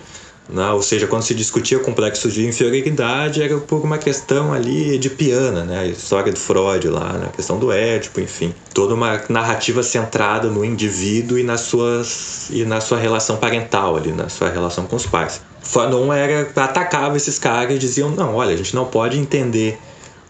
né? 0.49 0.69
ou 0.71 0.81
seja, 0.81 1.05
quando 1.07 1.23
se 1.23 1.35
discutia 1.35 1.77
o 1.77 1.81
complexo 1.81 2.29
de 2.29 2.45
inferioridade, 2.47 3.43
era 3.43 3.57
por 3.57 3.83
uma 3.83 3.97
questão 3.97 4.53
ali 4.53 4.95
edipiana, 4.95 5.65
né? 5.65 5.79
A 5.79 5.85
história 5.87 6.31
do 6.31 6.39
Freud 6.39 6.87
lá, 6.87 7.13
né? 7.13 7.27
a 7.27 7.35
questão 7.35 7.59
do 7.59 7.71
Édipo, 7.71 8.21
enfim. 8.21 8.53
Toda 8.73 8.93
uma 8.93 9.21
narrativa 9.27 9.83
centrada 9.83 10.47
no 10.47 10.63
indivíduo 10.63 11.37
e, 11.37 11.43
nas 11.43 11.61
suas, 11.61 12.49
e 12.49 12.63
na 12.63 12.79
sua 12.79 12.97
relação 12.97 13.35
parental 13.35 13.97
ali, 13.97 14.13
na 14.13 14.29
sua 14.29 14.49
relação 14.49 14.85
com 14.85 14.95
os 14.95 15.05
pais. 15.05 15.41
Fanon 15.61 16.13
era, 16.13 16.49
atacava 16.55 17.17
esses 17.17 17.37
caras 17.37 17.75
e 17.75 17.77
diziam, 17.77 18.09
não, 18.09 18.35
olha, 18.35 18.53
a 18.53 18.57
gente 18.57 18.73
não 18.73 18.85
pode 18.85 19.19
entender 19.19 19.77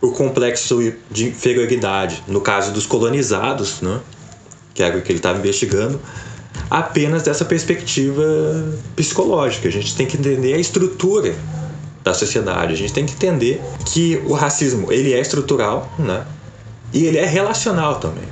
o 0.01 0.11
complexo 0.11 0.93
de 1.09 1.27
inferioridade, 1.29 2.23
no 2.27 2.41
caso 2.41 2.71
dos 2.71 2.85
colonizados, 2.85 3.81
né, 3.81 3.99
que 4.73 4.83
era 4.83 4.97
o 4.97 5.01
que 5.01 5.11
ele 5.11 5.19
estava 5.19 5.39
investigando, 5.39 5.99
apenas 6.69 7.23
dessa 7.23 7.45
perspectiva 7.45 8.23
psicológica. 8.95 9.67
A 9.67 9.71
gente 9.71 9.95
tem 9.95 10.05
que 10.05 10.17
entender 10.17 10.53
a 10.53 10.57
estrutura 10.57 11.35
da 12.03 12.13
sociedade. 12.13 12.73
A 12.73 12.75
gente 12.75 12.93
tem 12.93 13.05
que 13.05 13.13
entender 13.13 13.61
que 13.85 14.21
o 14.25 14.33
racismo 14.33 14.91
ele 14.91 15.13
é 15.13 15.19
estrutural, 15.19 15.91
né? 15.99 16.25
E 16.93 17.05
ele 17.05 17.17
é 17.17 17.25
relacional 17.25 17.95
também. 17.99 18.23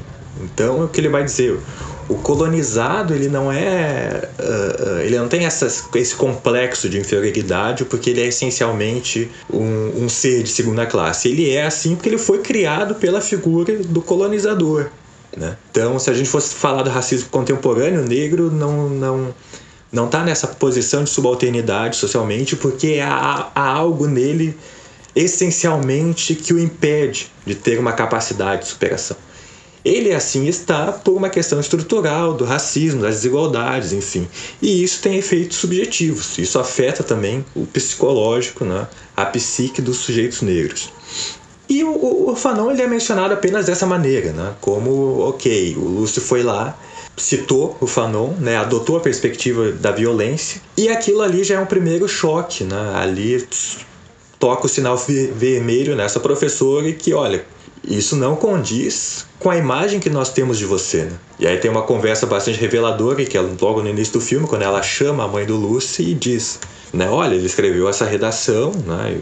Então, 0.42 0.84
o 0.84 0.88
que 0.88 1.00
ele 1.00 1.10
vai 1.10 1.24
dizer? 1.24 1.60
O 2.08 2.16
colonizado 2.16 3.14
ele 3.14 3.28
não 3.28 3.52
é 3.52 4.30
uh, 4.40 5.00
ele 5.00 5.18
não 5.18 5.28
tem 5.28 5.46
esse 5.46 6.16
complexo 6.16 6.88
de 6.88 7.00
inferioridade 7.00 7.86
porque 7.86 8.12
ele 8.12 8.22
é 8.22 8.28
essencialmente 8.28 9.30
um, 9.52 10.04
um, 10.04 10.10
ser 10.10 10.44
de 10.44 10.50
segunda 10.50 10.86
classe 10.86 11.30
ele 11.30 11.50
é 11.50 11.66
assim 11.66 11.96
porque 11.96 12.10
ele 12.10 12.18
foi 12.18 12.40
criado 12.40 12.96
pela 12.96 13.22
figura 13.22 13.78
do 13.80 14.02
colonizador 14.02 14.90
né? 15.36 15.58
então 15.72 15.98
se 15.98 16.10
a 16.10 16.14
gente 16.14 16.30
fosse 16.30 16.54
falar 16.54 16.84
do 16.84 16.90
racismo 16.90 17.30
contemporâneo 17.30 18.04
negro 18.04 18.52
não 18.52 18.90
não 18.90 19.36
não 19.92 20.06
está 20.06 20.24
nessa 20.24 20.48
posição 20.48 21.04
de 21.04 21.10
subalternidade 21.10 21.96
socialmente 21.96 22.56
porque 22.56 23.00
há, 23.02 23.52
há 23.56 23.68
algo 23.68 24.06
nele 24.06 24.56
essencialmente 25.16 26.36
que 26.36 26.54
o 26.54 26.60
impede 26.60 27.32
de 27.46 27.56
ter 27.56 27.80
uma 27.80 27.94
capacidade 27.94 28.64
de 28.64 28.68
superação 28.68 29.18
ele 29.86 30.12
assim 30.12 30.48
está 30.48 30.92
por 30.92 31.16
uma 31.16 31.30
questão 31.30 31.60
estrutural 31.60 32.34
do 32.34 32.44
racismo, 32.44 33.04
das 33.04 33.18
desigualdades, 33.18 33.94
enfim. 33.94 34.28
E 34.60 34.84
isso 34.84 35.00
tem 35.00 35.18
efeitos 35.18 35.58
subjetivos. 35.58 36.40
Isso 36.40 36.58
afeta 36.58 37.04
também 37.04 37.46
o 37.56 37.68
psicológico, 37.68 38.66
né? 38.66 38.88
a 39.16 39.26
psique 39.28 39.84
dos 39.84 39.98
sujeitos 39.98 40.42
negros. 40.42 40.92
E 41.70 41.84
o, 41.84 42.30
o 42.32 42.36
Fanon 42.36 42.72
ele 42.72 42.82
é 42.82 42.88
mencionado 42.88 43.34
apenas 43.36 43.68
dessa 43.68 43.86
maneira, 43.86 44.32
né? 44.34 44.54
como, 44.60 45.20
ok, 45.20 45.76
o 45.78 45.88
Lúcio 45.88 46.22
foi 46.22 46.42
lá, 46.42 46.76
citou 47.16 47.78
o 47.80 47.86
Fanon, 47.86 48.34
né? 48.40 48.58
adotou 48.58 48.98
a 48.98 49.00
perspectiva 49.00 49.72
da 49.72 49.92
violência, 49.92 50.62
e 50.76 50.90
aquilo 50.90 51.22
ali 51.22 51.44
já 51.44 51.56
é 51.56 51.60
um 51.60 51.66
primeiro 51.66 52.08
choque. 52.08 52.64
Né? 52.64 52.94
Ali 52.96 53.48
toca 54.40 54.66
o 54.66 54.70
sinal 54.70 54.98
vermelho 54.98 55.96
nessa 55.96 56.20
professora 56.20 56.88
e 56.88 56.94
que, 56.94 57.14
olha, 57.14 57.46
isso 57.88 58.16
não 58.16 58.36
condiz 58.36 59.26
com 59.40 59.50
a 59.50 59.58
imagem 59.58 60.00
que 60.00 60.10
nós 60.10 60.30
temos 60.32 60.58
de 60.58 60.66
você. 60.66 61.04
Né? 61.04 61.12
E 61.40 61.48
aí 61.48 61.58
tem 61.58 61.70
uma 61.70 61.84
conversa 61.84 62.26
bastante 62.26 62.60
reveladora 62.60 63.24
que 63.26 63.38
é 63.38 63.42
logo 63.42 63.82
no 63.82 63.90
início 63.90 64.14
do 64.14 64.22
filme, 64.22 64.48
quando 64.48 64.64
ela 64.64 64.82
chama 64.82 65.24
a 65.24 65.28
mãe 65.28 65.46
do 65.46 65.56
Lucy 65.56 66.04
e 66.04 66.14
diz, 66.14 66.60
né, 66.94 67.10
olha, 67.10 67.36
ele 67.36 67.46
escreveu 67.46 67.88
essa 67.88 68.06
redação, 68.06 68.72
né, 68.86 69.20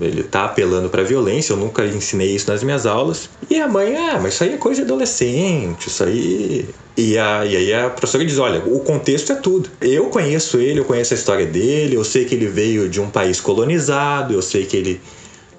ele 0.00 0.22
tá 0.22 0.44
apelando 0.44 0.88
para 0.88 1.02
violência, 1.02 1.52
eu 1.52 1.56
nunca 1.56 1.84
ensinei 1.84 2.34
isso 2.34 2.50
nas 2.50 2.62
minhas 2.62 2.86
aulas. 2.86 3.28
E 3.50 3.60
a 3.60 3.66
mãe, 3.66 3.96
ah, 3.96 4.18
mas 4.22 4.34
isso 4.34 4.44
aí 4.44 4.54
é 4.54 4.56
coisa 4.56 4.82
de 4.82 4.86
adolescente, 4.86 5.88
isso 5.88 6.04
aí. 6.04 6.68
E, 6.96 7.18
a, 7.18 7.44
e 7.44 7.56
aí 7.56 7.74
a 7.74 7.90
professora 7.90 8.24
diz: 8.24 8.38
olha, 8.38 8.62
o 8.64 8.80
contexto 8.80 9.32
é 9.32 9.36
tudo. 9.36 9.70
Eu 9.80 10.06
conheço 10.06 10.58
ele, 10.58 10.80
eu 10.80 10.84
conheço 10.84 11.14
a 11.14 11.16
história 11.16 11.46
dele, 11.46 11.96
eu 11.96 12.04
sei 12.04 12.24
que 12.24 12.34
ele 12.34 12.46
veio 12.46 12.88
de 12.88 13.00
um 13.00 13.08
país 13.10 13.40
colonizado, 13.40 14.34
eu 14.34 14.42
sei 14.42 14.66
que 14.66 14.76
ele 14.76 15.00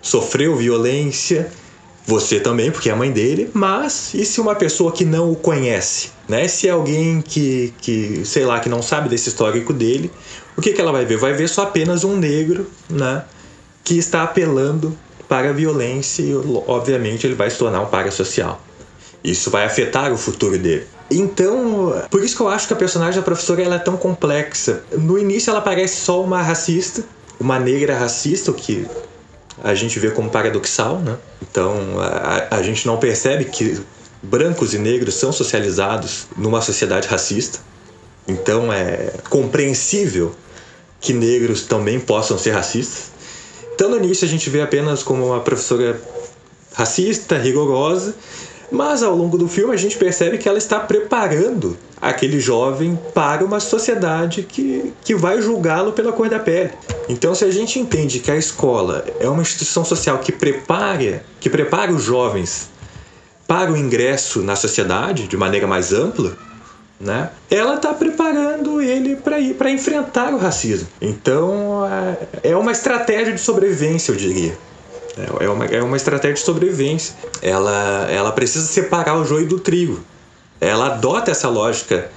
sofreu 0.02 0.56
violência. 0.56 1.52
Você 2.10 2.40
também, 2.40 2.72
porque 2.72 2.90
é 2.90 2.92
a 2.92 2.96
mãe 2.96 3.12
dele, 3.12 3.52
mas 3.54 4.16
e 4.16 4.26
se 4.26 4.42
uma 4.42 4.56
pessoa 4.56 4.92
que 4.92 5.06
não 5.06 5.32
o 5.32 5.36
conhece? 5.36 6.10
Né? 6.28 6.48
Se 6.48 6.68
é 6.68 6.72
alguém 6.72 7.22
que, 7.22 7.72
que, 7.78 8.26
sei 8.26 8.46
lá, 8.46 8.60
que 8.60 8.68
não 8.68 8.82
sabe 8.82 9.08
desse 9.08 9.30
histórico 9.30 9.72
dele, 9.72 10.12
o 10.58 10.62
que, 10.62 10.74
que 10.74 10.82
ela 10.82 10.92
vai 10.92 11.06
ver? 11.06 11.18
Vai 11.18 11.34
ver 11.34 11.48
só 11.48 11.62
apenas 11.62 12.04
um 12.04 12.18
negro 12.18 12.66
né, 12.90 13.24
que 13.84 13.96
está 14.00 14.24
apelando 14.24 14.98
para 15.28 15.52
a 15.52 15.54
violência 15.54 16.24
e, 16.24 16.34
obviamente, 16.66 17.28
ele 17.28 17.36
vai 17.36 17.48
se 17.48 17.60
tornar 17.60 17.82
um 17.82 17.86
parasocial. 17.86 18.60
Isso 19.24 19.52
vai 19.52 19.64
afetar 19.66 20.12
o 20.12 20.18
futuro 20.18 20.58
dele. 20.58 20.88
Então, 21.12 21.94
por 22.10 22.24
isso 22.24 22.36
que 22.36 22.42
eu 22.42 22.50
acho 22.50 22.66
que 22.66 22.74
a 22.74 22.76
personagem 22.76 23.20
da 23.20 23.24
professora 23.24 23.62
ela 23.62 23.76
é 23.76 23.80
tão 23.80 23.96
complexa. 23.96 24.82
No 24.98 25.20
início 25.20 25.52
ela 25.52 25.62
parece 25.62 26.02
só 26.02 26.24
uma 26.24 26.42
racista, 26.42 27.04
uma 27.40 27.60
negra 27.60 27.96
racista, 27.96 28.50
o 28.50 28.54
que 28.56 28.88
a 29.64 29.74
gente 29.74 30.00
vê 30.00 30.12
como 30.12 30.30
paradoxal, 30.30 31.00
né? 31.00 31.18
Então 31.42 32.00
a, 32.00 32.58
a 32.58 32.64
gente 32.64 32.86
não 32.86 32.98
percebe 32.98 33.46
que 33.46 33.80
brancos 34.22 34.74
e 34.74 34.78
negros 34.78 35.16
são 35.16 35.32
socializados 35.32 36.28
numa 36.38 36.62
sociedade 36.62 37.08
racista. 37.08 37.60
Então 38.28 38.72
é 38.72 39.14
compreensível 39.30 40.36
que 41.00 41.14
negros 41.14 41.64
também 41.64 42.00
possam 42.00 42.38
ser 42.38 42.52
racistas. 42.52 43.12
Então 43.74 43.90
no 43.90 43.98
início 43.98 44.26
a 44.26 44.30
gente 44.30 44.50
vê 44.50 44.62
apenas 44.62 45.04
como 45.04 45.28
uma 45.28 45.40
professora 45.40 46.00
racista, 46.74 47.38
rigorosa, 47.38 48.16
mas 48.72 49.04
ao 49.04 49.16
longo 49.16 49.38
do 49.38 49.48
filme 49.48 49.74
a 49.74 49.78
gente 49.78 49.98
percebe 49.98 50.38
que 50.38 50.48
ela 50.48 50.58
está 50.58 50.80
preparando 50.80 51.78
aquele 52.02 52.40
jovem 52.40 52.98
para 53.14 53.44
uma 53.44 53.60
sociedade 53.60 54.44
que, 54.44 54.94
que 55.04 55.16
vai 55.16 55.42
julgá-lo 55.42 55.92
pela 55.92 56.14
cor 56.14 56.30
da 56.30 56.40
pele. 56.40 56.72
Então, 57.08 57.36
se 57.36 57.44
a 57.44 57.52
gente 57.52 57.80
entende 57.80 58.20
que 58.20 58.32
a 58.32 58.38
escola 58.38 59.06
é 59.20 59.28
uma 59.28 59.42
instituição 59.42 59.84
social 59.84 60.20
que 60.20 60.32
prepara, 60.32 61.24
que 61.40 61.50
prepara 61.50 61.92
os 61.92 62.04
jovens 62.04 62.70
para 63.48 63.72
o 63.72 63.78
ingresso 63.78 64.42
na 64.42 64.56
sociedade 64.56 65.28
de 65.28 65.36
maneira 65.36 65.66
mais 65.66 65.92
ampla, 65.92 66.38
né? 67.00 67.30
Ela 67.50 67.76
está 67.76 67.94
preparando 67.94 68.82
ele 68.82 69.16
para 69.16 69.40
ir 69.40 69.56
para 69.56 69.72
enfrentar 69.72 70.34
o 70.34 70.38
racismo. 70.38 70.88
Então, 71.02 71.86
é, 72.44 72.52
é 72.52 72.56
uma 72.56 72.72
estratégia 72.72 73.34
de 73.34 73.40
sobrevivência, 73.40 74.12
eu 74.12 74.16
diria. 74.16 74.58
É, 75.18 75.50
uma, 75.50 75.66
é 75.66 75.82
uma 75.82 75.98
estratégia 75.98 76.36
de 76.36 76.42
sobrevivência. 76.42 77.16
Ela, 77.42 78.08
ela 78.10 78.32
precisa 78.32 78.66
separar 78.66 79.18
o 79.18 79.26
joio 79.26 79.48
do 79.48 79.60
trigo. 79.60 80.00
Ela 80.60 80.88
adota 80.88 81.32
essa 81.32 81.48
lógica 81.48 82.10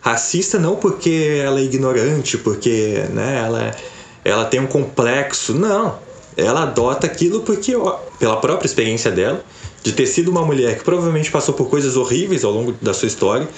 racista 0.00 0.58
não 0.58 0.76
porque 0.76 1.40
ela 1.42 1.58
é 1.58 1.64
ignorante, 1.64 2.38
porque 2.38 3.04
né, 3.10 3.42
ela, 3.44 3.76
ela 4.24 4.44
tem 4.44 4.60
um 4.60 4.66
complexo. 4.66 5.54
Não. 5.54 5.98
Ela 6.36 6.62
adota 6.62 7.06
aquilo 7.06 7.40
porque, 7.40 7.74
ó, 7.74 7.92
pela 8.18 8.36
própria 8.36 8.66
experiência 8.66 9.10
dela, 9.10 9.42
de 9.82 9.92
ter 9.92 10.06
sido 10.06 10.30
uma 10.30 10.44
mulher 10.44 10.78
que 10.78 10.84
provavelmente 10.84 11.30
passou 11.30 11.54
por 11.54 11.68
coisas 11.70 11.96
horríveis 11.96 12.44
ao 12.44 12.52
longo 12.52 12.72
da 12.82 12.92
sua 12.92 13.08
história, 13.08 13.48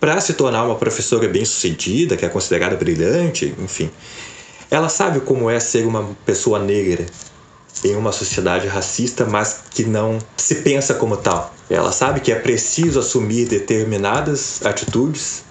para 0.00 0.20
se 0.20 0.34
tornar 0.34 0.64
uma 0.64 0.74
professora 0.74 1.28
bem-sucedida, 1.28 2.16
que 2.16 2.24
é 2.24 2.28
considerada 2.28 2.76
brilhante, 2.76 3.54
enfim. 3.58 3.90
Ela 4.70 4.88
sabe 4.88 5.20
como 5.20 5.48
é 5.48 5.60
ser 5.60 5.86
uma 5.86 6.10
pessoa 6.24 6.58
negra 6.58 7.06
em 7.84 7.94
uma 7.94 8.12
sociedade 8.12 8.66
racista, 8.66 9.24
mas 9.24 9.60
que 9.70 9.84
não 9.84 10.18
se 10.36 10.56
pensa 10.56 10.94
como 10.94 11.16
tal. 11.16 11.54
Ela 11.68 11.92
sabe 11.92 12.20
que 12.20 12.32
é 12.32 12.36
preciso 12.36 13.00
assumir 13.00 13.46
determinadas 13.46 14.64
atitudes 14.64 15.44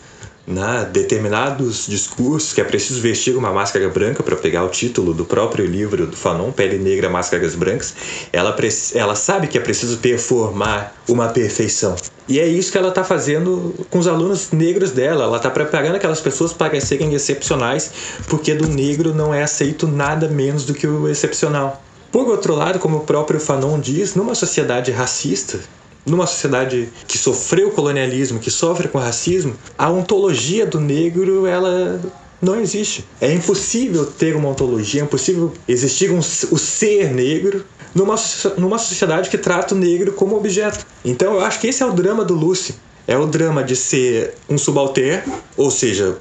né, 0.48 0.88
determinados 0.92 1.88
discursos 1.88 2.54
que 2.54 2.62
é 2.62 2.64
preciso 2.64 3.02
vestir 3.02 3.36
uma 3.36 3.52
máscara 3.52 3.88
branca 3.90 4.22
para 4.22 4.36
pegar 4.36 4.64
o 4.64 4.70
título 4.70 5.14
do 5.14 5.26
próprio 5.26 5.66
livro 5.66 6.06
do 6.06 6.16
Fanon, 6.16 6.52
Pele 6.52 6.78
Negra, 6.78 7.10
Máscaras 7.10 7.56
Brancas, 7.56 7.96
ela, 8.32 8.56
ela 8.94 9.16
sabe 9.16 9.48
que 9.48 9.58
é 9.58 9.62
preciso 9.62 9.98
performar 9.98 10.94
uma 11.08 11.30
perfeição. 11.30 11.96
E 12.28 12.40
é 12.40 12.48
isso 12.48 12.72
que 12.72 12.78
ela 12.78 12.90
está 12.90 13.04
fazendo 13.04 13.74
com 13.90 14.00
os 14.00 14.08
alunos 14.08 14.52
negros 14.52 14.92
dela. 14.92 15.26
Ela 15.26 15.38
está 15.38 15.50
preparando 15.50 15.96
aquelas 15.96 16.22
pessoas 16.22 16.54
para 16.54 16.80
serem 16.82 17.14
excepcionais, 17.14 17.92
porque 18.28 18.54
do 18.56 18.68
negro 18.68 19.14
não 19.14 19.34
é 19.34 19.44
aceito 19.44 19.88
nada 19.88 20.28
menos 20.28 20.66
do 20.66 20.74
que 20.74 20.88
o 20.88 21.08
excepcional. 21.08 21.85
Por 22.16 22.30
outro 22.30 22.56
lado, 22.56 22.80
como 22.80 23.00
o 23.00 23.02
próprio 23.02 23.42
Fanon 23.42 23.78
diz, 23.78 24.16
numa 24.16 24.34
sociedade 24.34 24.90
racista, 24.90 25.60
numa 26.06 26.26
sociedade 26.26 26.88
que 27.06 27.18
sofreu 27.18 27.72
colonialismo, 27.72 28.40
que 28.40 28.50
sofre 28.50 28.88
com 28.88 28.98
racismo, 28.98 29.54
a 29.78 29.90
ontologia 29.90 30.66
do 30.66 30.80
negro 30.80 31.46
ela 31.46 32.00
não 32.42 32.58
existe. 32.58 33.06
É 33.20 33.34
impossível 33.34 34.06
ter 34.06 34.34
uma 34.34 34.48
ontologia, 34.48 35.02
é 35.02 35.04
impossível 35.04 35.52
existir 35.68 36.10
um, 36.10 36.20
o 36.20 36.58
ser 36.58 37.12
negro 37.12 37.66
numa, 37.94 38.16
numa 38.58 38.78
sociedade 38.78 39.30
que 39.30 39.38
trata 39.38 39.76
o 39.76 39.78
negro 39.78 40.14
como 40.14 40.38
objeto. 40.38 40.88
Então 41.04 41.34
eu 41.34 41.42
acho 41.42 41.60
que 41.60 41.68
esse 41.68 41.84
é 41.84 41.86
o 41.86 41.92
drama 41.92 42.24
do 42.24 42.34
Lucy. 42.34 42.76
É 43.06 43.18
o 43.18 43.26
drama 43.26 43.62
de 43.62 43.76
ser 43.76 44.36
um 44.50 44.58
subalterno, 44.58 45.34
ou 45.58 45.70
seja, 45.70 46.18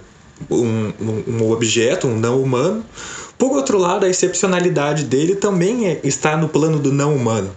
um, 0.50 0.92
um, 1.28 1.50
objeto, 1.50 2.06
um 2.06 2.18
não 2.18 2.42
humano. 2.42 2.84
Por 3.38 3.52
outro 3.52 3.78
lado, 3.78 4.06
a 4.06 4.08
excepcionalidade 4.08 5.04
dele 5.04 5.34
também 5.34 5.86
é, 5.86 6.00
está 6.04 6.36
no 6.36 6.48
plano 6.48 6.78
do 6.78 6.92
não 6.92 7.14
humano. 7.14 7.54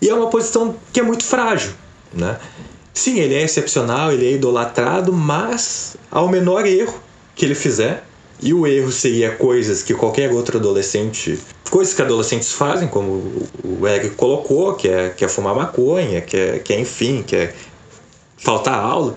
E 0.00 0.08
é 0.08 0.14
uma 0.14 0.28
posição 0.28 0.74
que 0.92 1.00
é 1.00 1.02
muito 1.02 1.24
frágil, 1.24 1.72
né? 2.12 2.38
Sim, 2.92 3.18
ele 3.18 3.34
é 3.34 3.42
excepcional, 3.42 4.12
ele 4.12 4.26
é 4.26 4.32
idolatrado, 4.32 5.12
mas 5.12 5.96
ao 6.10 6.28
menor 6.28 6.66
erro 6.66 7.00
que 7.34 7.44
ele 7.44 7.54
fizer, 7.54 8.04
e 8.42 8.52
o 8.52 8.66
erro 8.66 8.90
seria 8.90 9.30
coisas 9.30 9.82
que 9.82 9.94
qualquer 9.94 10.30
outro 10.32 10.58
adolescente, 10.58 11.38
coisas 11.70 11.94
que 11.94 12.02
adolescentes 12.02 12.52
fazem, 12.52 12.88
como 12.88 13.46
o 13.64 13.86
Eric 13.86 14.16
colocou, 14.16 14.74
que 14.74 14.88
é, 14.88 15.10
que 15.10 15.24
é 15.24 15.28
fumar 15.28 15.54
maconha, 15.54 16.20
que 16.20 16.36
é, 16.36 16.58
que 16.58 16.72
é 16.72 16.80
enfim, 16.80 17.22
que 17.22 17.36
é 17.36 17.54
faltar 18.36 18.74
aula. 18.74 19.16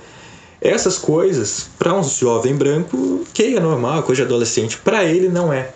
Essas 0.66 0.97
coisas, 0.97 1.68
para 1.78 1.93
um 1.93 2.03
jovem 2.03 2.55
branco, 2.55 3.24
que 3.34 3.55
é 3.55 3.59
normal, 3.59 4.01
coisa 4.03 4.24
de 4.24 4.28
adolescente, 4.28 4.78
para 4.78 5.05
ele 5.05 5.30
não 5.30 5.53
é. 5.53 5.70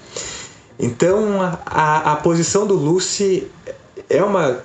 Então, 0.79 1.41
a, 1.65 2.13
a 2.13 2.15
posição 2.15 2.65
do 2.65 2.73
Lucy 2.73 3.47
é 4.09 4.23
uma 4.23 4.63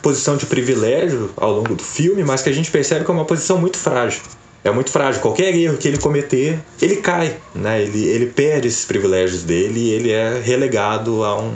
posição 0.00 0.36
de 0.36 0.46
privilégio 0.46 1.30
ao 1.36 1.52
longo 1.52 1.74
do 1.74 1.82
filme, 1.82 2.22
mas 2.22 2.42
que 2.42 2.48
a 2.48 2.52
gente 2.52 2.70
percebe 2.70 3.04
que 3.04 3.10
é 3.10 3.14
uma 3.14 3.24
posição 3.24 3.58
muito 3.58 3.76
frágil. 3.76 4.22
É 4.62 4.70
muito 4.70 4.90
frágil. 4.90 5.20
Qualquer 5.20 5.54
erro 5.54 5.76
que 5.76 5.88
ele 5.88 5.98
cometer, 5.98 6.58
ele 6.80 6.96
cai, 6.96 7.36
né? 7.54 7.82
Ele, 7.82 8.04
ele 8.04 8.26
perde 8.26 8.68
esses 8.68 8.84
privilégios 8.84 9.42
dele 9.42 9.80
e 9.80 9.90
ele 9.90 10.10
é 10.10 10.40
relegado 10.40 11.24
a 11.24 11.38
um, 11.38 11.52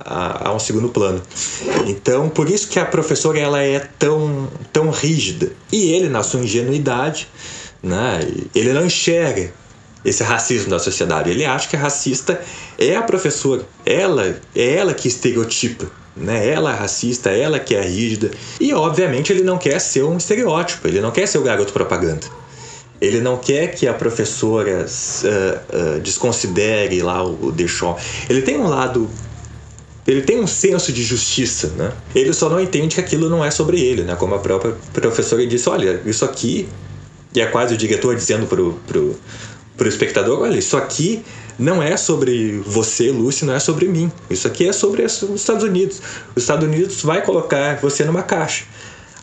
a, 0.00 0.48
a, 0.48 0.54
um 0.54 0.58
segundo 0.58 0.88
plano. 0.88 1.22
Então, 1.86 2.28
por 2.28 2.48
isso 2.48 2.68
que 2.68 2.80
a 2.80 2.84
professora 2.84 3.38
ela 3.38 3.62
é 3.62 3.78
tão, 3.98 4.48
tão 4.72 4.90
rígida. 4.90 5.52
E 5.70 5.92
ele, 5.92 6.08
na 6.08 6.22
sua 6.22 6.40
ingenuidade, 6.40 7.28
né? 7.82 8.20
Ele 8.54 8.72
não 8.72 8.86
enxerga 8.86 9.52
esse 10.04 10.22
racismo 10.22 10.70
da 10.70 10.78
sociedade. 10.78 11.30
Ele 11.30 11.44
acha 11.44 11.68
que 11.68 11.76
a 11.76 11.80
racista 11.80 12.40
é 12.78 12.96
a 12.96 13.02
professora. 13.02 13.62
Ela 13.84 14.40
é 14.54 14.74
ela 14.74 14.94
que 14.94 15.08
estereotipa 15.08 15.86
né? 16.18 16.48
Ela 16.48 16.72
é 16.72 16.76
racista, 16.76 17.30
ela 17.30 17.58
que 17.58 17.74
é 17.74 17.82
rígida. 17.82 18.30
E 18.60 18.72
obviamente 18.74 19.32
ele 19.32 19.42
não 19.42 19.56
quer 19.56 19.78
ser 19.78 20.02
um 20.02 20.16
estereótipo, 20.16 20.86
ele 20.88 21.00
não 21.00 21.10
quer 21.10 21.26
ser 21.26 21.38
o 21.38 21.42
garoto 21.42 21.72
propaganda. 21.72 22.26
Ele 23.00 23.20
não 23.20 23.36
quer 23.36 23.68
que 23.68 23.86
a 23.86 23.94
professora 23.94 24.84
uh, 24.84 25.96
uh, 25.96 26.00
desconsidere 26.00 27.00
lá 27.00 27.24
o, 27.24 27.52
Deschamps. 27.52 28.02
Ele 28.28 28.42
tem 28.42 28.58
um 28.58 28.66
lado 28.66 29.08
ele 30.04 30.22
tem 30.22 30.40
um 30.40 30.46
senso 30.46 30.90
de 30.90 31.02
justiça, 31.02 31.68
né? 31.76 31.92
Ele 32.14 32.32
só 32.32 32.48
não 32.48 32.58
entende 32.58 32.94
que 32.94 33.00
aquilo 33.00 33.28
não 33.28 33.44
é 33.44 33.50
sobre 33.50 33.78
ele, 33.78 34.04
né? 34.04 34.16
Como 34.16 34.34
a 34.34 34.38
própria 34.38 34.74
professora 34.94 35.46
disse, 35.46 35.68
olha, 35.68 36.00
isso 36.06 36.24
aqui, 36.24 36.66
e 37.34 37.40
é 37.40 37.46
quase 37.46 37.74
o 37.74 37.76
diretor 37.76 38.14
dizendo 38.14 38.46
pro, 38.46 38.74
pro, 38.86 39.16
pro 39.76 39.88
espectador, 39.88 40.40
olha, 40.40 40.58
isso 40.58 40.76
aqui 40.76 41.22
não 41.58 41.82
é 41.82 41.96
sobre 41.96 42.62
você, 42.64 43.10
Lucy, 43.10 43.44
não 43.44 43.54
é 43.54 43.58
sobre 43.58 43.88
mim. 43.88 44.10
Isso 44.30 44.46
aqui 44.46 44.68
é 44.68 44.72
sobre 44.72 45.02
os 45.02 45.22
Estados 45.22 45.64
Unidos. 45.64 46.00
Os 46.34 46.44
Estados 46.44 46.66
Unidos 46.66 47.02
vai 47.02 47.22
colocar 47.22 47.76
você 47.80 48.04
numa 48.04 48.22
caixa. 48.22 48.64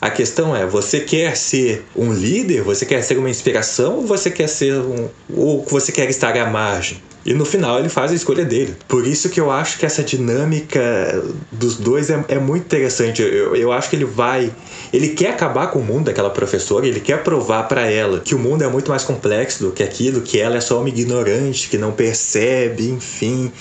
A 0.02 0.10
questão 0.10 0.56
é, 0.56 0.66
você 0.66 1.00
quer 1.00 1.36
ser 1.38 1.86
um 1.96 2.14
líder, 2.14 2.62
você 2.62 2.86
quer 2.86 3.02
ser 3.02 3.18
uma 3.18 3.30
inspiração, 3.30 3.96
ou 3.96 4.06
você 4.06 4.30
quer 4.30 4.48
ser 4.48 4.74
um 4.76 5.10
ou 5.34 5.64
você 5.64 5.92
quer 5.92 6.10
estar 6.10 6.38
à 6.38 6.46
margem? 6.50 7.02
E 7.26 7.34
no 7.34 7.44
final 7.44 7.80
ele 7.80 7.90
faz 7.90 8.12
a 8.12 8.16
escolha 8.16 8.46
dele. 8.46 8.76
Por 8.88 9.08
isso 9.08 9.30
que 9.30 9.40
eu 9.40 9.50
acho 9.50 9.80
que 9.80 9.86
essa 9.86 10.04
dinâmica 10.04 11.24
dos 11.52 11.78
dois 11.78 12.10
é, 12.12 12.24
é 12.28 12.38
muito 12.38 12.66
interessante. 12.66 13.22
Eu, 13.22 13.56
eu 13.56 13.72
acho 13.72 13.90
que 13.90 13.96
ele 13.96 14.06
vai. 14.06 14.52
Ele 14.96 15.10
quer 15.10 15.32
acabar 15.32 15.68
com 15.68 15.80
o 15.80 15.84
mundo 15.84 16.06
daquela 16.06 16.30
professora, 16.30 16.88
ele 16.88 17.02
quer 17.02 17.22
provar 17.22 17.64
para 17.64 17.92
ela 17.92 18.22
que 18.22 18.34
o 18.34 18.40
mundo 18.40 18.64
é 18.64 18.68
muito 18.70 18.90
mais 18.90 19.04
complexo 19.04 19.62
do 19.62 19.74
que 19.74 19.84
aquilo, 19.84 20.22
que 20.22 20.40
ela 20.40 20.56
é 20.56 20.62
só 20.62 20.80
uma 20.80 20.88
ignorante, 20.88 21.68
que 21.68 21.78
não 21.78 21.92
percebe, 21.92 22.88
enfim, 22.88 23.52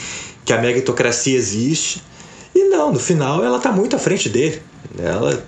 que 0.44 0.52
a 0.52 0.60
meritocracia 0.60 1.36
existe. 1.36 2.00
E 2.54 2.68
não, 2.68 2.92
no 2.92 3.00
final 3.00 3.44
ela 3.44 3.58
tá 3.58 3.72
muito 3.72 3.96
à 3.96 3.98
frente 3.98 4.28
dele. 4.28 4.62
Ela 4.96 5.44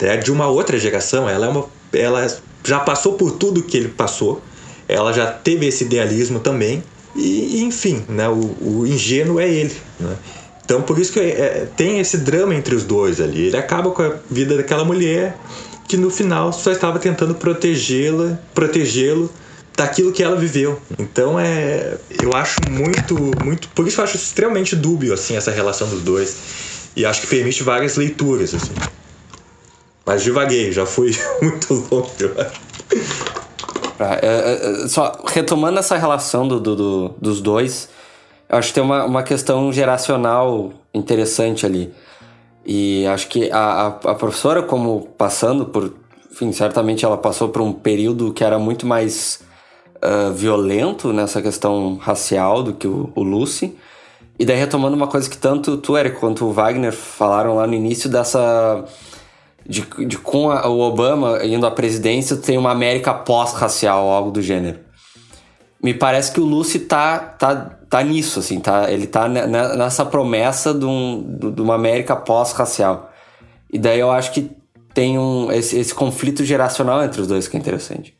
é 0.00 0.16
de 0.16 0.32
uma 0.32 0.46
outra 0.46 0.78
geração, 0.78 1.28
ela 1.28 1.44
é 1.44 1.48
uma. 1.50 1.66
Ela 1.92 2.26
já 2.64 2.80
passou 2.80 3.12
por 3.12 3.32
tudo 3.32 3.62
que 3.62 3.76
ele 3.76 3.88
passou. 3.88 4.40
Ela 4.88 5.12
já 5.12 5.26
teve 5.26 5.66
esse 5.66 5.84
idealismo 5.84 6.40
também 6.40 6.82
e, 7.14 7.62
enfim, 7.62 8.02
né, 8.08 8.30
o, 8.30 8.56
o 8.62 8.86
ingênuo 8.86 9.38
é 9.38 9.46
ele. 9.46 9.76
Né? 10.00 10.16
Então, 10.64 10.82
por 10.82 10.98
isso 10.98 11.12
que 11.12 11.20
é, 11.20 11.66
tem 11.76 11.98
esse 11.98 12.18
drama 12.18 12.54
entre 12.54 12.74
os 12.74 12.84
dois 12.84 13.20
ali. 13.20 13.46
Ele 13.46 13.56
acaba 13.56 13.90
com 13.90 14.02
a 14.02 14.14
vida 14.30 14.56
daquela 14.56 14.84
mulher 14.84 15.36
que 15.88 15.96
no 15.96 16.10
final 16.10 16.52
só 16.52 16.70
estava 16.70 16.98
tentando 16.98 17.34
protegê-la, 17.34 18.38
protegê-lo 18.54 19.30
daquilo 19.76 20.12
que 20.12 20.22
ela 20.22 20.36
viveu. 20.36 20.80
Então 20.98 21.38
é, 21.38 21.96
eu 22.22 22.32
acho 22.34 22.56
muito, 22.70 23.14
muito, 23.44 23.68
por 23.68 23.86
isso 23.86 24.00
eu 24.00 24.04
acho 24.04 24.16
extremamente 24.16 24.76
dúbio 24.76 25.12
assim 25.12 25.36
essa 25.36 25.50
relação 25.50 25.88
dos 25.88 26.02
dois 26.02 26.36
e 26.94 27.04
acho 27.04 27.22
que 27.22 27.26
permite 27.26 27.62
várias 27.62 27.96
leituras 27.96 28.54
assim. 28.54 28.72
Mas 30.04 30.22
devaguei, 30.22 30.72
já 30.72 30.86
fui 30.86 31.16
muito 31.42 31.74
longe, 31.90 32.10
eu 32.20 32.34
acho. 32.40 32.60
É, 33.98 34.18
é, 34.22 34.84
é, 34.84 34.88
só 34.88 35.22
retomando 35.26 35.78
essa 35.78 35.96
relação 35.96 36.48
do, 36.48 36.58
do, 36.58 36.76
do, 36.76 37.08
dos 37.20 37.40
dois, 37.40 37.88
acho 38.52 38.68
que 38.68 38.74
tem 38.74 38.82
uma, 38.82 39.04
uma 39.04 39.22
questão 39.22 39.72
geracional 39.72 40.72
interessante 40.92 41.64
ali. 41.64 41.92
E 42.64 43.06
acho 43.06 43.28
que 43.28 43.50
a, 43.50 43.58
a, 43.58 43.86
a, 43.88 44.14
professora, 44.14 44.62
como 44.62 45.08
passando 45.18 45.66
por. 45.66 45.94
Enfim, 46.30 46.52
certamente 46.52 47.04
ela 47.04 47.16
passou 47.16 47.48
por 47.48 47.60
um 47.60 47.72
período 47.72 48.32
que 48.32 48.44
era 48.44 48.58
muito 48.58 48.86
mais 48.86 49.40
uh, 49.96 50.32
violento 50.32 51.12
nessa 51.12 51.42
questão 51.42 51.96
racial 51.96 52.62
do 52.62 52.72
que 52.72 52.86
o, 52.86 53.10
o 53.14 53.22
Lucy. 53.22 53.76
E 54.38 54.46
daí 54.46 54.56
retomando 54.56 54.96
uma 54.96 55.06
coisa 55.06 55.28
que 55.28 55.36
tanto 55.36 55.76
tu, 55.76 55.96
Eric, 55.96 56.18
quanto 56.18 56.46
o 56.46 56.52
Wagner 56.52 56.92
falaram 56.92 57.56
lá 57.56 57.66
no 57.66 57.74
início 57.74 58.08
dessa 58.08 58.84
de, 59.66 59.82
de 60.06 60.18
com 60.18 60.50
a, 60.50 60.68
o 60.68 60.80
Obama 60.80 61.44
indo 61.44 61.66
à 61.66 61.70
presidência, 61.70 62.36
tem 62.36 62.56
uma 62.58 62.70
América 62.70 63.12
pós-racial, 63.12 64.08
algo 64.08 64.30
do 64.30 64.40
gênero. 64.40 64.80
Me 65.82 65.92
parece 65.92 66.32
que 66.32 66.40
o 66.40 66.44
Lucy 66.44 66.80
tá, 66.80 67.18
tá, 67.18 67.78
tá 67.92 68.02
nisso, 68.02 68.38
assim, 68.38 68.58
tá, 68.58 68.90
ele 68.90 69.06
tá 69.06 69.28
nessa 69.28 70.02
promessa 70.02 70.72
de, 70.72 70.86
um, 70.86 71.52
de 71.54 71.60
uma 71.60 71.74
América 71.74 72.16
pós-racial. 72.16 73.12
E 73.70 73.78
daí 73.78 74.00
eu 74.00 74.10
acho 74.10 74.32
que 74.32 74.50
tem 74.94 75.18
um, 75.18 75.52
esse, 75.52 75.78
esse 75.78 75.94
conflito 75.94 76.42
geracional 76.42 77.04
entre 77.04 77.20
os 77.20 77.26
dois 77.26 77.46
que 77.46 77.54
é 77.54 77.60
interessante. 77.60 78.16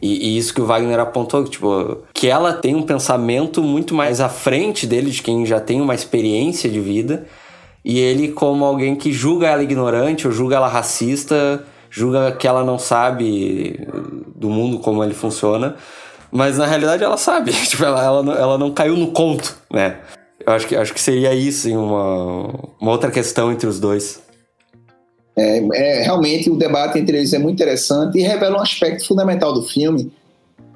E, 0.00 0.28
e, 0.28 0.38
isso 0.38 0.54
que 0.54 0.60
o 0.60 0.64
Wagner 0.64 1.00
apontou, 1.00 1.42
tipo, 1.42 2.04
que 2.14 2.28
ela 2.28 2.52
tem 2.52 2.76
um 2.76 2.84
pensamento 2.84 3.60
muito 3.64 3.96
mais 3.96 4.20
à 4.20 4.28
frente 4.28 4.86
dele, 4.86 5.10
de 5.10 5.20
quem 5.20 5.44
já 5.44 5.58
tem 5.58 5.80
uma 5.80 5.94
experiência 5.94 6.70
de 6.70 6.78
vida, 6.78 7.26
e 7.84 7.98
ele, 7.98 8.28
como 8.28 8.64
alguém 8.64 8.94
que 8.94 9.12
julga 9.12 9.48
ela 9.48 9.64
ignorante 9.64 10.28
ou 10.28 10.32
julga 10.32 10.54
ela 10.54 10.68
racista, 10.68 11.64
julga 11.90 12.30
que 12.30 12.46
ela 12.46 12.62
não 12.62 12.78
sabe 12.78 13.88
do 14.36 14.48
mundo 14.48 14.78
como 14.78 15.02
ele 15.02 15.14
funciona, 15.14 15.74
mas 16.30 16.58
na 16.58 16.66
realidade 16.66 17.02
ela 17.02 17.16
sabe, 17.16 17.52
tipo, 17.66 17.84
ela, 17.84 18.02
ela, 18.02 18.22
não, 18.22 18.32
ela 18.32 18.58
não 18.58 18.70
caiu 18.70 18.96
no 18.96 19.08
conto, 19.08 19.56
né? 19.72 19.98
Eu 20.46 20.52
acho 20.52 20.66
que, 20.66 20.74
acho 20.74 20.94
que 20.94 21.00
seria 21.00 21.34
isso, 21.34 21.68
uma, 21.70 22.54
uma 22.80 22.90
outra 22.90 23.10
questão 23.10 23.52
entre 23.52 23.68
os 23.68 23.78
dois. 23.78 24.20
É, 25.36 25.58
é, 25.74 26.02
realmente 26.02 26.50
o 26.50 26.56
debate 26.56 26.98
entre 26.98 27.18
eles 27.18 27.32
é 27.32 27.38
muito 27.38 27.54
interessante 27.54 28.18
e 28.18 28.22
revela 28.22 28.58
um 28.58 28.60
aspecto 28.60 29.06
fundamental 29.06 29.52
do 29.52 29.62
filme 29.62 30.10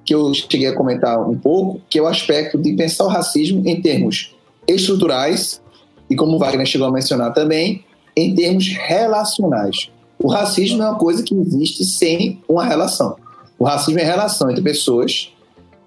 que 0.04 0.14
eu 0.14 0.32
cheguei 0.34 0.68
a 0.68 0.74
comentar 0.74 1.18
um 1.18 1.36
pouco, 1.36 1.80
que 1.88 1.98
é 1.98 2.02
o 2.02 2.06
aspecto 2.06 2.58
de 2.58 2.74
pensar 2.74 3.04
o 3.04 3.08
racismo 3.08 3.62
em 3.66 3.80
termos 3.80 4.34
estruturais 4.68 5.62
e, 6.08 6.14
como 6.14 6.36
o 6.36 6.38
Wagner 6.38 6.66
chegou 6.66 6.86
a 6.86 6.92
mencionar 6.92 7.32
também, 7.32 7.84
em 8.14 8.34
termos 8.34 8.68
relacionais. 8.68 9.90
O 10.18 10.28
racismo 10.28 10.82
é 10.82 10.86
uma 10.86 10.98
coisa 10.98 11.22
que 11.22 11.34
existe 11.34 11.84
sem 11.84 12.40
uma 12.48 12.64
relação. 12.64 13.16
O 13.58 13.64
racismo 13.64 13.98
é 13.98 14.04
relação 14.04 14.50
entre 14.50 14.62
pessoas. 14.62 15.32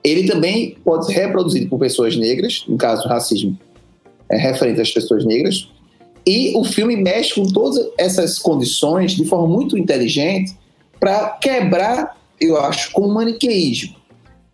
Ele 0.07 0.25
também 0.25 0.77
pode 0.85 1.05
ser 1.05 1.13
reproduzido 1.13 1.67
por 1.67 1.77
pessoas 1.77 2.15
negras, 2.15 2.63
no 2.65 2.77
caso, 2.77 3.05
racismo 3.09 3.59
é 4.29 4.37
referente 4.37 4.79
às 4.79 4.91
pessoas 4.91 5.25
negras. 5.25 5.69
E 6.25 6.55
o 6.55 6.63
filme 6.63 6.95
mexe 6.95 7.35
com 7.35 7.45
todas 7.45 7.89
essas 7.97 8.39
condições 8.39 9.11
de 9.11 9.25
forma 9.25 9.47
muito 9.47 9.77
inteligente 9.77 10.57
para 10.97 11.31
quebrar, 11.41 12.17
eu 12.39 12.57
acho, 12.57 12.91
com 12.93 13.01
o 13.01 13.13
maniqueísmo. 13.13 13.97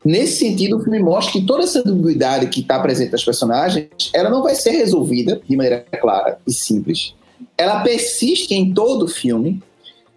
Nesse 0.04 0.40
sentido, 0.40 0.78
o 0.78 0.84
filme 0.84 1.00
mostra 1.00 1.34
que 1.34 1.46
toda 1.46 1.64
essa 1.64 1.88
ambiguidade 1.88 2.48
que 2.48 2.62
está 2.62 2.80
presente 2.80 3.12
nas 3.12 3.24
personagens, 3.24 3.88
ela 4.12 4.32
não 4.32 4.42
vai 4.42 4.56
ser 4.56 4.72
resolvida 4.72 5.40
de 5.48 5.56
maneira 5.56 5.86
clara 6.02 6.40
e 6.48 6.52
simples. 6.52 7.14
Ela 7.56 7.82
persiste 7.82 8.56
em 8.56 8.74
todo 8.74 9.06
o 9.06 9.08
filme 9.08 9.62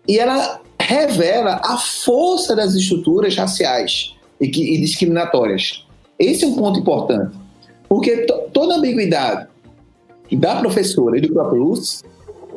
e 0.09 0.19
ela 0.19 0.63
revela 0.81 1.61
a 1.63 1.77
força 1.77 2.57
das 2.57 2.75
estruturas 2.75 3.37
raciais 3.37 4.16
e, 4.41 4.49
que, 4.49 4.75
e 4.75 4.81
discriminatórias. 4.81 5.87
Esse 6.19 6.45
é 6.45 6.49
um 6.49 6.55
ponto 6.55 6.81
importante, 6.81 7.37
porque 7.89 8.27
toda 8.53 8.77
ambiguidade 8.77 9.49
da 10.33 10.57
professora 10.57 11.19
e 11.19 11.21
do 11.21 11.33
próprio 11.33 11.63
Lúcio, 11.63 12.05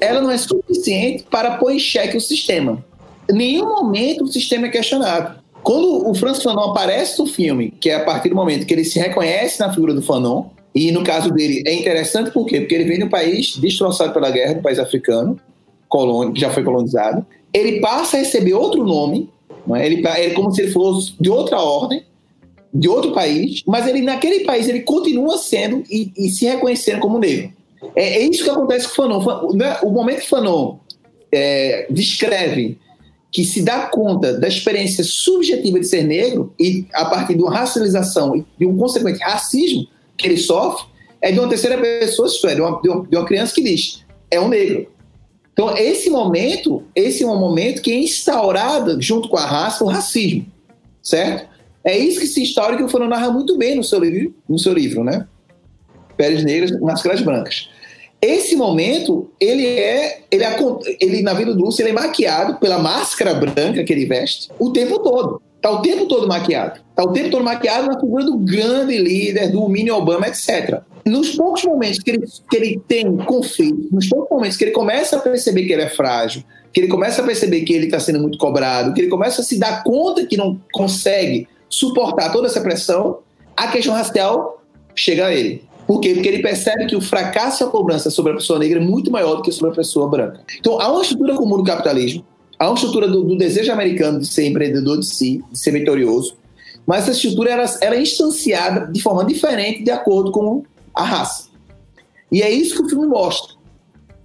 ela 0.02 0.22
não 0.22 0.32
é 0.32 0.38
suficiente 0.38 1.26
para 1.30 1.58
pôr 1.58 1.72
em 1.72 1.80
xeque 1.80 2.18
o 2.18 2.22
sistema. 2.22 2.84
Em 3.30 3.36
nenhum 3.36 3.68
momento 3.68 4.24
o 4.24 4.28
sistema 4.28 4.68
é 4.68 4.70
questionado. 4.70 5.40
Quando 5.62 6.10
o 6.10 6.16
Francis 6.16 6.42
Fanon 6.42 6.72
aparece 6.72 7.20
no 7.20 7.28
filme, 7.28 7.72
que 7.80 7.90
é 7.90 7.96
a 7.96 8.04
partir 8.04 8.30
do 8.30 8.36
momento 8.36 8.66
que 8.66 8.74
ele 8.74 8.86
se 8.86 8.98
reconhece 8.98 9.60
na 9.60 9.72
figura 9.72 9.94
do 9.94 10.02
Fanon, 10.02 10.46
e 10.74 10.92
no 10.92 11.04
caso 11.04 11.32
dele 11.32 11.64
é 11.66 11.74
interessante 11.74 12.32
por 12.32 12.46
quê? 12.46 12.62
Porque 12.62 12.76
ele 12.76 12.86
vem 12.86 13.00
de 13.00 13.04
um 13.04 13.10
país 13.10 13.58
destroçado 13.58 14.14
pela 14.14 14.32
guerra, 14.32 14.58
um 14.58 14.62
país 14.62 14.80
africano, 14.80 15.40
colônia, 15.88 16.34
que 16.34 16.40
já 16.40 16.50
foi 16.50 16.64
colonizado. 16.64 17.26
Ele 17.54 17.80
passa 17.82 18.18
a 18.18 18.20
receber 18.20 18.54
outro 18.54 18.84
nome, 18.84 19.30
é? 19.76 19.86
ele, 19.86 20.06
ele 20.18 20.34
como 20.34 20.52
se 20.52 20.62
ele 20.62 20.72
fosse 20.72 21.14
de 21.20 21.30
outra 21.30 21.60
ordem, 21.60 22.04
de 22.74 22.88
outro 22.88 23.12
país, 23.12 23.64
mas 23.66 23.88
ele 23.88 24.02
naquele 24.02 24.42
país 24.42 24.68
ele 24.68 24.82
continua 24.82 25.38
sendo 25.38 25.84
e, 25.90 26.12
e 26.16 26.30
se 26.30 26.46
reconhecendo 26.46 27.00
como 27.00 27.20
negro. 27.20 27.52
É, 27.96 28.18
é, 28.18 28.24
isso 28.24 28.44
que 28.44 28.50
acontece 28.50 28.88
com 28.88 28.94
o 28.94 29.22
Fanon. 29.22 29.54
Né, 29.54 29.78
o 29.84 29.90
momento 29.90 30.22
que 30.22 30.30
Fanon 30.30 30.78
é, 31.32 31.88
descreve 31.90 32.78
que 33.32 33.46
se 33.46 33.62
dá 33.62 33.88
conta 33.88 34.34
da 34.34 34.48
experiência 34.48 35.04
subjetiva 35.04 35.80
de 35.80 35.88
ser 35.88 36.04
negro 36.04 36.54
e 36.60 36.86
a 36.94 37.06
partir 37.06 37.36
de 37.36 37.42
uma 37.42 37.54
racialização 37.54 38.36
e 38.36 38.44
de 38.58 38.66
um 38.66 38.76
consequente 38.78 39.20
racismo 39.20 39.88
que 40.18 40.28
ele 40.28 40.38
sofre, 40.38 40.88
é 41.22 41.32
de 41.32 41.40
uma 41.40 41.48
terceira 41.48 41.78
pessoa, 41.78 42.28
isto 42.28 42.48
é, 42.48 42.56
de 42.56 42.62
uma, 42.62 42.82
de 42.82 43.16
uma 43.16 43.26
criança 43.26 43.54
que 43.54 43.62
diz, 43.62 44.04
é 44.32 44.40
um 44.40 44.48
negro. 44.48 44.88
Então, 45.60 45.76
esse 45.76 46.10
momento, 46.10 46.84
esse 46.96 47.22
é 47.22 47.28
um 47.28 47.38
momento 47.38 47.82
que 47.82 47.92
é 47.92 47.96
instaurado, 47.96 49.02
junto 49.02 49.28
com 49.28 49.36
a 49.36 49.46
raça, 49.46 49.84
o 49.84 49.88
racismo, 49.88 50.46
certo? 51.04 51.50
É 51.84 51.98
isso 51.98 52.22
que 52.22 52.28
se 52.28 52.42
instaura 52.42 52.78
que 52.78 52.84
o 52.84 52.88
Fanon 52.88 53.10
narra 53.10 53.30
muito 53.30 53.58
bem 53.58 53.76
no 53.76 53.84
seu 53.84 54.00
livro, 54.00 54.34
no 54.48 54.58
seu 54.58 54.72
livro 54.72 55.04
né? 55.04 55.28
Peles 56.16 56.46
negras, 56.46 56.80
máscaras 56.80 57.20
brancas. 57.22 57.68
Esse 58.22 58.56
momento, 58.56 59.30
ele 59.38 59.68
é, 59.68 60.22
ele, 60.32 60.46
é, 60.46 60.58
ele 61.02 61.22
na 61.24 61.34
vida 61.34 61.54
do 61.54 61.62
Lúcio, 61.62 61.82
ele 61.82 61.90
é 61.90 61.94
maquiado 61.94 62.58
pela 62.58 62.80
máscara 62.80 63.34
branca 63.34 63.84
que 63.84 63.92
ele 63.92 64.06
veste 64.06 64.48
o 64.58 64.72
tempo 64.72 65.00
todo. 65.00 65.42
Tá 65.62 65.72
o 65.72 65.82
tempo 65.82 66.08
todo 66.08 66.28
maquiado. 66.28 66.80
Tá 66.96 67.04
o 67.04 67.12
tempo 67.12 67.30
todo 67.30 67.44
maquiado 67.44 67.88
na 67.88 68.00
figura 68.00 68.24
do 68.24 68.38
grande 68.38 68.98
líder, 68.98 69.52
do 69.52 69.68
mini 69.68 69.92
Obama, 69.92 70.28
etc. 70.28 70.82
Nos 71.06 71.36
poucos 71.36 71.64
momentos 71.64 72.00
que 72.00 72.12
ele, 72.12 72.26
que 72.50 72.58
ele 72.58 72.82
tem 72.88 73.18
conflito, 73.18 73.90
nos 73.92 74.08
poucos 74.08 74.30
momentos 74.30 74.58
que 74.58 74.66
ele 74.66 74.72
começa 74.72 75.18
a 75.18 75.20
perceber 75.20 75.66
que 75.66 75.74
ele 75.74 75.84
é 75.84 75.90
frágil, 75.90 76.44
que 76.72 76.82
ele 76.82 76.88
começa 76.88 77.22
a 77.22 77.26
perceber 77.26 77.62
que 77.62 77.74
ele 77.74 77.86
está 77.86 78.00
sendo 78.00 78.20
muito 78.20 78.38
cobrado, 78.38 78.94
que 78.94 79.02
ele 79.02 79.10
começa 79.10 79.42
a 79.42 79.44
se 79.44 79.60
dar 79.60 79.84
conta 79.84 80.26
que 80.26 80.38
não 80.38 80.60
consegue 80.72 81.48
suportar 81.70 82.32
toda 82.32 82.48
essa 82.48 82.62
pressão, 82.62 83.20
a 83.56 83.68
questão 83.68 83.94
racial 83.94 84.64
chega 84.96 85.28
a 85.28 85.34
ele. 85.34 85.64
Por 85.90 86.00
quê? 86.00 86.14
Porque 86.14 86.28
ele 86.28 86.44
percebe 86.44 86.86
que 86.86 86.96
o 86.96 87.02
fracasso 87.02 87.64
e 87.64 87.66
a 87.66 87.68
cobrança 87.68 88.12
sobre 88.12 88.34
a 88.34 88.36
pessoa 88.36 88.60
negra 88.60 88.80
é 88.80 88.82
muito 88.82 89.10
maior 89.10 89.36
do 89.36 89.42
que 89.42 89.52
sobre 89.52 89.72
a 89.72 89.76
pessoa 89.76 90.08
branca. 90.08 90.42
Então, 90.60 90.80
há 90.80 90.92
uma 90.92 91.02
estrutura 91.02 91.34
comum 91.34 91.58
do 91.58 91.64
capitalismo, 91.64 92.24
há 92.60 92.68
uma 92.68 92.76
estrutura 92.76 93.08
do, 93.08 93.24
do 93.24 93.38
desejo 93.38 93.72
americano 93.72 94.20
de 94.20 94.28
ser 94.28 94.46
empreendedor 94.46 95.00
de 95.00 95.06
si, 95.06 95.42
de 95.50 95.58
ser 95.58 95.72
vitorioso, 95.72 96.36
mas 96.86 97.04
essa 97.04 97.12
estrutura 97.12 97.52
era, 97.52 97.66
era 97.82 98.00
instanciada 98.00 98.92
de 98.92 99.02
forma 99.02 99.24
diferente 99.24 99.84
de 99.84 99.92
acordo 99.92 100.32
com 100.32 100.64
a 100.94 101.04
raça. 101.04 101.48
E 102.32 102.42
é 102.42 102.52
isso 102.52 102.76
que 102.76 102.84
o 102.84 102.90
filme 102.90 103.08
mostra. 103.08 103.56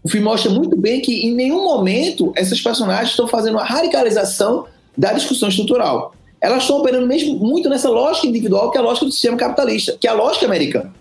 O 0.02 0.08
filme 0.08 0.24
mostra 0.24 0.50
muito 0.50 0.76
bem 0.76 1.00
que 1.00 1.26
em 1.26 1.34
nenhum 1.34 1.62
momento 1.62 2.32
essas 2.36 2.60
personagens 2.60 3.10
estão 3.10 3.26
fazendo 3.26 3.54
uma 3.54 3.64
radicalização 3.64 4.66
da 4.96 5.12
discussão 5.12 5.48
estrutural. 5.48 6.14
Elas 6.40 6.62
estão 6.62 6.78
operando 6.78 7.06
mesmo 7.06 7.38
muito 7.38 7.70
nessa 7.70 7.88
lógica 7.88 8.26
individual 8.26 8.70
que 8.70 8.76
é 8.76 8.80
a 8.80 8.84
lógica 8.84 9.06
do 9.06 9.12
sistema 9.12 9.36
capitalista, 9.36 9.96
que 9.98 10.06
é 10.06 10.10
a 10.10 10.14
lógica 10.14 10.44
americana. 10.44 10.92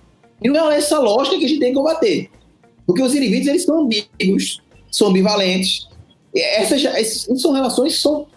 E 0.42 0.50
não 0.50 0.72
é 0.72 0.78
essa 0.78 1.00
lógica 1.00 1.38
que 1.38 1.46
a 1.46 1.48
gente 1.48 1.60
tem 1.60 1.70
que 1.70 1.76
combater. 1.76 2.30
Porque 2.86 3.02
os 3.02 3.14
indivíduos, 3.14 3.48
eles 3.48 3.64
são 3.64 3.82
ambíguos, 3.82 4.62
são 4.92 5.08
ambivalentes. 5.10 5.88
Essas, 6.36 6.84
essas 6.84 7.42
são 7.42 7.52
relações 7.52 7.96
que 7.96 8.02
são 8.02 8.28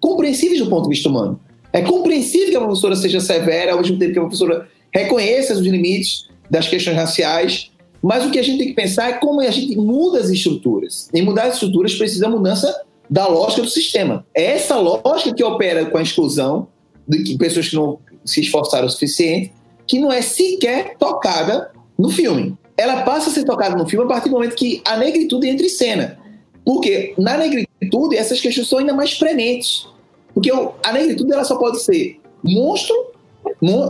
compreensíveis 0.00 0.60
do 0.60 0.68
ponto 0.68 0.84
de 0.84 0.90
vista 0.90 1.08
humano. 1.08 1.40
É 1.72 1.82
compreensível 1.82 2.50
que 2.50 2.56
a 2.56 2.60
professora 2.60 2.94
seja 2.96 3.20
severa, 3.20 3.72
ao 3.72 3.80
mesmo 3.80 3.98
tempo 3.98 4.12
que 4.12 4.18
a 4.18 4.22
professora 4.22 4.68
reconheça 4.92 5.54
os 5.54 5.60
limites 5.60 6.28
das 6.48 6.68
questões 6.68 6.96
raciais, 6.96 7.70
mas 8.02 8.24
o 8.24 8.30
que 8.30 8.38
a 8.38 8.42
gente 8.42 8.58
tem 8.58 8.68
que 8.68 8.74
pensar 8.74 9.08
é 9.08 9.12
como 9.14 9.40
a 9.40 9.50
gente 9.50 9.76
muda 9.76 10.20
as 10.20 10.28
estruturas. 10.28 11.08
E 11.12 11.22
mudar 11.22 11.44
as 11.44 11.54
estruturas 11.54 11.94
precisa 11.94 12.20
da 12.20 12.28
mudança 12.28 12.82
da 13.08 13.26
lógica 13.26 13.62
do 13.62 13.68
sistema. 13.68 14.26
É 14.34 14.44
essa 14.44 14.76
lógica 14.76 15.34
que 15.34 15.42
opera 15.42 15.86
com 15.86 15.96
a 15.96 16.02
exclusão 16.02 16.68
de 17.08 17.36
pessoas 17.36 17.68
que 17.68 17.76
não 17.76 17.98
se 18.24 18.40
esforçaram 18.40 18.86
o 18.86 18.90
suficiente, 18.90 19.52
que 19.86 19.98
não 19.98 20.12
é 20.12 20.22
sequer 20.22 20.96
tocada 20.98 21.70
no 21.98 22.10
filme. 22.10 22.56
Ela 22.76 23.02
passa 23.02 23.30
a 23.30 23.32
ser 23.32 23.44
tocada 23.44 23.76
no 23.76 23.86
filme 23.86 24.04
a 24.04 24.08
partir 24.08 24.28
do 24.28 24.34
momento 24.34 24.54
que 24.54 24.82
a 24.84 24.96
negritude 24.96 25.48
entra 25.48 25.64
em 25.64 25.70
cena. 25.70 26.18
Porque 26.64 27.14
na 27.18 27.36
negritude 27.36 28.16
essas 28.16 28.40
questões 28.40 28.68
são 28.68 28.78
ainda 28.78 28.94
mais 28.94 29.14
prementes. 29.14 29.86
Porque 30.32 30.50
a 30.82 30.92
negritude 30.92 31.32
ela 31.32 31.44
só 31.44 31.56
pode 31.56 31.82
ser 31.82 32.20
monstro, 32.42 32.94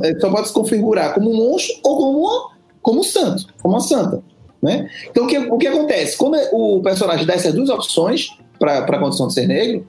eh, 0.03 0.20
só 0.20 0.31
pode 0.31 0.49
se 0.49 0.55
configurar 0.55 1.14
como 1.14 1.33
monstro 1.33 1.77
ou 1.83 1.97
como, 1.97 2.18
uma, 2.20 2.51
como 2.83 3.05
santo, 3.05 3.47
como 3.62 3.75
uma 3.75 3.81
santa. 3.81 4.22
Né? 4.62 4.89
Então 5.11 5.25
o 5.25 5.27
que, 5.27 5.39
o 5.39 5.59
que 5.59 5.66
acontece? 5.66 6.16
Quando 6.16 6.37
o 6.53 6.83
personagem 6.83 7.27
dá 7.27 7.35
essas 7.35 7.53
duas 7.53 7.68
opções 7.68 8.31
para 8.59 8.79
a 8.79 8.99
condição 8.99 9.29
de 9.29 9.35
ser 9.35 9.47
negro, 9.47 9.87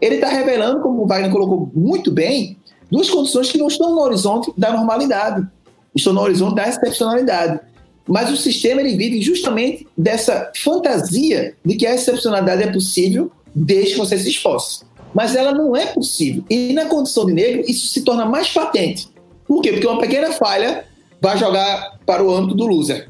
ele 0.00 0.16
está 0.16 0.28
revelando, 0.28 0.80
como 0.80 1.02
o 1.02 1.06
Wagner 1.06 1.30
colocou 1.30 1.70
muito 1.74 2.10
bem, 2.10 2.58
duas 2.90 3.08
condições 3.08 3.50
que 3.50 3.58
não 3.58 3.68
estão 3.68 3.94
no 3.94 4.00
horizonte 4.00 4.52
da 4.56 4.72
normalidade, 4.72 5.46
estão 5.94 6.12
no 6.12 6.20
horizonte 6.20 6.54
da 6.56 6.68
excepcionalidade. 6.68 7.60
Mas 8.06 8.30
o 8.30 8.36
sistema 8.36 8.80
ele 8.80 8.96
vive 8.96 9.20
justamente 9.20 9.86
dessa 9.96 10.52
fantasia 10.62 11.54
de 11.64 11.74
que 11.76 11.86
a 11.86 11.94
excepcionalidade 11.94 12.62
é 12.62 12.72
possível 12.72 13.30
desde 13.54 13.92
que 13.92 13.98
você 13.98 14.16
se 14.18 14.28
esforce. 14.28 14.84
Mas 15.12 15.34
ela 15.34 15.52
não 15.52 15.74
é 15.74 15.86
possível. 15.86 16.44
E 16.48 16.72
na 16.72 16.86
condição 16.86 17.24
de 17.26 17.32
negro, 17.32 17.64
isso 17.66 17.86
se 17.86 18.02
torna 18.02 18.24
mais 18.26 18.48
patente. 18.48 19.08
Por 19.46 19.62
quê? 19.62 19.72
Porque 19.72 19.86
uma 19.86 19.98
pequena 19.98 20.32
falha 20.32 20.84
vai 21.20 21.38
jogar 21.38 21.98
para 22.04 22.22
o 22.22 22.32
âmbito 22.32 22.54
do 22.54 22.66
loser. 22.66 23.08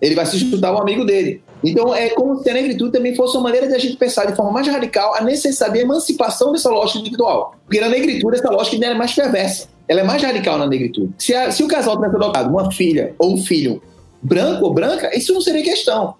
Ele 0.00 0.14
vai 0.14 0.26
se 0.26 0.38
juntar 0.38 0.68
ao 0.68 0.80
amigo 0.80 1.04
dele. 1.04 1.42
Então, 1.62 1.94
é 1.94 2.08
como 2.08 2.42
se 2.42 2.50
a 2.50 2.54
negritude 2.54 2.90
também 2.90 3.14
fosse 3.14 3.36
uma 3.36 3.44
maneira 3.44 3.68
de 3.68 3.74
a 3.74 3.78
gente 3.78 3.96
pensar 3.96 4.24
de 4.24 4.34
forma 4.34 4.50
mais 4.50 4.66
radical 4.66 5.14
a 5.14 5.20
necessidade 5.20 5.74
de 5.74 5.80
emancipação 5.80 6.50
dessa 6.50 6.68
lógica 6.70 6.98
individual. 6.98 7.54
Porque 7.64 7.80
na 7.80 7.88
negritude, 7.88 8.36
essa 8.36 8.50
lógica 8.50 8.74
ainda 8.74 8.86
é 8.86 8.94
mais 8.94 9.14
perversa. 9.14 9.68
Ela 9.86 10.00
é 10.00 10.04
mais 10.04 10.22
radical 10.22 10.58
na 10.58 10.66
negritude. 10.66 11.12
Se, 11.18 11.34
a, 11.34 11.52
se 11.52 11.62
o 11.62 11.68
casal 11.68 11.96
tivesse 11.96 12.16
adotado 12.16 12.50
uma 12.50 12.72
filha 12.72 13.14
ou 13.18 13.34
um 13.34 13.38
filho 13.38 13.80
branco 14.22 14.64
ou 14.64 14.72
branca, 14.72 15.16
isso 15.16 15.32
não 15.32 15.40
seria 15.40 15.62
questão. 15.62 16.14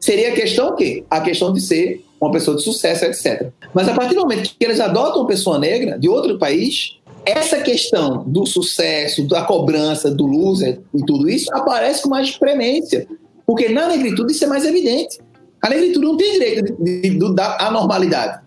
Seria 0.00 0.32
questão 0.32 0.68
o 0.68 0.74
quê? 0.74 1.04
A 1.10 1.20
questão 1.20 1.52
de 1.52 1.60
ser 1.60 2.04
uma 2.20 2.30
pessoa 2.30 2.56
de 2.56 2.62
sucesso, 2.62 3.04
etc. 3.04 3.50
Mas 3.72 3.88
a 3.88 3.94
partir 3.94 4.14
do 4.14 4.20
momento 4.20 4.54
que 4.58 4.64
eles 4.64 4.80
adotam 4.80 5.20
uma 5.20 5.26
pessoa 5.26 5.58
negra 5.58 5.98
de 5.98 6.08
outro 6.08 6.38
país, 6.38 6.98
essa 7.24 7.58
questão 7.60 8.22
do 8.26 8.44
sucesso, 8.44 9.26
da 9.26 9.42
cobrança, 9.42 10.10
do 10.10 10.26
loser 10.26 10.80
e 10.94 11.04
tudo 11.04 11.28
isso 11.28 11.52
aparece 11.54 12.02
com 12.02 12.10
mais 12.10 12.36
premência. 12.36 13.06
Porque 13.46 13.68
na 13.68 13.88
negritude 13.88 14.32
isso 14.32 14.44
é 14.44 14.46
mais 14.46 14.64
evidente. 14.64 15.18
A 15.60 15.68
negritude 15.68 16.04
não 16.04 16.16
tem 16.16 16.32
direito 16.32 16.64
de, 16.64 17.00
de, 17.00 17.18
de, 17.18 17.40
anormalidade. 17.58 18.42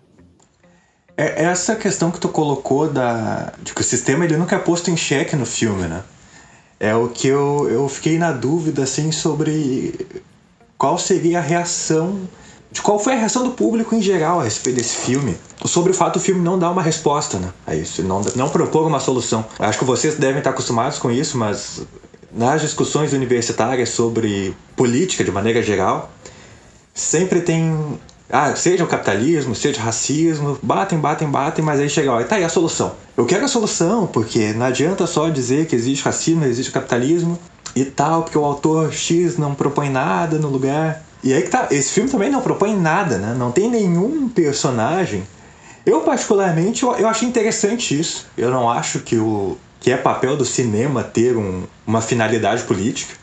É 1.16 1.44
essa 1.44 1.74
questão 1.74 2.12
que 2.12 2.20
tu 2.20 2.28
colocou 2.28 2.88
da, 2.88 3.52
de 3.60 3.74
que 3.74 3.80
o 3.80 3.84
sistema 3.84 4.24
ele 4.24 4.36
nunca 4.36 4.54
é 4.54 4.58
posto 4.60 4.90
em 4.90 4.96
xeque 4.96 5.34
no 5.34 5.44
filme, 5.44 5.88
né? 5.88 6.04
É 6.80 6.94
o 6.94 7.08
que 7.08 7.26
eu, 7.26 7.68
eu 7.70 7.88
fiquei 7.88 8.18
na 8.18 8.32
dúvida 8.32 8.84
assim 8.84 9.10
sobre 9.10 10.06
qual 10.76 10.96
seria 10.96 11.38
a 11.38 11.42
reação 11.42 12.20
de 12.70 12.82
qual 12.82 12.98
foi 12.98 13.14
a 13.14 13.16
reação 13.16 13.44
do 13.44 13.50
público 13.50 13.94
em 13.94 14.02
geral 14.02 14.40
a 14.40 14.44
respeito 14.44 14.76
desse 14.76 14.96
filme. 14.96 15.36
Sobre 15.64 15.90
o 15.90 15.94
fato 15.94 16.14
do 16.14 16.20
filme 16.20 16.40
não 16.40 16.58
dar 16.58 16.70
uma 16.70 16.82
resposta 16.82 17.38
né, 17.38 17.52
a 17.66 17.74
isso, 17.74 18.02
não, 18.02 18.20
não 18.36 18.48
propor 18.48 18.86
uma 18.86 19.00
solução. 19.00 19.44
Acho 19.58 19.78
que 19.78 19.84
vocês 19.84 20.16
devem 20.16 20.38
estar 20.38 20.50
acostumados 20.50 20.98
com 20.98 21.10
isso, 21.10 21.38
mas 21.38 21.80
nas 22.30 22.60
discussões 22.60 23.12
universitárias 23.12 23.88
sobre 23.88 24.54
política 24.76 25.24
de 25.24 25.30
maneira 25.30 25.62
geral, 25.62 26.10
sempre 26.94 27.40
tem. 27.40 27.98
Ah, 28.30 28.54
seja 28.54 28.84
o 28.84 28.86
capitalismo, 28.86 29.54
seja 29.54 29.80
o 29.80 29.82
racismo, 29.82 30.58
batem, 30.62 30.98
batem, 30.98 31.28
batem, 31.28 31.64
mas 31.64 31.80
aí 31.80 31.88
chega, 31.88 32.12
ó, 32.12 32.22
tá 32.22 32.36
aí 32.36 32.44
a 32.44 32.48
solução. 32.48 32.94
Eu 33.16 33.24
quero 33.24 33.44
a 33.44 33.48
solução, 33.48 34.06
porque 34.06 34.52
não 34.52 34.66
adianta 34.66 35.06
só 35.06 35.30
dizer 35.30 35.66
que 35.66 35.74
existe 35.74 36.04
racismo, 36.04 36.44
existe 36.44 36.70
capitalismo 36.70 37.38
e 37.74 37.84
tal, 37.86 38.22
porque 38.22 38.36
o 38.36 38.44
autor 38.44 38.92
X 38.92 39.38
não 39.38 39.54
propõe 39.54 39.88
nada 39.88 40.38
no 40.38 40.48
lugar. 40.48 41.02
E 41.24 41.32
aí 41.32 41.42
que 41.42 41.48
tá, 41.48 41.68
esse 41.70 41.90
filme 41.92 42.10
também 42.10 42.30
não 42.30 42.42
propõe 42.42 42.76
nada, 42.76 43.16
né? 43.16 43.34
Não 43.36 43.50
tem 43.50 43.70
nenhum 43.70 44.28
personagem. 44.28 45.26
Eu, 45.86 46.02
particularmente, 46.02 46.82
eu, 46.82 46.92
eu 46.96 47.10
interessante 47.22 47.98
isso. 47.98 48.26
Eu 48.36 48.50
não 48.50 48.68
acho 48.70 49.00
que 49.00 49.16
o, 49.16 49.56
que 49.80 49.90
é 49.90 49.96
papel 49.96 50.36
do 50.36 50.44
cinema 50.44 51.02
ter 51.02 51.34
um, 51.34 51.62
uma 51.86 52.02
finalidade 52.02 52.62
política. 52.64 53.14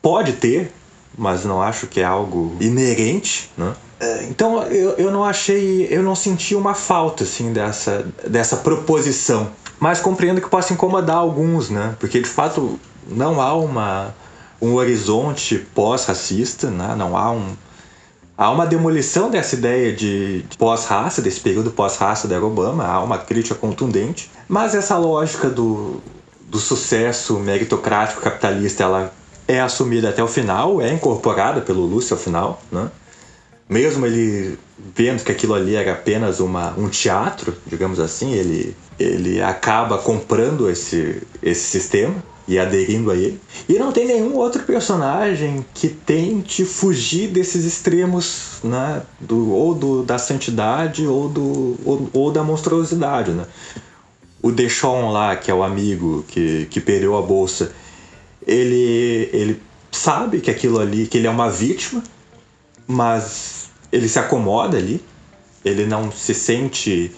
Pode 0.00 0.32
ter, 0.32 0.72
mas 1.16 1.44
não 1.44 1.60
acho 1.60 1.86
que 1.86 2.00
é 2.00 2.04
algo 2.04 2.56
inerente, 2.58 3.50
né? 3.56 3.74
É, 4.00 4.24
então 4.24 4.62
eu, 4.64 4.92
eu 4.92 5.10
não 5.10 5.22
achei, 5.22 5.86
eu 5.90 6.02
não 6.02 6.14
senti 6.14 6.54
uma 6.54 6.74
falta 6.74 7.24
assim 7.24 7.52
dessa, 7.52 8.06
dessa 8.26 8.56
proposição, 8.56 9.50
mas 9.78 10.00
compreendo 10.00 10.40
que 10.40 10.48
possa 10.48 10.72
incomodar 10.72 11.16
alguns, 11.16 11.68
né? 11.68 11.94
Porque 12.00 12.18
de 12.18 12.28
fato 12.28 12.80
não 13.06 13.40
há 13.42 13.54
uma 13.54 14.14
um 14.60 14.74
horizonte 14.74 15.58
pós-racista, 15.74 16.70
né? 16.70 16.94
Não 16.96 17.14
há 17.14 17.30
um 17.30 17.54
há 18.38 18.50
uma 18.50 18.66
demolição 18.66 19.28
dessa 19.30 19.54
ideia 19.54 19.92
de, 19.92 20.42
de 20.42 20.56
pós-raça, 20.56 21.20
desse 21.20 21.40
período 21.40 21.70
pós-raça 21.70 22.26
da 22.26 22.42
Obama, 22.42 22.86
há 22.86 23.02
uma 23.02 23.18
crítica 23.18 23.54
contundente, 23.54 24.30
mas 24.48 24.74
essa 24.74 24.96
lógica 24.96 25.50
do, 25.50 26.00
do 26.48 26.58
sucesso 26.58 27.38
meritocrático 27.38 28.22
capitalista, 28.22 28.82
ela 28.82 29.12
é 29.46 29.60
assumida 29.60 30.08
até 30.08 30.22
o 30.22 30.28
final, 30.28 30.80
é 30.80 30.90
incorporada 30.90 31.60
pelo 31.60 31.84
Lúcio 31.84 32.16
ao 32.16 32.22
final, 32.22 32.62
né? 32.72 32.90
Mesmo 33.70 34.04
ele 34.04 34.58
vendo 34.96 35.22
que 35.22 35.30
aquilo 35.30 35.54
ali 35.54 35.76
era 35.76 35.92
apenas 35.92 36.40
uma, 36.40 36.74
um 36.76 36.88
teatro, 36.88 37.54
digamos 37.64 38.00
assim, 38.00 38.32
ele, 38.32 38.76
ele 38.98 39.40
acaba 39.40 39.96
comprando 39.96 40.68
esse, 40.68 41.22
esse 41.40 41.62
sistema 41.62 42.16
e 42.48 42.58
aderindo 42.58 43.12
a 43.12 43.16
ele. 43.16 43.40
E 43.68 43.78
não 43.78 43.92
tem 43.92 44.08
nenhum 44.08 44.34
outro 44.34 44.64
personagem 44.64 45.64
que 45.72 45.88
tente 45.88 46.64
fugir 46.64 47.28
desses 47.28 47.64
extremos, 47.64 48.58
né? 48.64 49.02
Do, 49.20 49.52
ou 49.52 49.72
do, 49.72 50.02
da 50.02 50.18
santidade 50.18 51.06
ou, 51.06 51.28
do, 51.28 51.78
ou, 51.84 52.10
ou 52.12 52.32
da 52.32 52.42
monstruosidade, 52.42 53.30
né? 53.30 53.46
O 54.42 54.50
Deixon 54.50 55.12
lá, 55.12 55.36
que 55.36 55.48
é 55.48 55.54
o 55.54 55.62
amigo 55.62 56.24
que, 56.26 56.66
que 56.70 56.80
perdeu 56.80 57.16
a 57.16 57.22
bolsa, 57.22 57.70
ele, 58.44 59.30
ele 59.32 59.62
sabe 59.92 60.40
que 60.40 60.50
aquilo 60.50 60.80
ali, 60.80 61.06
que 61.06 61.18
ele 61.18 61.28
é 61.28 61.30
uma 61.30 61.48
vítima, 61.48 62.02
mas 62.84 63.59
ele 63.92 64.08
se 64.08 64.18
acomoda 64.18 64.76
ali, 64.76 65.02
ele 65.64 65.86
não 65.86 66.10
se 66.10 66.34
sente 66.34 67.12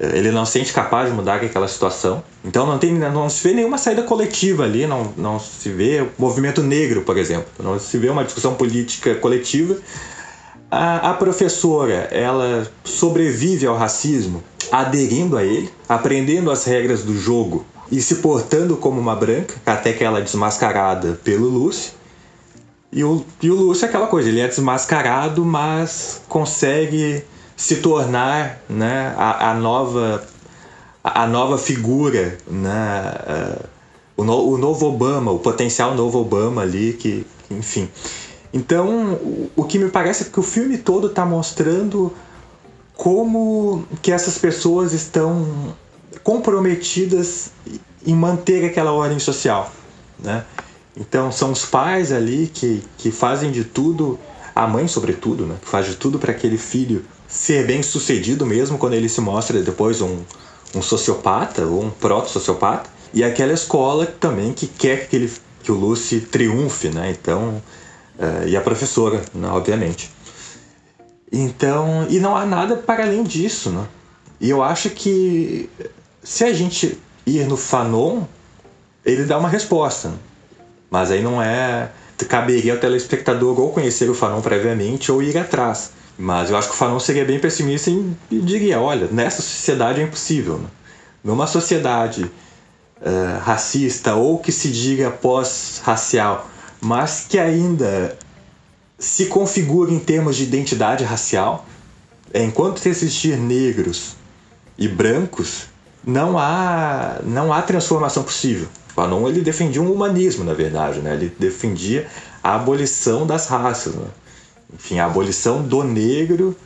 ele 0.00 0.32
não 0.32 0.44
se 0.44 0.52
sente 0.52 0.72
capaz 0.72 1.08
de 1.08 1.14
mudar 1.14 1.36
aquela 1.36 1.68
situação. 1.68 2.24
Então 2.44 2.66
não 2.66 2.76
tem 2.76 2.92
não 2.92 3.30
se 3.30 3.46
vê 3.46 3.54
nenhuma 3.54 3.78
saída 3.78 4.02
coletiva 4.02 4.64
ali, 4.64 4.86
não, 4.86 5.12
não 5.16 5.38
se 5.38 5.68
vê 5.68 6.04
movimento 6.18 6.62
negro, 6.62 7.02
por 7.02 7.16
exemplo, 7.16 7.46
não 7.60 7.78
se 7.78 7.96
vê 7.98 8.08
uma 8.08 8.24
discussão 8.24 8.54
política 8.54 9.14
coletiva. 9.14 9.76
A, 10.68 11.10
a 11.10 11.14
professora, 11.14 12.08
ela 12.10 12.66
sobrevive 12.82 13.66
ao 13.66 13.76
racismo 13.76 14.42
aderindo 14.72 15.36
a 15.36 15.44
ele, 15.44 15.70
aprendendo 15.86 16.50
as 16.50 16.64
regras 16.64 17.02
do 17.02 17.16
jogo 17.16 17.64
e 17.90 18.00
se 18.00 18.16
portando 18.16 18.76
como 18.76 18.98
uma 18.98 19.14
branca, 19.14 19.54
até 19.66 19.92
que 19.92 20.02
ela 20.02 20.18
é 20.18 20.22
desmascarada 20.22 21.20
pelo 21.22 21.46
Lúcio. 21.46 21.92
E 22.92 23.02
o, 23.02 23.24
e 23.42 23.50
o 23.50 23.54
Lúcio 23.54 23.86
é 23.86 23.88
aquela 23.88 24.06
coisa, 24.06 24.28
ele 24.28 24.40
é 24.40 24.46
desmascarado, 24.46 25.44
mas 25.44 26.20
consegue 26.28 27.24
se 27.56 27.76
tornar 27.76 28.60
né, 28.68 29.14
a, 29.16 29.50
a 29.50 29.54
nova 29.54 30.22
a 31.02 31.26
nova 31.26 31.58
figura, 31.58 32.38
né, 32.46 33.14
uh, 33.26 33.64
o, 34.16 34.22
no, 34.22 34.50
o, 34.50 34.58
novo 34.58 34.86
Obama, 34.86 35.32
o 35.32 35.38
potencial 35.40 35.96
novo 35.96 36.20
Obama 36.20 36.62
ali, 36.62 36.92
que, 36.92 37.26
enfim. 37.50 37.88
Então, 38.52 39.14
o, 39.14 39.50
o 39.56 39.64
que 39.64 39.80
me 39.80 39.88
parece 39.88 40.22
é 40.22 40.26
que 40.26 40.38
o 40.38 40.44
filme 40.44 40.78
todo 40.78 41.08
está 41.08 41.26
mostrando 41.26 42.12
como 42.94 43.84
que 44.00 44.12
essas 44.12 44.38
pessoas 44.38 44.92
estão 44.92 45.74
comprometidas 46.22 47.50
em 48.06 48.14
manter 48.14 48.64
aquela 48.64 48.92
ordem 48.92 49.18
social, 49.18 49.72
né? 50.20 50.44
Então 50.96 51.32
são 51.32 51.52
os 51.52 51.64
pais 51.64 52.12
ali 52.12 52.50
que, 52.52 52.82
que 52.98 53.10
fazem 53.10 53.50
de 53.50 53.64
tudo, 53.64 54.18
a 54.54 54.66
mãe 54.66 54.86
sobretudo, 54.86 55.46
né? 55.46 55.56
Faz 55.62 55.86
de 55.86 55.96
tudo 55.96 56.18
para 56.18 56.32
aquele 56.32 56.58
filho 56.58 57.04
ser 57.26 57.66
bem 57.66 57.82
sucedido 57.82 58.44
mesmo 58.44 58.76
quando 58.76 58.92
ele 58.94 59.08
se 59.08 59.20
mostra 59.20 59.62
depois 59.62 60.02
um, 60.02 60.18
um 60.74 60.82
sociopata 60.82 61.64
ou 61.64 61.82
um 61.82 61.90
proto-sociopata. 61.90 62.90
E 63.14 63.24
aquela 63.24 63.52
escola 63.52 64.06
também 64.06 64.52
que 64.52 64.66
quer 64.66 65.08
que, 65.08 65.16
ele, 65.16 65.32
que 65.62 65.72
o 65.72 65.74
Lucy 65.74 66.20
triunfe, 66.20 66.88
né? 66.88 67.10
Então, 67.10 67.62
uh, 68.18 68.46
e 68.46 68.56
a 68.56 68.60
professora, 68.60 69.22
né? 69.34 69.48
obviamente. 69.48 70.10
Então, 71.30 72.06
e 72.10 72.18
não 72.18 72.36
há 72.36 72.44
nada 72.44 72.76
para 72.76 73.04
além 73.04 73.22
disso, 73.22 73.70
né? 73.70 73.86
E 74.38 74.50
eu 74.50 74.62
acho 74.62 74.90
que 74.90 75.70
se 76.22 76.44
a 76.44 76.52
gente 76.52 76.98
ir 77.26 77.46
no 77.46 77.56
Fanon, 77.56 78.24
ele 79.04 79.24
dá 79.24 79.38
uma 79.38 79.48
resposta. 79.48 80.08
Né? 80.08 80.16
Mas 80.92 81.10
aí 81.10 81.22
não 81.22 81.42
é. 81.42 81.88
Caberia 82.28 82.74
ao 82.74 82.78
telespectador 82.78 83.58
ou 83.58 83.72
conhecer 83.72 84.08
o 84.08 84.14
Fanon 84.14 84.40
previamente 84.40 85.10
ou 85.10 85.20
ir 85.20 85.36
atrás. 85.36 85.90
Mas 86.16 86.50
eu 86.50 86.56
acho 86.56 86.68
que 86.68 86.74
o 86.74 86.76
Fanon 86.76 87.00
seria 87.00 87.24
bem 87.24 87.40
pessimista 87.40 87.90
e 87.90 88.38
diria: 88.38 88.80
olha, 88.80 89.08
nessa 89.10 89.42
sociedade 89.42 90.00
é 90.00 90.04
impossível. 90.04 90.58
Né? 90.58 90.68
Numa 91.24 91.48
sociedade 91.48 92.22
uh, 92.22 93.40
racista 93.40 94.14
ou 94.14 94.38
que 94.38 94.52
se 94.52 94.70
diga 94.70 95.10
pós-racial, 95.10 96.48
mas 96.80 97.26
que 97.28 97.40
ainda 97.40 98.16
se 98.98 99.26
configura 99.26 99.90
em 99.90 99.98
termos 99.98 100.36
de 100.36 100.44
identidade 100.44 101.02
racial, 101.02 101.66
enquanto 102.32 102.86
existir 102.86 103.36
negros 103.36 104.14
e 104.78 104.86
brancos, 104.86 105.64
não 106.04 106.38
há, 106.38 107.18
não 107.24 107.52
há 107.52 107.62
transformação 107.62 108.22
possível. 108.22 108.68
Fanon 108.94 109.28
ele 109.28 109.40
defendia 109.40 109.80
um 109.80 109.92
humanismo, 109.92 110.44
na 110.44 110.54
verdade, 110.54 111.00
né? 111.00 111.14
ele 111.14 111.32
defendia 111.38 112.06
a 112.42 112.56
abolição 112.56 113.26
das 113.26 113.48
raças. 113.48 113.94
Né? 113.94 114.06
enfim, 114.72 114.98
a 114.98 115.06
abolição 115.06 115.62
do 115.62 115.84
negro 115.84 116.56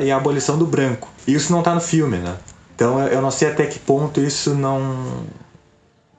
e 0.00 0.10
a 0.10 0.16
abolição 0.16 0.58
do 0.58 0.66
branco. 0.66 1.08
Isso 1.26 1.52
não 1.52 1.58
está 1.60 1.74
no 1.74 1.80
filme, 1.80 2.16
né? 2.18 2.36
Então 2.74 2.98
eu 3.08 3.20
não 3.20 3.30
sei 3.30 3.48
até 3.48 3.66
que 3.66 3.78
ponto 3.78 4.20
isso 4.20 4.54
não. 4.54 5.24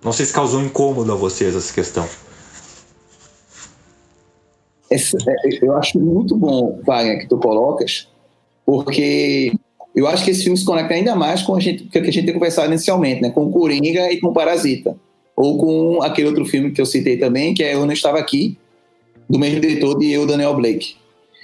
Não 0.04 0.12
sei 0.12 0.26
se 0.26 0.34
causou 0.34 0.62
incômodo 0.62 1.12
a 1.12 1.16
vocês 1.16 1.56
essa 1.56 1.74
questão. 1.74 2.08
É, 4.92 4.98
eu 5.62 5.76
acho 5.78 6.00
muito 6.00 6.36
bom, 6.36 6.82
Wagner, 6.86 7.20
que 7.20 7.28
tu 7.28 7.38
colocas, 7.38 8.10
porque 8.66 9.54
eu 9.96 10.06
acho 10.06 10.26
que 10.26 10.32
esse 10.32 10.44
filme 10.44 10.58
se 10.58 10.66
conecta 10.66 10.94
ainda 10.94 11.16
mais 11.16 11.42
com 11.42 11.56
a 11.56 11.60
gente, 11.60 11.86
que 11.86 11.98
a 11.98 12.04
gente 12.04 12.26
tem 12.26 12.34
conversado 12.34 12.68
inicialmente, 12.68 13.22
né? 13.22 13.30
Com 13.30 13.46
o 13.46 13.52
Coringa 13.52 14.12
e 14.12 14.20
com 14.20 14.28
o 14.28 14.34
Parasita. 14.34 14.96
Ou 15.42 15.58
com 15.58 16.04
aquele 16.04 16.28
outro 16.28 16.46
filme 16.46 16.70
que 16.70 16.80
eu 16.80 16.86
citei 16.86 17.18
também, 17.18 17.52
que 17.52 17.64
é 17.64 17.74
Eu 17.74 17.84
Não 17.84 17.94
Estava 17.94 18.20
Aqui, 18.20 18.56
do 19.28 19.40
mesmo 19.40 19.60
diretor 19.60 19.98
de 19.98 20.12
Eu, 20.12 20.28
Daniel 20.28 20.54
Blake. 20.54 20.94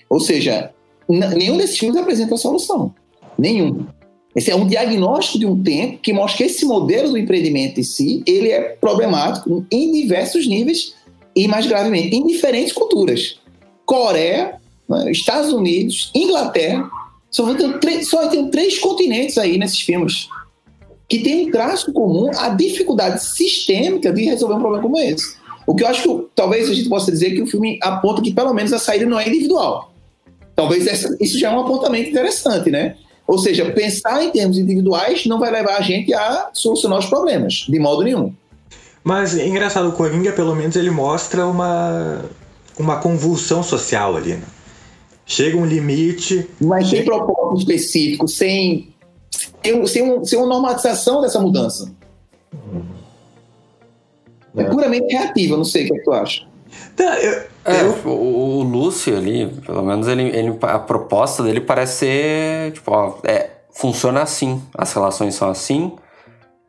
Ou 0.08 0.20
seja, 0.20 0.70
nenhum 1.10 1.58
desses 1.58 1.80
filmes 1.80 1.98
apresenta 1.98 2.36
a 2.36 2.38
solução. 2.38 2.93
Nenhum. 3.39 3.88
Esse 4.36 4.52
é 4.52 4.56
um 4.56 4.68
diagnóstico 4.68 5.39
de 5.39 5.48
um 5.48 5.64
tempo 5.64 5.98
que 5.98 6.14
mostra 6.14 6.38
que 6.38 6.43
esse 6.43 6.64
modelo 6.64 7.10
do 7.10 7.18
empreendimento 7.18 7.80
em 7.80 7.84
si, 7.84 8.22
ele 8.28 8.52
é 8.52 8.62
problemático 8.80 9.66
em 9.72 9.91
diversos 9.91 10.45
níveis 10.45 10.93
e, 11.36 11.48
mais 11.48 11.66
gravemente, 11.66 12.16
em 12.16 12.28
diferentes 12.28 12.74
culturas. 12.74 13.39
Coreia, 13.84 14.62
né, 14.88 15.10
Estados 15.10 15.52
Unidos, 15.52 16.12
Inglaterra, 16.14 16.88
só 17.32 17.52
tem, 17.56 17.80
três, 17.80 18.10
só 18.10 18.28
tem 18.28 18.48
três 18.52 18.78
continentes 18.78 19.39
aí 19.39 19.58
nesses 19.58 19.80
filmes 19.80 20.28
que 21.08 21.20
tem 21.20 21.47
um 21.47 21.51
traço 21.51 21.93
comum 21.93 22.30
a 22.36 22.49
dificuldade 22.49 23.24
sistêmica 23.24 24.12
de 24.12 24.26
resolver 24.26 24.55
um 24.55 24.60
problema 24.60 24.84
como 24.84 24.97
esse. 24.99 25.36
O 25.66 25.76
que 25.76 25.84
eu 25.84 25.88
acho 25.88 26.01
que 26.03 26.26
talvez 26.36 26.70
a 26.70 26.74
gente 26.74 26.89
possa 26.89 27.12
dizer 27.12 27.32
que 27.32 27.41
o 27.41 27.47
filme 27.47 27.80
aponta 27.82 28.22
que 28.22 28.34
pelo 28.34 28.53
menos 28.53 28.74
a 28.74 28.80
saída 28.80 29.05
não 29.05 29.20
é 29.20 29.28
individual. 29.28 29.93
Talvez 30.55 30.88
essa, 30.88 31.16
isso 31.20 31.38
já 31.38 31.51
é 31.51 31.55
um 31.55 31.60
apontamento 31.60 32.10
interessante, 32.10 32.70
né? 32.70 32.95
Ou 33.28 33.38
seja, 33.38 33.70
pensar 33.72 34.24
em 34.24 34.32
termos 34.32 34.58
individuais 34.58 35.26
não 35.26 35.39
vai 35.39 35.51
levar 35.51 35.78
a 35.78 35.82
gente 35.82 36.14
a 36.14 36.49
solucionar 36.53 36.99
os 36.99 37.05
problemas, 37.05 37.66
de 37.68 37.80
modo 37.80 38.03
nenhum. 38.03 38.34
Mas 39.03 39.38
é 39.38 39.47
engraçado, 39.47 39.89
o 39.89 39.91
Coringa, 39.91 40.32
pelo 40.32 40.55
menos, 40.55 40.76
ele 40.76 40.89
mostra 40.89 41.45
uma, 41.45 42.26
uma 42.80 42.97
convulsão 42.97 43.62
social 43.62 44.16
ali, 44.16 44.34
né? 44.34 44.43
chega 45.28 45.58
um 45.58 45.66
limite. 45.66 46.47
Mas 46.60 46.89
sem 46.89 47.03
propósito 47.03 47.60
específico, 47.60 48.28
sem, 48.28 48.88
sem, 49.32 49.88
sem, 49.88 50.03
um, 50.03 50.25
sem 50.25 50.39
uma 50.39 50.47
normatização 50.47 51.21
dessa 51.21 51.39
mudança. 51.39 51.91
É, 54.55 54.61
é 54.61 54.63
puramente 54.65 55.13
reativa, 55.13 55.57
não 55.57 55.65
sei 55.65 55.86
o 55.86 55.88
que, 55.88 55.93
é 55.93 55.97
que 55.97 56.03
tu 56.03 56.11
acha. 56.11 56.47
Eu, 56.97 57.43
é, 57.65 57.82
eu... 57.84 58.09
O, 58.09 58.59
o, 58.59 58.63
Lúcio 58.63 59.15
ali, 59.15 59.47
pelo 59.65 59.84
menos 59.84 60.07
ele, 60.07 60.23
ele, 60.30 60.57
a 60.61 60.80
proposta 60.80 61.43
dele 61.43 61.61
parece 61.61 61.99
ser, 61.99 62.71
tipo, 62.73 62.91
ó, 62.91 63.17
é, 63.23 63.49
funciona 63.71 64.21
assim, 64.21 64.61
as 64.75 64.91
relações 64.93 65.36
são 65.36 65.49
assim, 65.49 65.93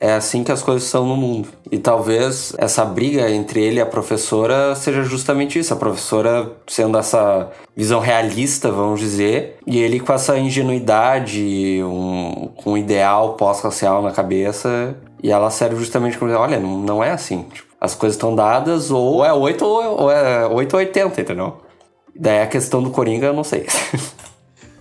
é 0.01 0.13
assim 0.13 0.45
que 0.45 0.53
as 0.53 0.63
coisas 0.63 0.89
são 0.89 1.05
no 1.07 1.17
mundo. 1.17 1.49
E 1.71 1.79
talvez 1.79 2.55
essa 2.57 2.85
briga 2.85 3.29
entre 3.31 3.63
ele 3.63 3.79
e 3.79 3.81
a 3.81 3.87
professora 3.87 4.75
seja 4.75 5.03
justamente 5.03 5.59
isso. 5.59 5.75
A 5.75 5.77
professora 5.77 6.53
sendo 6.67 6.97
essa 6.97 7.51
visão 7.77 7.99
realista, 8.01 8.71
vamos 8.71 9.01
dizer, 9.01 9.59
e 9.67 9.79
ele 9.79 9.99
com 9.99 10.13
essa 10.13 10.39
ingenuidade, 10.39 11.81
um, 11.83 12.51
com 12.57 12.73
um 12.73 12.79
ideal 12.79 13.35
pós-racial 13.35 14.03
na 14.03 14.13
cabeça, 14.13 14.97
e 15.23 15.31
ela 15.31 15.51
serve 15.51 15.77
justamente 15.77 16.17
como 16.17 16.33
olha, 16.33 16.61
não, 16.61 17.03
é 17.03 17.11
assim. 17.11 17.43
Tipo, 17.53 17.69
as 17.81 17.95
coisas 17.95 18.17
estão 18.17 18.35
dadas, 18.35 18.91
ou 18.91 19.25
é 19.25 19.33
8 19.33 19.65
ou 19.65 20.11
é 20.11 20.47
8 20.47 20.73
ou 20.75 20.79
80, 20.79 21.21
entendeu? 21.21 21.57
Daí 22.15 22.43
a 22.43 22.47
questão 22.47 22.83
do 22.83 22.91
Coringa, 22.91 23.27
eu 23.27 23.33
não 23.33 23.45
sei. 23.45 23.67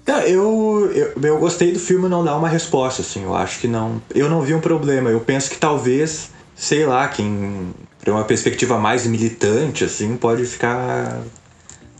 Tá, 0.07 0.25
eu, 0.25 0.89
eu, 0.95 1.21
eu 1.21 1.37
gostei 1.37 1.73
do 1.73 1.79
filme 1.79 2.07
não 2.07 2.23
dar 2.23 2.37
uma 2.37 2.47
resposta, 2.47 3.01
assim. 3.01 3.25
Eu 3.25 3.35
acho 3.35 3.59
que 3.59 3.67
não. 3.67 4.01
Eu 4.15 4.29
não 4.29 4.41
vi 4.41 4.53
um 4.53 4.61
problema. 4.61 5.09
Eu 5.09 5.19
penso 5.19 5.49
que 5.49 5.57
talvez, 5.57 6.29
sei 6.55 6.85
lá, 6.85 7.05
quem. 7.09 7.73
Pra 7.99 8.13
uma 8.13 8.23
perspectiva 8.23 8.79
mais 8.79 9.05
militante, 9.05 9.83
assim, 9.83 10.15
pode 10.15 10.45
ficar. 10.45 11.19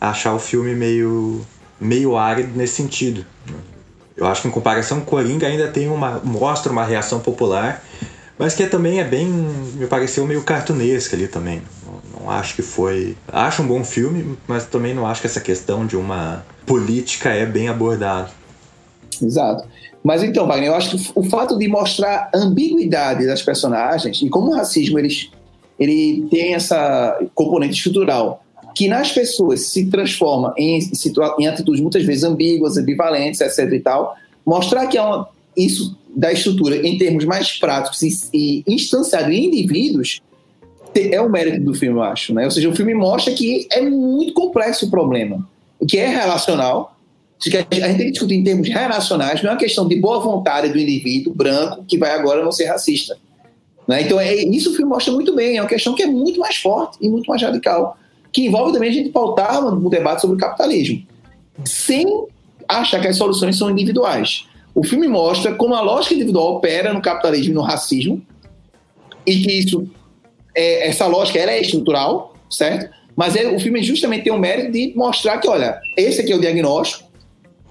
achar 0.00 0.32
o 0.32 0.38
filme 0.38 0.74
meio. 0.74 1.42
meio 1.78 2.16
árido 2.16 2.56
nesse 2.56 2.76
sentido. 2.76 3.26
Eu 4.16 4.26
acho 4.26 4.40
que 4.40 4.48
em 4.48 4.52
comparação 4.52 5.00
com 5.00 5.04
Coringa 5.04 5.46
ainda 5.46 5.68
tem 5.68 5.90
uma. 5.90 6.18
mostra 6.24 6.72
uma 6.72 6.84
reação 6.84 7.20
popular, 7.20 7.84
mas 8.38 8.54
que 8.54 8.66
também 8.66 9.00
é 9.00 9.04
bem. 9.04 9.26
me 9.26 9.86
pareceu 9.86 10.26
meio 10.26 10.42
cartunesca 10.42 11.14
ali 11.14 11.28
também. 11.28 11.60
Não, 11.84 12.22
não 12.22 12.30
acho 12.30 12.54
que 12.54 12.62
foi. 12.62 13.18
Acho 13.30 13.60
um 13.60 13.66
bom 13.66 13.84
filme, 13.84 14.38
mas 14.46 14.64
também 14.64 14.94
não 14.94 15.06
acho 15.06 15.20
que 15.20 15.26
essa 15.26 15.42
questão 15.42 15.84
de 15.84 15.94
uma 15.94 16.42
política 16.68 17.30
é 17.30 17.46
bem 17.46 17.68
abordado. 17.68 18.30
Exato. 19.20 19.66
Mas 20.04 20.22
então, 20.22 20.46
Wagner, 20.46 20.68
eu 20.68 20.74
acho 20.74 20.96
que 20.96 21.12
o 21.14 21.22
fato 21.24 21.58
de 21.58 21.66
mostrar 21.66 22.30
a 22.32 22.38
ambiguidade 22.38 23.26
das 23.26 23.42
personagens 23.42 24.22
e 24.22 24.28
como 24.28 24.52
o 24.52 24.54
racismo 24.54 24.98
ele, 24.98 25.08
ele 25.78 26.26
tem 26.30 26.54
essa 26.54 27.18
componente 27.34 27.74
estrutural 27.74 28.44
que 28.74 28.86
nas 28.86 29.10
pessoas 29.10 29.62
se 29.72 29.86
transforma 29.86 30.54
em, 30.56 30.78
em 31.40 31.46
atitudes 31.48 31.80
muitas 31.80 32.04
vezes 32.04 32.22
ambíguas, 32.22 32.76
ambivalentes, 32.76 33.40
etc 33.40 33.72
e 33.72 33.80
tal, 33.80 34.14
mostrar 34.46 34.86
que 34.86 34.96
é 34.96 35.02
uma, 35.02 35.28
isso 35.56 35.98
da 36.14 36.32
estrutura 36.32 36.76
em 36.86 36.96
termos 36.96 37.24
mais 37.24 37.58
práticos 37.58 38.00
e, 38.02 38.08
e 38.32 38.64
em 38.66 39.46
indivíduos 39.46 40.20
é 40.94 41.20
o 41.20 41.28
mérito 41.28 41.64
do 41.64 41.74
filme, 41.74 41.98
eu 41.98 42.02
acho. 42.02 42.34
Né? 42.34 42.44
Ou 42.44 42.50
seja, 42.50 42.68
o 42.68 42.74
filme 42.74 42.94
mostra 42.94 43.32
que 43.32 43.68
é 43.70 43.80
muito 43.80 44.32
complexo 44.32 44.86
o 44.86 44.90
problema 44.90 45.46
que 45.86 45.98
é 45.98 46.08
relacional, 46.08 46.96
a 47.40 47.44
gente 47.48 47.66
tem 47.66 47.96
que 47.96 48.10
discutir 48.10 48.34
em 48.34 48.42
termos 48.42 48.68
relacionais, 48.68 49.42
não 49.42 49.50
é 49.50 49.52
uma 49.52 49.58
questão 49.58 49.86
de 49.86 49.96
boa 49.96 50.18
vontade 50.18 50.68
do 50.68 50.78
indivíduo 50.78 51.32
branco 51.32 51.84
que 51.86 51.96
vai 51.96 52.10
agora 52.10 52.42
não 52.42 52.50
ser 52.50 52.64
racista. 52.64 53.16
Né? 53.86 54.02
Então, 54.02 54.18
é, 54.20 54.34
isso 54.34 54.70
o 54.70 54.74
filme 54.74 54.90
mostra 54.90 55.12
muito 55.12 55.34
bem, 55.34 55.56
é 55.56 55.62
uma 55.62 55.68
questão 55.68 55.94
que 55.94 56.02
é 56.02 56.06
muito 56.06 56.40
mais 56.40 56.56
forte 56.56 56.98
e 57.00 57.08
muito 57.08 57.26
mais 57.26 57.40
radical, 57.40 57.96
que 58.32 58.44
envolve 58.44 58.72
também 58.72 58.90
a 58.90 58.92
gente 58.92 59.10
pautar 59.10 59.64
um 59.64 59.88
debate 59.88 60.20
sobre 60.20 60.36
o 60.36 60.38
capitalismo, 60.38 61.06
sem 61.64 62.26
achar 62.66 63.00
que 63.00 63.06
as 63.06 63.16
soluções 63.16 63.56
são 63.56 63.70
individuais. 63.70 64.46
O 64.74 64.84
filme 64.84 65.08
mostra 65.08 65.54
como 65.54 65.74
a 65.74 65.80
lógica 65.80 66.14
individual 66.14 66.56
opera 66.56 66.92
no 66.92 67.00
capitalismo 67.00 67.52
e 67.52 67.54
no 67.54 67.62
racismo, 67.62 68.20
e 69.24 69.38
que 69.40 69.52
isso, 69.52 69.88
é, 70.54 70.88
essa 70.88 71.06
lógica 71.06 71.38
ela 71.38 71.52
é 71.52 71.60
estrutural, 71.60 72.34
certo? 72.50 72.97
Mas 73.18 73.34
é, 73.34 73.48
o 73.48 73.58
filme 73.58 73.82
justamente 73.82 74.22
tem 74.22 74.32
o 74.32 74.38
mérito 74.38 74.70
de 74.70 74.92
mostrar 74.94 75.38
que, 75.38 75.48
olha, 75.48 75.80
esse 75.96 76.20
aqui 76.20 76.32
é 76.32 76.36
o 76.36 76.40
diagnóstico, 76.40 77.10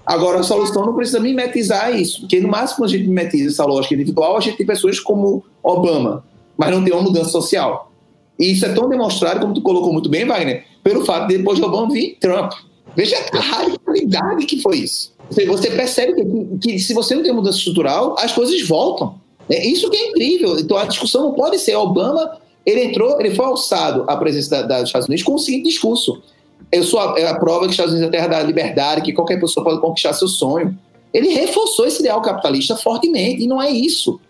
agora 0.04 0.40
a 0.40 0.42
solução 0.42 0.84
não 0.84 0.94
precisa 0.94 1.18
mimetizar 1.20 1.98
isso, 1.98 2.20
porque 2.20 2.38
no 2.38 2.48
máximo 2.48 2.84
a 2.84 2.88
gente 2.88 3.04
mimetiza 3.04 3.48
essa 3.48 3.64
lógica 3.64 3.94
individual, 3.94 4.36
a 4.36 4.40
gente 4.40 4.58
tem 4.58 4.66
pessoas 4.66 5.00
como 5.00 5.42
Obama, 5.62 6.22
mas 6.54 6.70
não 6.70 6.84
tem 6.84 6.92
uma 6.92 7.00
mudança 7.00 7.30
social. 7.30 7.90
E 8.38 8.52
isso 8.52 8.66
é 8.66 8.74
tão 8.74 8.90
demonstrado, 8.90 9.40
como 9.40 9.54
tu 9.54 9.62
colocou 9.62 9.90
muito 9.90 10.10
bem, 10.10 10.26
Wagner, 10.26 10.66
pelo 10.84 11.02
fato 11.06 11.28
de 11.28 11.38
depois 11.38 11.58
de 11.58 11.64
Obama 11.64 11.90
vir 11.90 12.18
Trump. 12.20 12.52
Veja 12.94 13.16
a 13.32 13.40
radicalidade 13.40 14.44
que 14.44 14.60
foi 14.60 14.80
isso. 14.80 15.14
Você 15.30 15.70
percebe 15.70 16.12
que, 16.12 16.58
que, 16.58 16.78
se 16.78 16.92
você 16.92 17.14
não 17.14 17.22
tem 17.22 17.32
mudança 17.32 17.56
estrutural, 17.56 18.16
as 18.18 18.32
coisas 18.32 18.60
voltam. 18.68 19.18
É 19.48 19.66
isso 19.66 19.88
que 19.88 19.96
é 19.96 20.10
incrível. 20.10 20.58
Então 20.58 20.76
a 20.76 20.84
discussão 20.84 21.22
não 21.22 21.32
pode 21.32 21.58
ser 21.58 21.74
Obama 21.74 22.38
ele 22.68 22.84
entrou, 22.84 23.18
ele 23.18 23.34
foi 23.34 23.46
alçado 23.46 24.04
à 24.06 24.16
presença 24.16 24.62
dos 24.62 24.82
Estados 24.82 25.08
Unidos 25.08 25.24
com 25.24 25.34
o 25.34 25.38
seguinte 25.38 25.64
discurso: 25.64 26.22
eu 26.70 26.82
sou 26.82 27.00
a, 27.00 27.18
é 27.18 27.26
a 27.26 27.34
prova 27.38 27.60
que 27.60 27.66
os 27.66 27.72
Estados 27.72 27.94
Unidos 27.94 28.12
é 28.12 28.18
a 28.18 28.20
terra 28.20 28.38
da 28.38 28.42
liberdade, 28.42 29.00
que 29.00 29.12
qualquer 29.12 29.40
pessoa 29.40 29.64
pode 29.64 29.80
conquistar 29.80 30.12
seu 30.12 30.28
sonho. 30.28 30.78
Ele 31.12 31.28
reforçou 31.28 31.86
esse 31.86 32.00
ideal 32.00 32.20
capitalista 32.20 32.76
fortemente, 32.76 33.42
e 33.42 33.46
não 33.46 33.62
é 33.62 33.70
isso. 33.70 34.20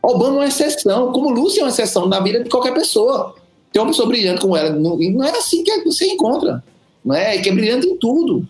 Obama 0.00 0.36
é 0.36 0.38
uma 0.38 0.46
exceção, 0.46 1.12
como 1.12 1.30
Lúcia 1.30 1.60
é 1.60 1.64
uma 1.64 1.70
exceção 1.70 2.06
na 2.06 2.20
vida 2.20 2.44
de 2.44 2.48
qualquer 2.48 2.72
pessoa. 2.72 3.34
Tem 3.72 3.82
uma 3.82 3.88
pessoa 3.88 4.06
brilhante 4.06 4.40
como 4.40 4.56
ela, 4.56 4.70
não, 4.70 4.96
não 4.96 5.24
é 5.24 5.30
assim 5.30 5.64
que 5.64 5.84
você 5.84 6.06
encontra, 6.06 6.62
não 7.04 7.14
é? 7.14 7.38
Que 7.38 7.48
é 7.48 7.52
brilhante 7.52 7.88
em 7.88 7.96
tudo. 7.96 8.48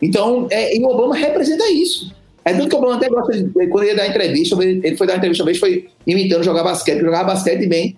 Então, 0.00 0.46
é, 0.50 0.76
e 0.76 0.82
o 0.82 0.88
Obama 0.88 1.14
representa 1.14 1.66
isso. 1.70 2.12
É 2.44 2.52
tanto 2.52 2.68
que 2.68 2.74
o 2.74 2.78
Obama 2.78 2.96
até 2.96 3.08
gosta 3.08 3.32
de, 3.32 3.50
quando 3.68 3.84
ele 3.84 3.94
dar 3.94 4.06
entrevista, 4.06 4.62
ele 4.62 4.96
foi 4.96 5.06
dar 5.06 5.16
entrevista 5.16 5.42
uma 5.42 5.46
vez, 5.46 5.58
foi 5.58 5.88
imitando 6.06 6.42
jogar 6.42 6.62
basquete, 6.62 7.00
jogava 7.00 7.32
basquete 7.32 7.66
bem. 7.66 7.96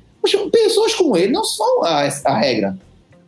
Pessoas 0.51 0.95
como 0.95 1.17
ele 1.17 1.33
não 1.33 1.45
são 1.45 1.85
a, 1.85 2.09
a 2.25 2.39
regra. 2.39 2.77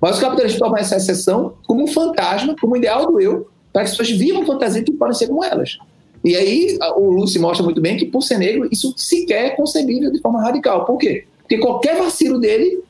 Mas 0.00 0.16
os 0.16 0.20
capitalistas 0.20 0.60
tomam 0.60 0.78
essa 0.78 0.96
exceção 0.96 1.54
como 1.66 1.82
um 1.82 1.86
fantasma, 1.86 2.54
como 2.60 2.74
um 2.74 2.76
ideal 2.76 3.06
do 3.06 3.20
eu, 3.20 3.48
para 3.72 3.82
que 3.82 3.90
as 3.90 3.96
pessoas 3.96 4.16
vivam 4.16 4.46
fantasia 4.46 4.82
que 4.82 4.92
podem 4.92 5.14
ser 5.14 5.26
como 5.26 5.44
elas. 5.44 5.78
E 6.24 6.36
aí 6.36 6.78
o 6.96 7.10
Lucy 7.10 7.38
mostra 7.38 7.64
muito 7.64 7.80
bem 7.80 7.96
que, 7.96 8.06
por 8.06 8.22
ser 8.22 8.38
negro, 8.38 8.68
isso 8.70 8.92
sequer 8.96 9.46
é 9.46 9.50
concebível 9.50 10.10
de 10.10 10.20
forma 10.20 10.42
radical. 10.42 10.84
Por 10.84 10.98
quê? 10.98 11.24
Porque 11.40 11.58
qualquer 11.58 11.96
vacilo 11.96 12.38
dele, 12.38 12.82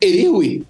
ele 0.00 0.26
ruim. 0.28 0.66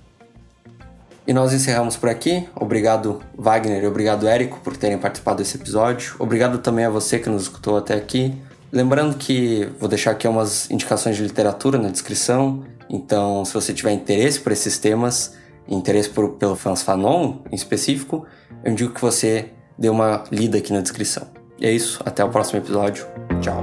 E 1.27 1.33
nós 1.33 1.53
encerramos 1.53 1.97
por 1.97 2.09
aqui. 2.09 2.47
Obrigado, 2.55 3.21
Wagner, 3.37 3.83
e 3.83 3.87
obrigado, 3.87 4.29
Érico, 4.29 4.61
por 4.63 4.77
terem 4.77 4.99
participado 4.99 5.39
desse 5.39 5.57
episódio. 5.57 6.15
Obrigado 6.19 6.59
também 6.59 6.85
a 6.85 6.91
você 6.91 7.19
que 7.19 7.31
nos 7.31 7.43
escutou 7.43 7.77
até 7.77 7.95
aqui. 7.95 8.35
Lembrando 8.71 9.17
que 9.17 9.69
vou 9.79 9.89
deixar 9.89 10.11
aqui 10.11 10.29
umas 10.29 10.71
indicações 10.71 11.17
de 11.17 11.23
literatura 11.23 11.79
na 11.79 11.89
descrição. 11.89 12.65
Então, 12.89 13.45
se 13.45 13.55
você 13.55 13.73
tiver 13.73 13.93
interesse 13.93 14.41
por 14.41 14.53
esses 14.53 14.79
temas, 14.79 15.37
interesse 15.69 16.11
por, 16.11 16.31
pelo 16.33 16.57
Franz 16.57 16.83
Fanon 16.83 17.39
em 17.51 17.55
específico, 17.55 18.27
eu 18.63 18.73
indico 18.73 18.95
que 18.95 19.01
você 19.01 19.51
dê 19.79 19.89
uma 19.89 20.25
lida 20.31 20.59
aqui 20.59 20.73
na 20.73 20.81
descrição. 20.81 21.27
E 21.59 21.67
é 21.67 21.71
isso, 21.71 22.01
até 22.05 22.25
o 22.25 22.29
próximo 22.29 22.59
episódio. 22.59 23.07
Tchau. 23.41 23.63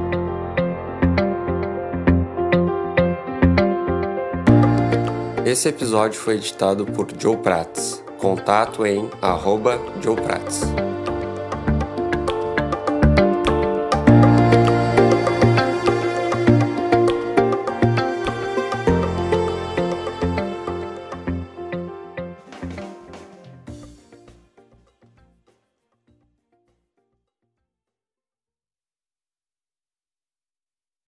Esse 5.46 5.68
episódio 5.68 6.20
foi 6.20 6.36
editado 6.36 6.86
por 6.86 7.08
Joe 7.20 7.36
Prats. 7.36 8.04
Contato 8.20 8.86
em 8.86 9.10
arroba 9.22 9.80
Joe 10.02 10.16
Prats. 10.16 10.62